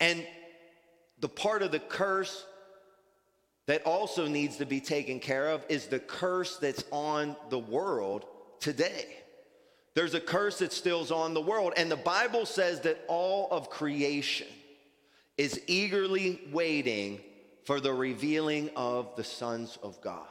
And 0.00 0.26
the 1.18 1.30
part 1.30 1.62
of 1.62 1.72
the 1.72 1.78
curse 1.78 2.44
that 3.64 3.84
also 3.84 4.28
needs 4.28 4.58
to 4.58 4.66
be 4.66 4.82
taken 4.82 5.18
care 5.18 5.48
of 5.48 5.64
is 5.70 5.86
the 5.86 5.98
curse 5.98 6.58
that's 6.58 6.84
on 6.90 7.34
the 7.48 7.58
world 7.58 8.26
today. 8.58 9.06
There's 9.94 10.12
a 10.12 10.20
curse 10.20 10.58
that 10.58 10.74
still's 10.74 11.10
on 11.10 11.32
the 11.32 11.40
world, 11.40 11.72
and 11.78 11.90
the 11.90 11.96
Bible 11.96 12.44
says 12.44 12.80
that 12.80 13.02
all 13.08 13.48
of 13.50 13.70
creation 13.70 14.48
is 15.38 15.58
eagerly 15.66 16.38
waiting 16.52 17.18
for 17.64 17.80
the 17.80 17.94
revealing 17.94 18.68
of 18.76 19.16
the 19.16 19.24
sons 19.24 19.78
of 19.82 19.98
God. 20.02 20.26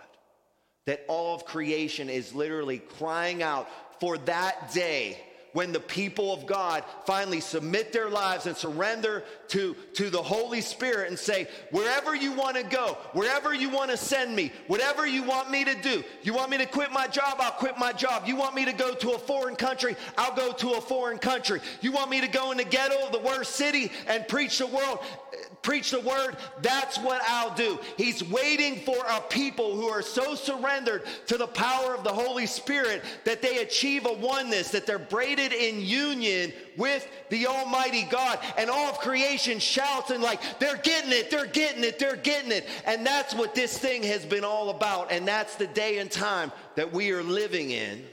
That 0.89 1.05
all 1.07 1.35
of 1.35 1.45
creation 1.45 2.09
is 2.09 2.33
literally 2.33 2.79
crying 2.79 3.43
out 3.43 3.69
for 3.99 4.17
that 4.17 4.73
day 4.73 5.19
when 5.53 5.71
the 5.71 5.79
people 5.79 6.33
of 6.33 6.47
God 6.47 6.83
finally 7.05 7.41
submit 7.41 7.93
their 7.93 8.09
lives 8.09 8.47
and 8.47 8.57
surrender 8.57 9.23
to, 9.49 9.75
to 9.93 10.09
the 10.09 10.21
Holy 10.21 10.61
Spirit 10.61 11.09
and 11.09 11.17
say, 11.17 11.47
wherever 11.71 12.15
you 12.15 12.31
want 12.31 12.55
to 12.55 12.63
go, 12.63 12.97
wherever 13.13 13.53
you 13.53 13.69
want 13.69 13.91
to 13.91 13.97
send 13.97 14.35
me, 14.35 14.51
whatever 14.67 15.07
you 15.07 15.23
want 15.23 15.51
me 15.51 15.65
to 15.65 15.75
do, 15.75 16.03
you 16.21 16.33
want 16.33 16.51
me 16.51 16.57
to 16.57 16.65
quit 16.65 16.91
my 16.91 17.07
job, 17.07 17.37
I'll 17.39 17.51
quit 17.51 17.77
my 17.77 17.91
job. 17.91 18.23
You 18.25 18.35
want 18.35 18.55
me 18.55 18.65
to 18.65 18.73
go 18.73 18.93
to 18.93 19.11
a 19.11 19.19
foreign 19.19 19.55
country, 19.55 19.95
I'll 20.17 20.35
go 20.35 20.51
to 20.53 20.73
a 20.73 20.81
foreign 20.81 21.17
country. 21.17 21.61
You 21.81 21.91
want 21.91 22.09
me 22.09 22.21
to 22.21 22.27
go 22.27 22.51
in 22.51 22.57
the 22.57 22.63
ghetto 22.63 23.05
of 23.05 23.11
the 23.11 23.19
worst 23.19 23.55
city 23.55 23.91
and 24.07 24.27
preach 24.27 24.59
the 24.59 24.67
world, 24.67 24.99
preach 25.61 25.91
the 25.91 25.99
word, 26.01 26.37
that's 26.61 26.97
what 26.99 27.21
I'll 27.27 27.55
do. 27.55 27.79
He's 27.97 28.23
waiting 28.23 28.79
for 28.81 29.03
a 29.09 29.19
people 29.21 29.75
who 29.75 29.87
are 29.87 30.01
so 30.01 30.35
surrendered 30.35 31.03
to 31.27 31.37
the 31.37 31.47
power 31.47 31.95
of 31.95 32.03
the 32.03 32.13
Holy 32.13 32.45
Spirit 32.45 33.03
that 33.25 33.41
they 33.41 33.59
achieve 33.59 34.05
a 34.05 34.13
oneness, 34.13 34.69
that 34.71 34.85
they're 34.85 34.99
braided 34.99 35.53
in 35.53 35.81
union 35.81 36.53
with 36.79 37.07
the 37.29 37.45
Almighty 37.45 38.07
God. 38.09 38.39
And 38.57 38.69
all 38.69 38.89
of 38.89 38.97
creation 38.97 39.59
shouts 39.59 40.09
and 40.09 40.23
like, 40.23 40.59
they're 40.59 40.77
getting 40.77 41.11
it, 41.11 41.29
they're 41.29 41.45
getting 41.45 41.83
it, 41.83 41.99
they're 41.99 42.15
getting 42.15 42.51
it. 42.51 42.67
And 42.85 43.05
that's 43.05 43.35
what 43.35 43.53
this 43.53 43.77
thing 43.77 44.01
has 44.03 44.25
been 44.25 44.43
all 44.43 44.71
about. 44.71 45.11
And 45.11 45.27
that's 45.27 45.55
the 45.55 45.67
day 45.67 45.99
and 45.99 46.09
time 46.09 46.51
that 46.75 46.91
we 46.91 47.11
are 47.11 47.21
living 47.21 47.69
in 47.69 48.03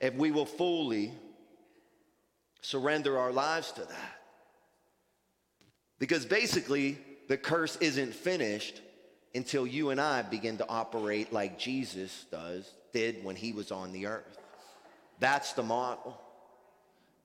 if 0.00 0.14
we 0.14 0.30
will 0.30 0.46
fully 0.46 1.12
surrender 2.60 3.18
our 3.18 3.32
lives 3.32 3.72
to 3.72 3.80
that. 3.80 4.20
Because 5.98 6.26
basically, 6.26 6.98
the 7.28 7.36
curse 7.36 7.76
isn't 7.76 8.14
finished 8.14 8.80
until 9.34 9.66
you 9.66 9.90
and 9.90 10.00
I 10.00 10.22
begin 10.22 10.56
to 10.58 10.68
operate 10.68 11.32
like 11.32 11.58
Jesus 11.58 12.26
does, 12.30 12.70
did 12.92 13.24
when 13.24 13.36
he 13.36 13.52
was 13.52 13.70
on 13.70 13.92
the 13.92 14.06
earth. 14.06 14.38
That's 15.20 15.52
the 15.52 15.62
model. 15.62 16.20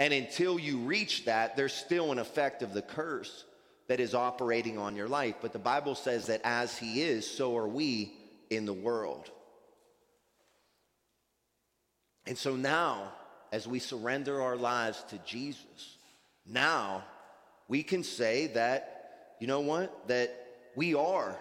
And 0.04 0.14
until 0.14 0.60
you 0.60 0.80
reach 0.80 1.24
that, 1.24 1.56
there's 1.56 1.72
still 1.72 2.12
an 2.12 2.20
effect 2.20 2.62
of 2.62 2.74
the 2.74 2.82
curse 2.82 3.46
that 3.88 4.02
is 4.02 4.14
operating 4.14 4.78
on 4.78 4.98
your 4.98 5.08
life. 5.08 5.36
But 5.42 5.54
the 5.54 5.60
Bible 5.60 5.96
says 5.96 6.26
that 6.26 6.42
as 6.44 6.78
he 6.78 7.02
is, 7.02 7.26
so 7.26 7.56
are 7.56 7.70
we 7.70 8.12
in 8.50 8.66
the 8.66 8.74
world. 8.74 9.32
And 12.28 12.38
so 12.38 12.58
now, 12.58 13.14
as 13.54 13.66
we 13.66 13.80
surrender 13.80 14.42
our 14.42 14.58
lives 14.58 15.02
to 15.12 15.18
Jesus, 15.20 15.98
now 16.46 17.06
we 17.70 17.82
can 17.82 18.04
say 18.04 18.48
that, 18.48 19.36
you 19.40 19.48
know 19.48 19.62
what? 19.62 20.10
That 20.10 20.36
we 20.76 20.96
are 20.96 21.40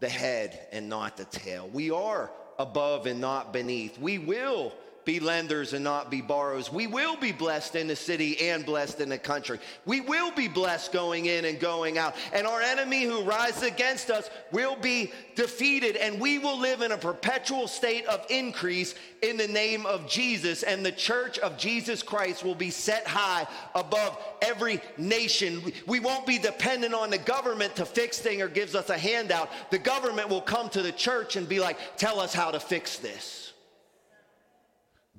the 0.00 0.10
head 0.10 0.68
and 0.70 0.90
not 0.90 1.16
the 1.16 1.24
tail. 1.24 1.70
We 1.72 1.90
are 1.90 2.30
above 2.58 3.06
and 3.06 3.22
not 3.22 3.54
beneath. 3.54 3.98
We 3.98 4.18
will 4.18 4.74
be 5.06 5.20
lenders 5.20 5.72
and 5.72 5.84
not 5.84 6.10
be 6.10 6.20
borrowers. 6.20 6.70
We 6.70 6.88
will 6.88 7.16
be 7.16 7.32
blessed 7.32 7.76
in 7.76 7.86
the 7.86 7.96
city 7.96 8.48
and 8.48 8.66
blessed 8.66 9.00
in 9.00 9.08
the 9.08 9.16
country. 9.16 9.60
We 9.86 10.02
will 10.02 10.32
be 10.32 10.48
blessed 10.48 10.92
going 10.92 11.26
in 11.26 11.46
and 11.46 11.58
going 11.58 11.96
out. 11.96 12.16
And 12.32 12.46
our 12.46 12.60
enemy 12.60 13.04
who 13.04 13.22
rises 13.22 13.62
against 13.62 14.10
us 14.10 14.28
will 14.50 14.76
be 14.76 15.12
defeated, 15.36 15.96
and 15.96 16.20
we 16.20 16.38
will 16.38 16.58
live 16.58 16.82
in 16.82 16.90
a 16.90 16.98
perpetual 16.98 17.68
state 17.68 18.04
of 18.06 18.26
increase 18.28 18.96
in 19.22 19.36
the 19.36 19.46
name 19.46 19.86
of 19.86 20.08
Jesus. 20.08 20.64
And 20.64 20.84
the 20.84 20.92
church 20.92 21.38
of 21.38 21.56
Jesus 21.56 22.02
Christ 22.02 22.44
will 22.44 22.56
be 22.56 22.70
set 22.70 23.06
high 23.06 23.46
above 23.76 24.18
every 24.42 24.80
nation. 24.98 25.72
We 25.86 26.00
won't 26.00 26.26
be 26.26 26.38
dependent 26.38 26.94
on 26.94 27.10
the 27.10 27.18
government 27.18 27.76
to 27.76 27.86
fix 27.86 28.18
things 28.18 28.42
or 28.42 28.48
gives 28.48 28.74
us 28.74 28.90
a 28.90 28.98
handout. 28.98 29.50
The 29.70 29.78
government 29.78 30.28
will 30.28 30.42
come 30.42 30.68
to 30.70 30.82
the 30.82 30.92
church 30.92 31.36
and 31.36 31.48
be 31.48 31.60
like, 31.60 31.78
tell 31.96 32.18
us 32.18 32.34
how 32.34 32.50
to 32.50 32.58
fix 32.58 32.98
this. 32.98 33.45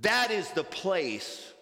That 0.02 0.32
is 0.32 0.50
the 0.52 0.64
place 0.64 1.54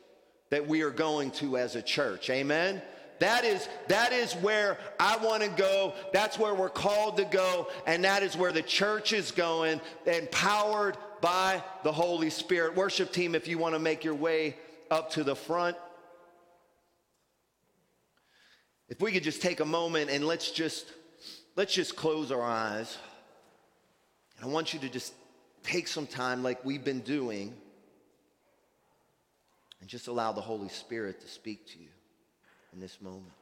that 0.49 0.67
we 0.67 0.81
are 0.81 0.91
going 0.91 1.31
to 1.31 1.57
as 1.57 1.75
a 1.75 1.81
church. 1.81 2.29
Amen. 2.29 2.81
That 3.19 3.45
is 3.45 3.67
that 3.87 4.11
is 4.11 4.33
where 4.33 4.77
I 4.99 5.17
want 5.17 5.41
to 5.43 5.49
go. 5.49 5.93
That's 6.11 6.37
where 6.37 6.53
we're 6.53 6.69
called 6.69 7.17
to 7.17 7.25
go 7.25 7.67
and 7.87 8.03
that 8.03 8.23
is 8.23 8.35
where 8.35 8.51
the 8.51 8.61
church 8.61 9.13
is 9.13 9.31
going 9.31 9.79
empowered 10.05 10.97
by 11.21 11.63
the 11.83 11.93
Holy 11.93 12.29
Spirit. 12.29 12.75
Worship 12.75 13.13
team 13.13 13.33
if 13.33 13.47
you 13.47 13.57
want 13.57 13.73
to 13.73 13.79
make 13.79 14.03
your 14.03 14.15
way 14.15 14.57
up 14.91 15.11
to 15.11 15.23
the 15.23 15.35
front. 15.35 15.77
If 18.89 18.99
we 18.99 19.11
could 19.11 19.23
just 19.23 19.41
take 19.41 19.61
a 19.61 19.65
moment 19.65 20.09
and 20.09 20.27
let's 20.27 20.51
just 20.51 20.91
let's 21.55 21.73
just 21.73 21.95
close 21.95 22.33
our 22.33 22.43
eyes. 22.43 22.97
And 24.37 24.49
I 24.49 24.53
want 24.53 24.73
you 24.73 24.79
to 24.81 24.89
just 24.89 25.13
take 25.63 25.87
some 25.87 26.05
time 26.05 26.43
like 26.43 26.65
we've 26.65 26.83
been 26.83 26.99
doing 26.99 27.53
and 29.85 29.89
just 29.91 30.07
allow 30.07 30.31
the 30.31 30.41
Holy 30.41 30.69
Spirit 30.69 31.21
to 31.21 31.27
speak 31.27 31.67
to 31.67 31.77
you 31.77 31.89
in 32.73 32.79
this 32.79 32.99
moment. 32.99 33.35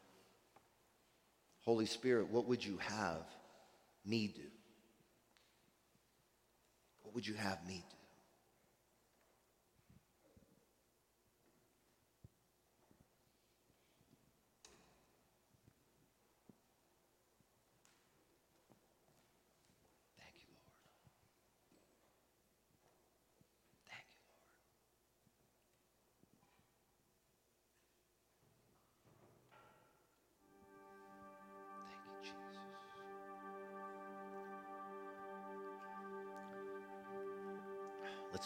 Holy 1.62 1.86
Spirit, 1.86 2.28
what 2.30 2.50
would 2.50 2.66
you 2.66 2.78
have 2.80 3.24
me 4.06 4.28
do? 4.28 4.42
What 7.04 7.16
would 7.16 7.26
you 7.26 7.36
have 7.36 7.66
me 7.66 7.86
do? 7.90 7.93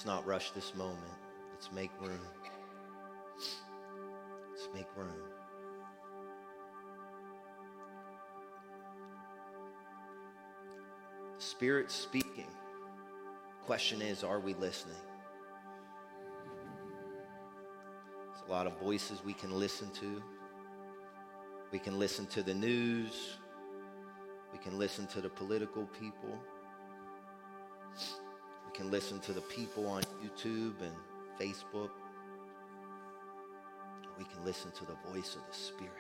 Not 0.08 0.26
rush 0.26 0.52
this 0.52 0.74
moment. 0.74 0.98
Let's 1.54 1.72
make 1.72 1.92
room. 2.02 2.20
Let's 4.50 4.70
make 4.74 4.88
room. 4.96 5.14
Spirit 11.38 11.92
speaking. 11.92 12.48
Question 13.66 14.02
is, 14.02 14.24
are 14.24 14.40
we 14.40 14.54
listening? 14.54 14.96
There's 18.28 18.48
a 18.48 18.52
lot 18.52 18.66
of 18.66 18.80
voices 18.80 19.22
we 19.26 19.34
can 19.34 19.52
listen 19.52 19.90
to. 19.92 20.24
We 21.72 21.80
can 21.80 22.00
listen 22.00 22.26
to 22.28 22.42
the 22.42 22.54
news. 22.54 23.38
We 24.54 24.60
can 24.60 24.80
listen 24.80 25.06
to 25.08 25.22
the 25.22 25.30
political 25.30 25.86
people. 26.00 26.40
Can 28.78 28.92
listen 28.92 29.20
to 29.22 29.34
the 29.34 29.42
people 29.42 29.88
on 29.88 30.04
YouTube 30.24 30.76
and 30.82 30.94
Facebook. 31.42 31.90
We 34.20 34.24
can 34.26 34.46
listen 34.46 34.70
to 34.70 34.86
the 34.86 34.96
voice 35.12 35.36
of 35.36 35.42
the 35.50 35.58
Spirit. 35.58 35.94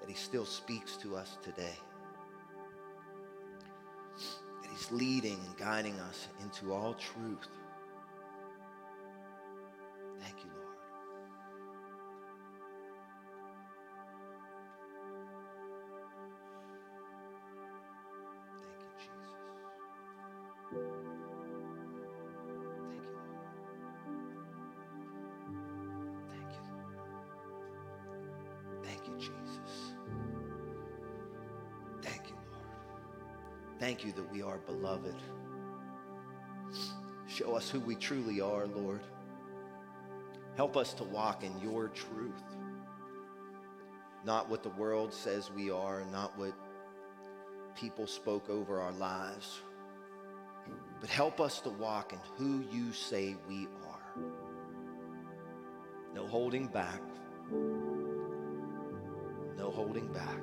That 0.00 0.10
He 0.10 0.14
still 0.14 0.44
speaks 0.44 0.98
to 0.98 1.16
us 1.16 1.38
today. 1.42 1.78
That 4.62 4.70
He's 4.70 4.92
leading 4.92 5.40
and 5.46 5.56
guiding 5.56 5.98
us 6.00 6.28
into 6.42 6.74
all 6.74 6.92
truth. 6.92 7.48
Beloved. 34.66 35.14
Show 37.26 37.54
us 37.54 37.70
who 37.70 37.80
we 37.80 37.94
truly 37.94 38.40
are, 38.40 38.66
Lord. 38.66 39.00
Help 40.56 40.76
us 40.76 40.92
to 40.94 41.04
walk 41.04 41.44
in 41.44 41.58
your 41.60 41.88
truth. 41.88 42.42
Not 44.24 44.48
what 44.48 44.62
the 44.62 44.68
world 44.70 45.12
says 45.12 45.50
we 45.50 45.70
are, 45.70 46.04
not 46.12 46.36
what 46.38 46.52
people 47.74 48.06
spoke 48.06 48.48
over 48.50 48.80
our 48.80 48.92
lives. 48.92 49.60
But 51.00 51.10
help 51.10 51.40
us 51.40 51.60
to 51.62 51.70
walk 51.70 52.12
in 52.12 52.18
who 52.36 52.64
you 52.70 52.92
say 52.92 53.34
we 53.48 53.66
are. 53.88 54.22
No 56.14 56.26
holding 56.26 56.66
back. 56.68 57.00
No 59.56 59.70
holding 59.70 60.12
back. 60.12 60.40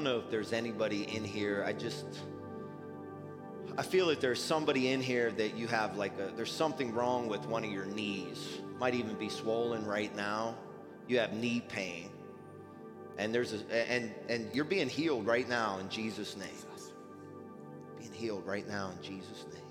Don't 0.00 0.14
know 0.14 0.18
if 0.18 0.30
there's 0.30 0.54
anybody 0.54 1.02
in 1.14 1.22
here. 1.22 1.62
I 1.66 1.74
just 1.74 2.06
I 3.76 3.82
feel 3.82 4.06
that 4.06 4.22
there's 4.22 4.42
somebody 4.42 4.88
in 4.92 5.02
here 5.02 5.30
that 5.32 5.58
you 5.58 5.66
have 5.66 5.98
like 5.98 6.18
a 6.18 6.32
there's 6.34 6.50
something 6.50 6.94
wrong 6.94 7.28
with 7.28 7.44
one 7.44 7.64
of 7.64 7.70
your 7.70 7.84
knees. 7.84 8.60
Might 8.78 8.94
even 8.94 9.14
be 9.16 9.28
swollen 9.28 9.84
right 9.84 10.14
now. 10.16 10.56
You 11.06 11.18
have 11.18 11.34
knee 11.34 11.62
pain. 11.68 12.08
And 13.18 13.34
there's 13.34 13.52
a 13.52 13.92
and 13.92 14.10
and 14.30 14.48
you're 14.54 14.64
being 14.64 14.88
healed 14.88 15.26
right 15.26 15.46
now 15.46 15.78
in 15.80 15.90
Jesus 15.90 16.34
name. 16.34 16.48
Being 17.98 18.12
healed 18.12 18.46
right 18.46 18.66
now 18.66 18.92
in 18.96 19.02
Jesus 19.02 19.44
name. 19.52 19.62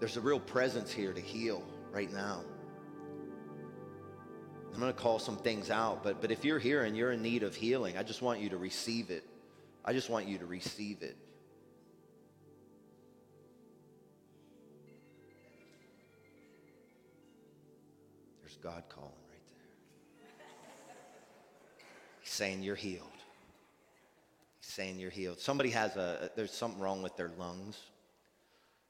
There's 0.00 0.16
a 0.16 0.20
real 0.20 0.40
presence 0.40 0.90
here 0.90 1.12
to 1.12 1.20
heal 1.20 1.62
right 1.92 2.12
now. 2.12 2.42
I'm 4.78 4.82
going 4.82 4.94
to 4.94 5.00
call 5.00 5.18
some 5.18 5.36
things 5.36 5.70
out, 5.70 6.04
but, 6.04 6.20
but 6.20 6.30
if 6.30 6.44
you're 6.44 6.60
here 6.60 6.84
and 6.84 6.96
you're 6.96 7.10
in 7.10 7.20
need 7.20 7.42
of 7.42 7.56
healing, 7.56 7.98
I 7.98 8.04
just 8.04 8.22
want 8.22 8.38
you 8.38 8.50
to 8.50 8.56
receive 8.56 9.10
it. 9.10 9.24
I 9.84 9.92
just 9.92 10.08
want 10.08 10.28
you 10.28 10.38
to 10.38 10.46
receive 10.46 11.02
it. 11.02 11.16
There's 18.40 18.56
God 18.62 18.84
calling 18.88 19.10
right 19.28 19.42
there. 19.48 20.46
He's 22.20 22.32
saying 22.32 22.62
you're 22.62 22.76
healed. 22.76 23.02
He's 24.60 24.72
saying 24.72 25.00
you're 25.00 25.10
healed. 25.10 25.40
Somebody 25.40 25.70
has 25.70 25.96
a, 25.96 26.30
there's 26.36 26.52
something 26.52 26.80
wrong 26.80 27.02
with 27.02 27.16
their 27.16 27.32
lungs. 27.36 27.80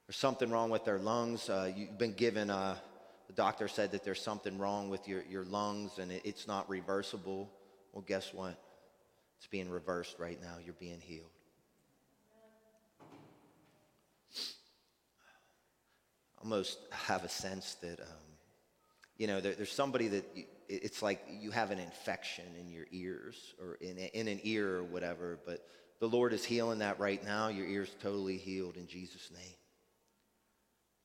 There's 0.06 0.18
something 0.18 0.50
wrong 0.50 0.68
with 0.68 0.84
their 0.84 0.98
lungs. 0.98 1.48
Uh, 1.48 1.72
you've 1.74 1.96
been 1.96 2.12
given 2.12 2.50
a, 2.50 2.76
the 3.28 3.34
doctor 3.34 3.68
said 3.68 3.92
that 3.92 4.04
there's 4.04 4.20
something 4.20 4.58
wrong 4.58 4.88
with 4.88 5.06
your, 5.06 5.22
your 5.30 5.44
lungs 5.44 5.98
and 5.98 6.10
it, 6.10 6.22
it's 6.24 6.48
not 6.48 6.68
reversible. 6.68 7.50
Well, 7.92 8.04
guess 8.06 8.34
what? 8.34 8.58
It's 9.36 9.46
being 9.46 9.70
reversed 9.70 10.16
right 10.18 10.40
now. 10.40 10.56
You're 10.64 10.74
being 10.74 11.00
healed. 11.00 11.30
Almost 16.42 16.78
have 16.90 17.24
a 17.24 17.28
sense 17.28 17.74
that, 17.82 18.00
um, 18.00 18.06
you 19.16 19.26
know, 19.26 19.40
there, 19.40 19.54
there's 19.54 19.72
somebody 19.72 20.08
that 20.08 20.24
you, 20.34 20.44
it's 20.68 21.02
like 21.02 21.24
you 21.30 21.50
have 21.50 21.70
an 21.70 21.78
infection 21.78 22.44
in 22.60 22.70
your 22.70 22.86
ears 22.92 23.54
or 23.60 23.74
in, 23.80 23.96
in 23.98 24.28
an 24.28 24.40
ear 24.42 24.76
or 24.76 24.84
whatever, 24.84 25.38
but 25.46 25.66
the 26.00 26.08
Lord 26.08 26.32
is 26.32 26.44
healing 26.44 26.78
that 26.80 27.00
right 27.00 27.24
now. 27.24 27.48
Your 27.48 27.66
ear's 27.66 27.94
totally 28.00 28.36
healed 28.36 28.76
in 28.76 28.86
Jesus' 28.86 29.30
name. 29.32 29.56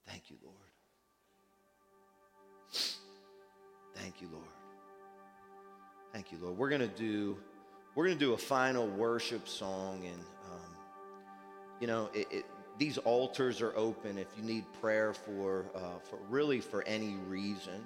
Thank 0.08 0.30
you, 0.30 0.38
Lord. 0.44 0.62
Thank 3.95 4.22
you, 4.22 4.30
Lord. 4.32 4.45
Thank 6.14 6.32
you, 6.32 6.38
Lord. 6.41 6.57
We're 6.57 6.70
gonna 6.70 6.88
do 6.88 7.38
we're 7.95 8.06
gonna 8.06 8.20
do 8.20 8.34
a 8.34 8.38
final 8.38 8.88
worship 8.88 9.48
song, 9.48 10.02
and 10.03 10.20
um, 10.52 10.76
you 11.80 11.88
know, 11.88 12.10
it, 12.14 12.28
it, 12.32 12.45
these 12.78 12.98
altars 12.99 13.61
are 13.61 13.76
open. 13.76 14.18
If 14.18 14.28
you 14.38 14.44
need 14.44 14.65
prayer 14.82 15.14
for 15.14 15.65
uh, 15.76 15.99
for 16.03 16.18
really 16.30 16.60
for 16.60 16.84
any 16.84 17.15
reason, 17.28 17.84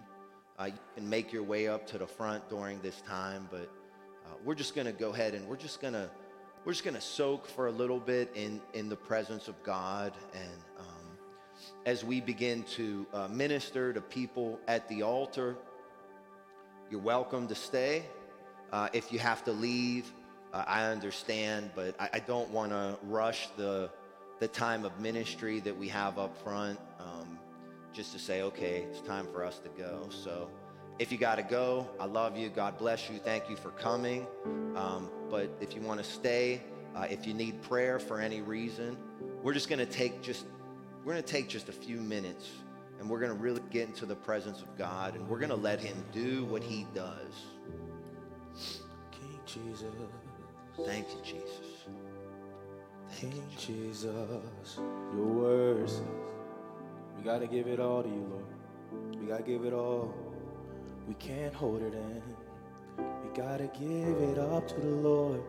uh, 0.59 0.65
you 0.65 0.79
can 0.95 1.09
make 1.09 1.31
your 1.33 1.43
way 1.43 1.67
up 1.67 1.85
to 1.87 1.97
the 1.97 2.07
front 2.07 2.49
during 2.49 2.81
this 2.81 3.01
time. 3.01 3.47
But 3.51 3.69
uh, 4.25 4.35
we're 4.43 4.55
just 4.55 4.75
gonna 4.75 4.91
go 4.91 5.13
ahead 5.13 5.33
and 5.33 5.47
we're 5.47 5.57
just 5.57 5.81
gonna 5.81 6.09
we're 6.65 6.73
just 6.73 6.85
gonna 6.85 7.01
soak 7.01 7.47
for 7.47 7.67
a 7.67 7.71
little 7.71 7.99
bit 7.99 8.31
in 8.35 8.61
in 8.73 8.89
the 8.89 8.97
presence 8.97 9.47
of 9.47 9.61
God 9.63 10.13
and. 10.33 10.61
Um, 10.79 10.85
as 11.85 12.03
we 12.03 12.21
begin 12.21 12.63
to 12.63 13.07
uh, 13.13 13.27
minister 13.29 13.93
to 13.93 14.01
people 14.01 14.59
at 14.67 14.87
the 14.89 15.01
altar, 15.01 15.57
you're 16.89 17.01
welcome 17.01 17.47
to 17.47 17.55
stay. 17.55 18.05
Uh, 18.71 18.87
if 18.93 19.11
you 19.11 19.19
have 19.19 19.43
to 19.43 19.51
leave, 19.51 20.09
uh, 20.53 20.63
I 20.65 20.85
understand, 20.85 21.71
but 21.75 21.95
I, 21.99 22.09
I 22.13 22.19
don't 22.19 22.49
want 22.51 22.71
to 22.71 22.97
rush 23.03 23.49
the, 23.57 23.89
the 24.39 24.47
time 24.47 24.85
of 24.85 24.97
ministry 24.99 25.59
that 25.61 25.75
we 25.75 25.89
have 25.89 26.17
up 26.17 26.41
front 26.43 26.79
um, 26.99 27.37
just 27.91 28.13
to 28.13 28.19
say, 28.19 28.41
okay, 28.43 28.85
it's 28.89 29.01
time 29.01 29.27
for 29.33 29.43
us 29.43 29.59
to 29.59 29.69
go. 29.77 30.07
So 30.09 30.49
if 30.97 31.11
you 31.11 31.17
got 31.17 31.35
to 31.35 31.43
go, 31.43 31.89
I 31.99 32.05
love 32.05 32.37
you. 32.37 32.47
God 32.47 32.77
bless 32.77 33.09
you. 33.09 33.19
Thank 33.19 33.49
you 33.49 33.57
for 33.57 33.71
coming. 33.71 34.25
Um, 34.75 35.09
but 35.29 35.49
if 35.59 35.75
you 35.75 35.81
want 35.81 35.99
to 35.99 36.05
stay, 36.05 36.61
uh, 36.95 37.05
if 37.09 37.27
you 37.27 37.33
need 37.33 37.61
prayer 37.63 37.99
for 37.99 38.21
any 38.21 38.41
reason, 38.41 38.97
we're 39.43 39.53
just 39.53 39.67
going 39.67 39.79
to 39.79 39.85
take 39.85 40.21
just 40.21 40.45
we're 41.03 41.13
going 41.13 41.23
to 41.23 41.31
take 41.31 41.47
just 41.47 41.69
a 41.69 41.73
few 41.73 41.97
minutes 41.97 42.49
and 42.99 43.09
we're 43.09 43.19
going 43.19 43.31
to 43.31 43.37
really 43.37 43.61
get 43.69 43.87
into 43.87 44.05
the 44.05 44.15
presence 44.15 44.61
of 44.61 44.77
God 44.77 45.15
and 45.15 45.27
we're 45.27 45.39
going 45.39 45.49
to 45.49 45.55
let 45.55 45.79
him 45.79 45.95
do 46.11 46.45
what 46.45 46.63
he 46.63 46.85
does. 46.93 47.45
King 49.11 49.39
Jesus, 49.45 49.93
Thank 50.85 51.07
you, 51.09 51.21
Jesus. 51.23 51.85
Thank 53.09 53.35
you, 53.35 53.41
King 53.41 53.49
Jesus. 53.57 54.03
Jesus, 54.03 54.77
your 55.15 55.25
word 55.25 55.89
says 55.89 56.01
we 57.17 57.23
gotta 57.23 57.47
give 57.47 57.67
it 57.67 57.79
all 57.79 58.03
to 58.03 58.09
you, 58.09 58.29
Lord. 58.29 59.19
We 59.19 59.27
gotta 59.27 59.43
give 59.43 59.65
it 59.65 59.73
all. 59.73 60.13
We 61.07 61.15
can't 61.15 61.53
hold 61.53 61.81
it 61.81 61.93
in. 61.93 62.21
We 62.97 63.35
gotta 63.35 63.69
give 63.79 64.17
it 64.29 64.37
up 64.37 64.67
to 64.67 64.75
the 64.75 64.87
Lord 64.87 65.41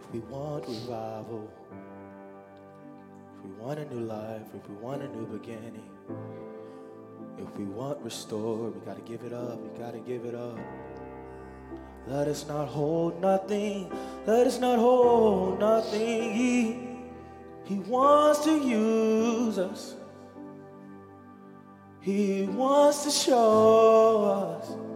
if 0.00 0.12
we 0.12 0.20
want 0.20 0.66
revival. 0.66 1.50
If 3.36 3.44
we 3.44 3.50
want 3.62 3.78
a 3.78 3.94
new 3.94 4.06
life, 4.06 4.46
if 4.54 4.68
we 4.68 4.74
want 4.76 5.02
a 5.02 5.08
new 5.08 5.26
beginning, 5.26 5.90
if 7.42 7.56
we 7.56 7.64
want 7.64 7.98
restored, 8.02 8.74
we 8.74 8.80
gotta 8.86 9.00
give 9.02 9.22
it 9.22 9.32
up. 9.32 9.58
We 9.60 9.78
gotta 9.78 9.98
give 9.98 10.24
it 10.24 10.34
up. 10.34 10.58
Let 12.06 12.28
us 12.28 12.46
not 12.46 12.68
hold 12.68 13.20
nothing. 13.20 13.90
Let 14.26 14.46
us 14.46 14.58
not 14.58 14.78
hold 14.78 15.60
nothing. 15.60 16.32
He, 16.32 16.78
he 17.64 17.78
wants 17.80 18.44
to 18.44 18.58
use 18.58 19.58
us. 19.58 19.94
He 22.00 22.44
wants 22.44 23.04
to 23.04 23.10
show 23.10 24.58
us. 24.60 24.89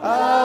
Ah. 0.00 0.37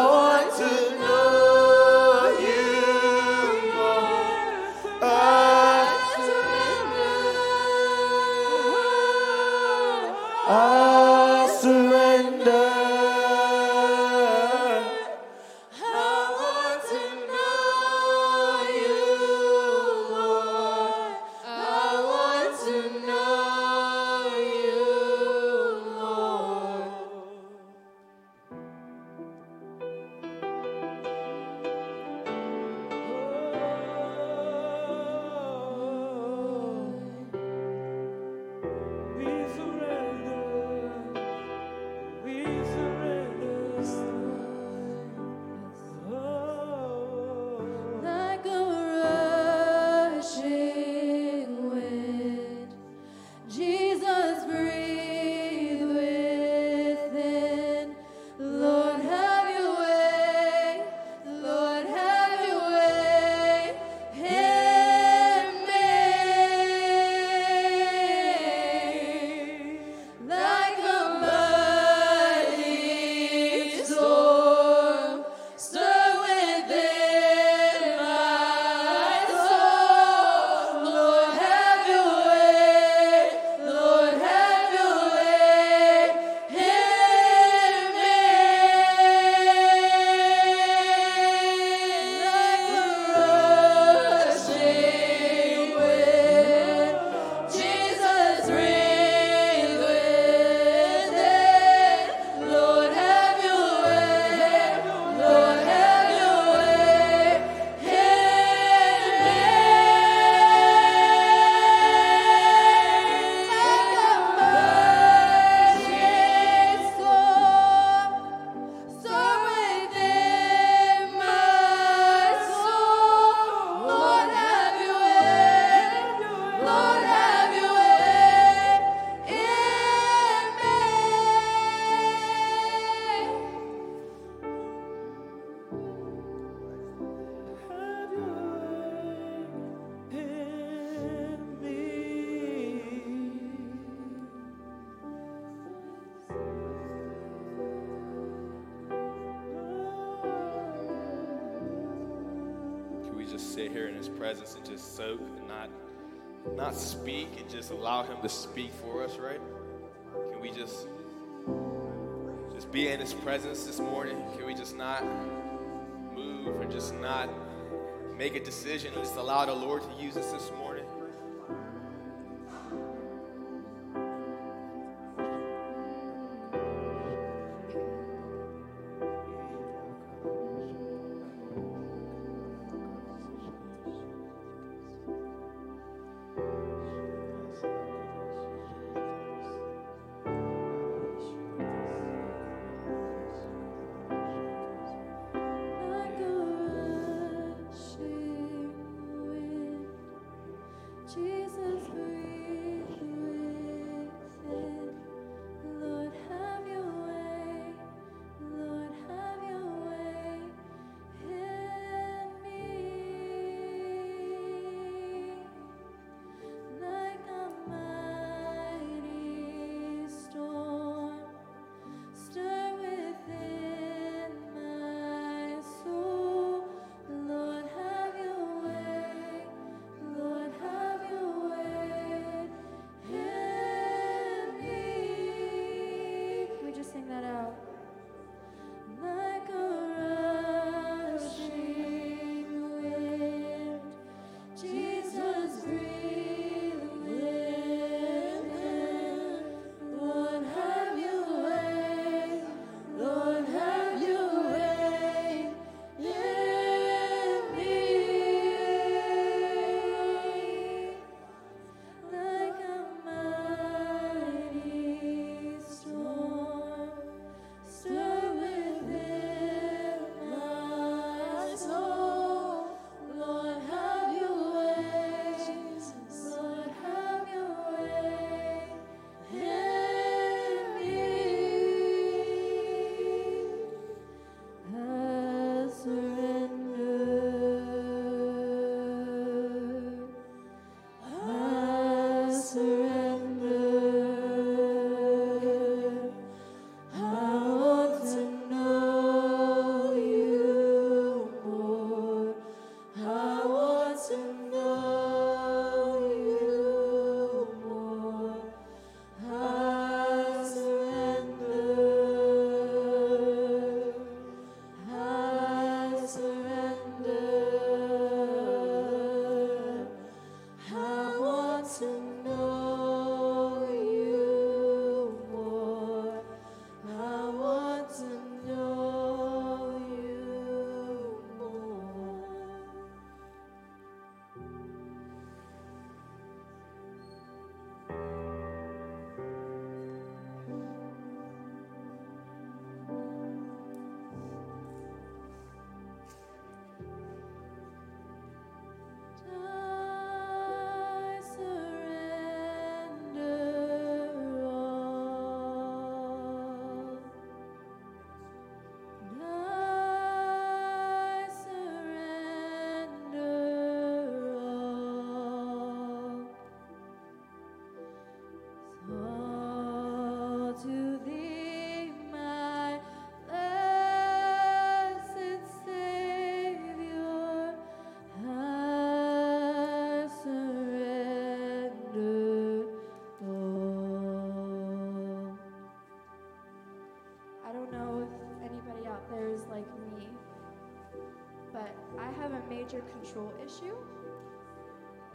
Control 392.81 393.31
issue, 393.45 393.75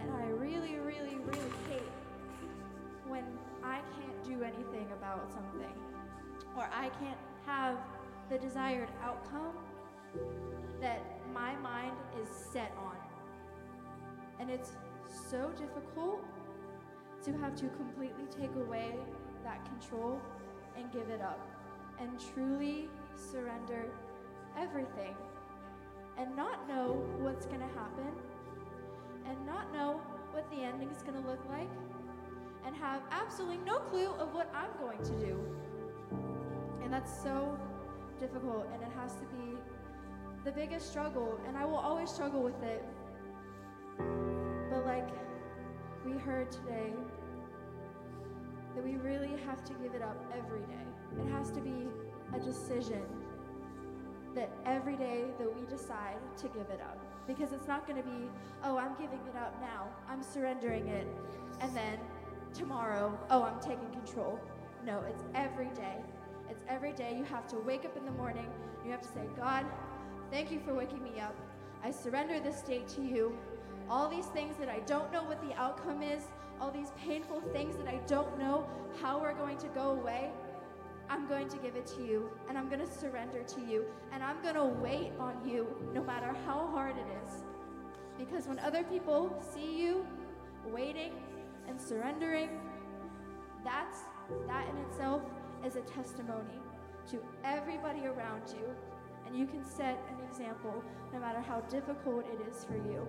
and 0.01 0.11
I 0.13 0.27
really, 0.29 0.79
really, 0.79 1.17
really 1.17 1.53
hate 1.69 1.93
when 3.07 3.25
I 3.65 3.81
can't 3.99 4.25
do 4.25 4.43
anything 4.43 4.87
about 4.93 5.31
something, 5.33 5.75
or 6.57 6.69
I 6.73 6.91
can't 7.01 7.19
have 7.47 7.79
the 8.31 8.39
desired 8.39 8.91
outcome 9.03 9.53
that 10.81 11.03
my 11.33 11.57
mind 11.57 11.97
is 12.23 12.29
set 12.29 12.73
on. 12.79 12.97
And 14.41 14.51
it's 14.51 14.73
so 15.31 15.51
difficult 15.59 16.23
to 17.25 17.33
have 17.39 17.57
to 17.57 17.69
completely 17.71 18.25
take 18.31 18.55
away 18.57 18.95
that 19.45 19.65
control 19.65 20.21
and 20.77 20.91
give 20.93 21.09
it 21.09 21.21
up 21.21 21.41
and 22.01 22.11
truly 22.33 22.89
surrender 23.17 23.87
everything 24.57 25.17
know 26.69 27.03
what's 27.19 27.47
going 27.47 27.61
to 27.61 27.75
happen 27.79 28.13
and 29.27 29.47
not 29.47 29.73
know 29.73 30.01
what 30.33 30.49
the 30.51 30.63
ending 30.63 30.91
is 30.91 31.03
going 31.03 31.21
to 31.21 31.29
look 31.29 31.41
like 31.49 31.71
and 32.67 32.75
have 32.77 33.03
absolutely 33.11 33.59
no 33.65 33.79
clue 33.79 34.11
of 34.19 34.35
what 34.35 34.53
I'm 34.55 34.71
going 34.81 35.03
to 35.03 35.27
do. 35.27 35.39
And 36.83 36.93
that's 36.93 37.23
so 37.23 37.59
difficult 38.21 38.69
and 38.73 38.83
it 38.83 38.91
has 39.01 39.15
to 39.15 39.25
be 39.27 39.57
the 40.45 40.53
biggest 40.53 40.91
struggle 40.91 41.41
and 41.47 41.57
I 41.57 41.65
will 41.65 41.77
always 41.77 42.11
struggle 42.11 42.43
with 42.43 42.63
it. 42.63 42.85
But 44.71 44.85
like 44.85 45.09
we 46.05 46.13
heard 46.13 46.51
today, 46.53 46.93
that 48.79 48.85
we 48.85 48.97
really 48.97 49.35
have 49.45 49.65
to 49.65 49.73
give 49.75 49.93
it 49.93 50.03
up 50.03 50.23
every 50.37 50.61
day. 50.61 50.87
It 51.21 51.29
has 51.33 51.51
to 51.51 51.61
be 51.61 51.89
a 52.33 52.39
decision. 52.39 53.03
That 54.39 54.51
every 54.65 54.95
day 54.95 55.25
that 55.37 55.53
we 55.53 55.67
decide 55.67 56.19
to 56.37 56.47
give 56.49 56.69
it 56.71 56.81
up, 56.81 56.97
because 57.27 57.53
it's 57.53 57.67
not 57.67 57.89
going 57.89 58.01
to 58.01 58.09
be, 58.09 58.31
oh, 58.63 58.79
I'm 58.79 58.95
giving 58.95 59.19
it 59.27 59.37
up 59.37 59.61
now, 59.61 59.89
I'm 60.09 60.23
surrendering 60.23 60.87
it, 60.87 61.09
and 61.61 61.77
then 61.77 61.99
tomorrow, 62.55 63.19
oh, 63.31 63.43
I'm 63.43 63.59
taking 63.59 63.91
control. 63.91 64.39
No, 64.87 65.03
it's 65.09 65.25
every 65.35 65.71
day. 65.75 65.97
It's 66.49 66.63
every 66.69 66.93
day 66.93 67.17
you 67.19 67.25
have 67.25 67.49
to 67.49 67.57
wake 67.59 67.85
up 67.85 67.97
in 67.97 68.05
the 68.05 68.13
morning, 68.13 68.47
you 68.85 68.93
have 68.93 69.03
to 69.03 69.09
say, 69.09 69.27
God, 69.37 69.67
thank 70.31 70.53
you 70.53 70.61
for 70.61 70.73
waking 70.73 71.03
me 71.03 71.19
up. 71.19 71.35
I 71.83 71.91
surrender 71.91 72.39
this 72.39 72.63
day 72.63 72.85
to 72.95 73.03
you. 73.03 73.37
All 73.91 74.09
these 74.09 74.27
things 74.27 74.55
that 74.61 74.69
I 74.69 74.79
don't 74.81 75.13
know 75.13 75.25
what 75.25 75.41
the 75.43 75.53
outcome 75.55 76.01
is, 76.01 76.23
all 76.61 76.71
these 76.71 76.93
painful 76.97 77.41
things 77.53 77.77
that 77.77 77.89
I 77.89 78.01
don't 78.07 78.39
know 78.39 78.69
how 79.03 79.19
are 79.19 79.35
going 79.35 79.59
to 79.59 79.67
go 79.69 79.91
away, 79.91 80.31
going 81.29 81.49
to 81.49 81.57
give 81.59 81.77
it 81.77 81.87
to 81.87 82.03
you 82.03 82.31
and 82.49 82.57
I'm 82.57 82.69
going 82.69 82.81
to 82.81 82.91
surrender 82.91 83.43
to 83.43 83.61
you 83.61 83.85
and 84.13 84.23
I'm 84.23 84.41
going 84.43 84.55
to 84.55 84.65
wait 84.65 85.13
on 85.21 85.47
you 85.47 85.67
no 85.93 86.03
matter 86.03 86.35
how 86.47 86.69
hard 86.73 86.97
it 86.97 87.07
is. 87.25 87.43
Because 88.19 88.47
when 88.47 88.59
other 88.61 88.83
people 88.85 89.41
see 89.53 89.79
you 89.79 90.07
waiting 90.67 91.13
and 91.69 91.81
surrendering, 91.81 92.49
that's 93.65 93.99
that 94.47 94.69
in 94.69 94.77
itself 94.79 95.23
is 95.65 95.77
a 95.77 95.83
testimony 95.83 96.61
to 97.11 97.19
everybody 97.45 98.07
around 98.07 98.43
you 98.49 98.65
and 99.27 99.37
you 99.37 99.47
can 99.47 99.65
set 99.65 99.99
an 100.11 100.27
example 100.31 100.83
no 101.13 101.21
matter 101.21 101.41
how 101.41 101.61
difficult 101.63 102.25
it 102.27 102.41
is 102.51 102.65
for 102.65 102.77
you. 102.77 103.07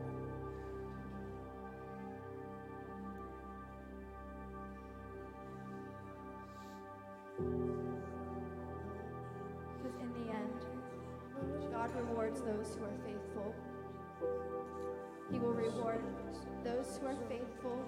God 11.93 12.09
rewards 12.09 12.41
those 12.41 12.75
who 12.77 12.85
are 12.85 12.97
faithful. 13.05 13.55
He 15.31 15.39
will 15.39 15.53
reward 15.53 16.01
those 16.63 16.99
who 16.99 17.07
are 17.07 17.15
faithful, 17.27 17.83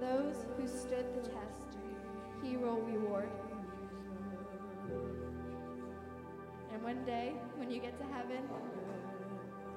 those 0.00 0.34
who 0.56 0.66
stood 0.66 1.06
the 1.14 1.28
test. 1.28 1.78
He 2.42 2.56
will 2.56 2.80
reward. 2.80 3.28
And 6.72 6.82
one 6.82 7.04
day, 7.04 7.32
when 7.56 7.70
you 7.70 7.80
get 7.80 7.96
to 7.98 8.04
heaven, 8.12 8.42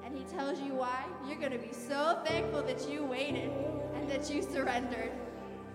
and 0.04 0.16
He 0.16 0.24
tells 0.24 0.60
you 0.60 0.74
why, 0.74 1.04
you're 1.26 1.38
going 1.38 1.52
to 1.52 1.58
be 1.58 1.72
so 1.72 2.20
thankful 2.24 2.62
that 2.62 2.88
you 2.88 3.04
waited 3.04 3.50
and 3.94 4.08
that 4.10 4.30
you 4.30 4.42
surrendered. 4.42 5.12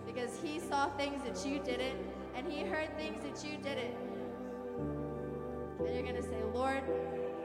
Because 0.05 0.39
He 0.43 0.59
saw 0.59 0.89
things 0.97 1.21
that 1.23 1.47
you 1.47 1.59
didn't, 1.59 1.97
and 2.35 2.51
He 2.51 2.63
heard 2.63 2.95
things 2.97 3.23
that 3.23 3.47
you 3.47 3.57
didn't. 3.57 3.95
And 5.79 5.95
you're 5.95 6.03
going 6.03 6.15
to 6.15 6.23
say, 6.23 6.43
Lord, 6.53 6.83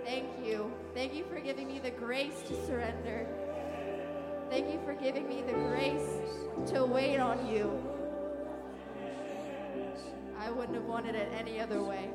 thank 0.07 0.27
you. 0.45 0.73
Thank 0.95 1.15
you 1.15 1.25
for 1.25 1.41
giving 1.41 1.67
me 1.67 1.81
the 1.81 1.91
grace 1.91 2.41
to 2.47 2.67
surrender. 2.67 3.27
Thank 4.49 4.73
you 4.73 4.81
for 4.85 4.95
giving 4.95 5.29
me 5.29 5.43
the 5.43 5.53
grace 5.53 6.71
to 6.71 6.85
wait 6.85 7.19
on 7.19 7.47
you. 7.47 7.83
I 10.39 10.51
wouldn't 10.51 10.77
have 10.77 10.85
wanted 10.85 11.17
it 11.17 11.33
any 11.37 11.61
other 11.61 11.83
way. 11.83 12.11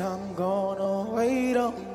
I'm 0.00 0.32
gonna 0.34 1.10
wait 1.10 1.56
on 1.56 1.87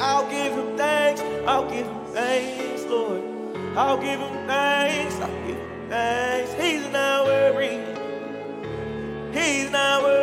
I'll 0.00 0.28
give 0.30 0.52
him 0.54 0.76
thanks. 0.76 1.20
I'll 1.46 1.68
give 1.70 1.86
him 1.86 2.04
thanks, 2.12 2.84
Lord. 2.84 3.22
I'll 3.76 3.98
give 3.98 4.18
him 4.18 4.46
thanks. 4.46 5.14
I'll 5.16 5.46
give 5.46 5.56
him 5.56 5.88
thanks. 5.90 6.52
He's 6.54 6.90
not 6.90 7.26
worried. 7.26 7.84
He's 9.32 9.70
not 9.70 10.02
worried. 10.02 10.19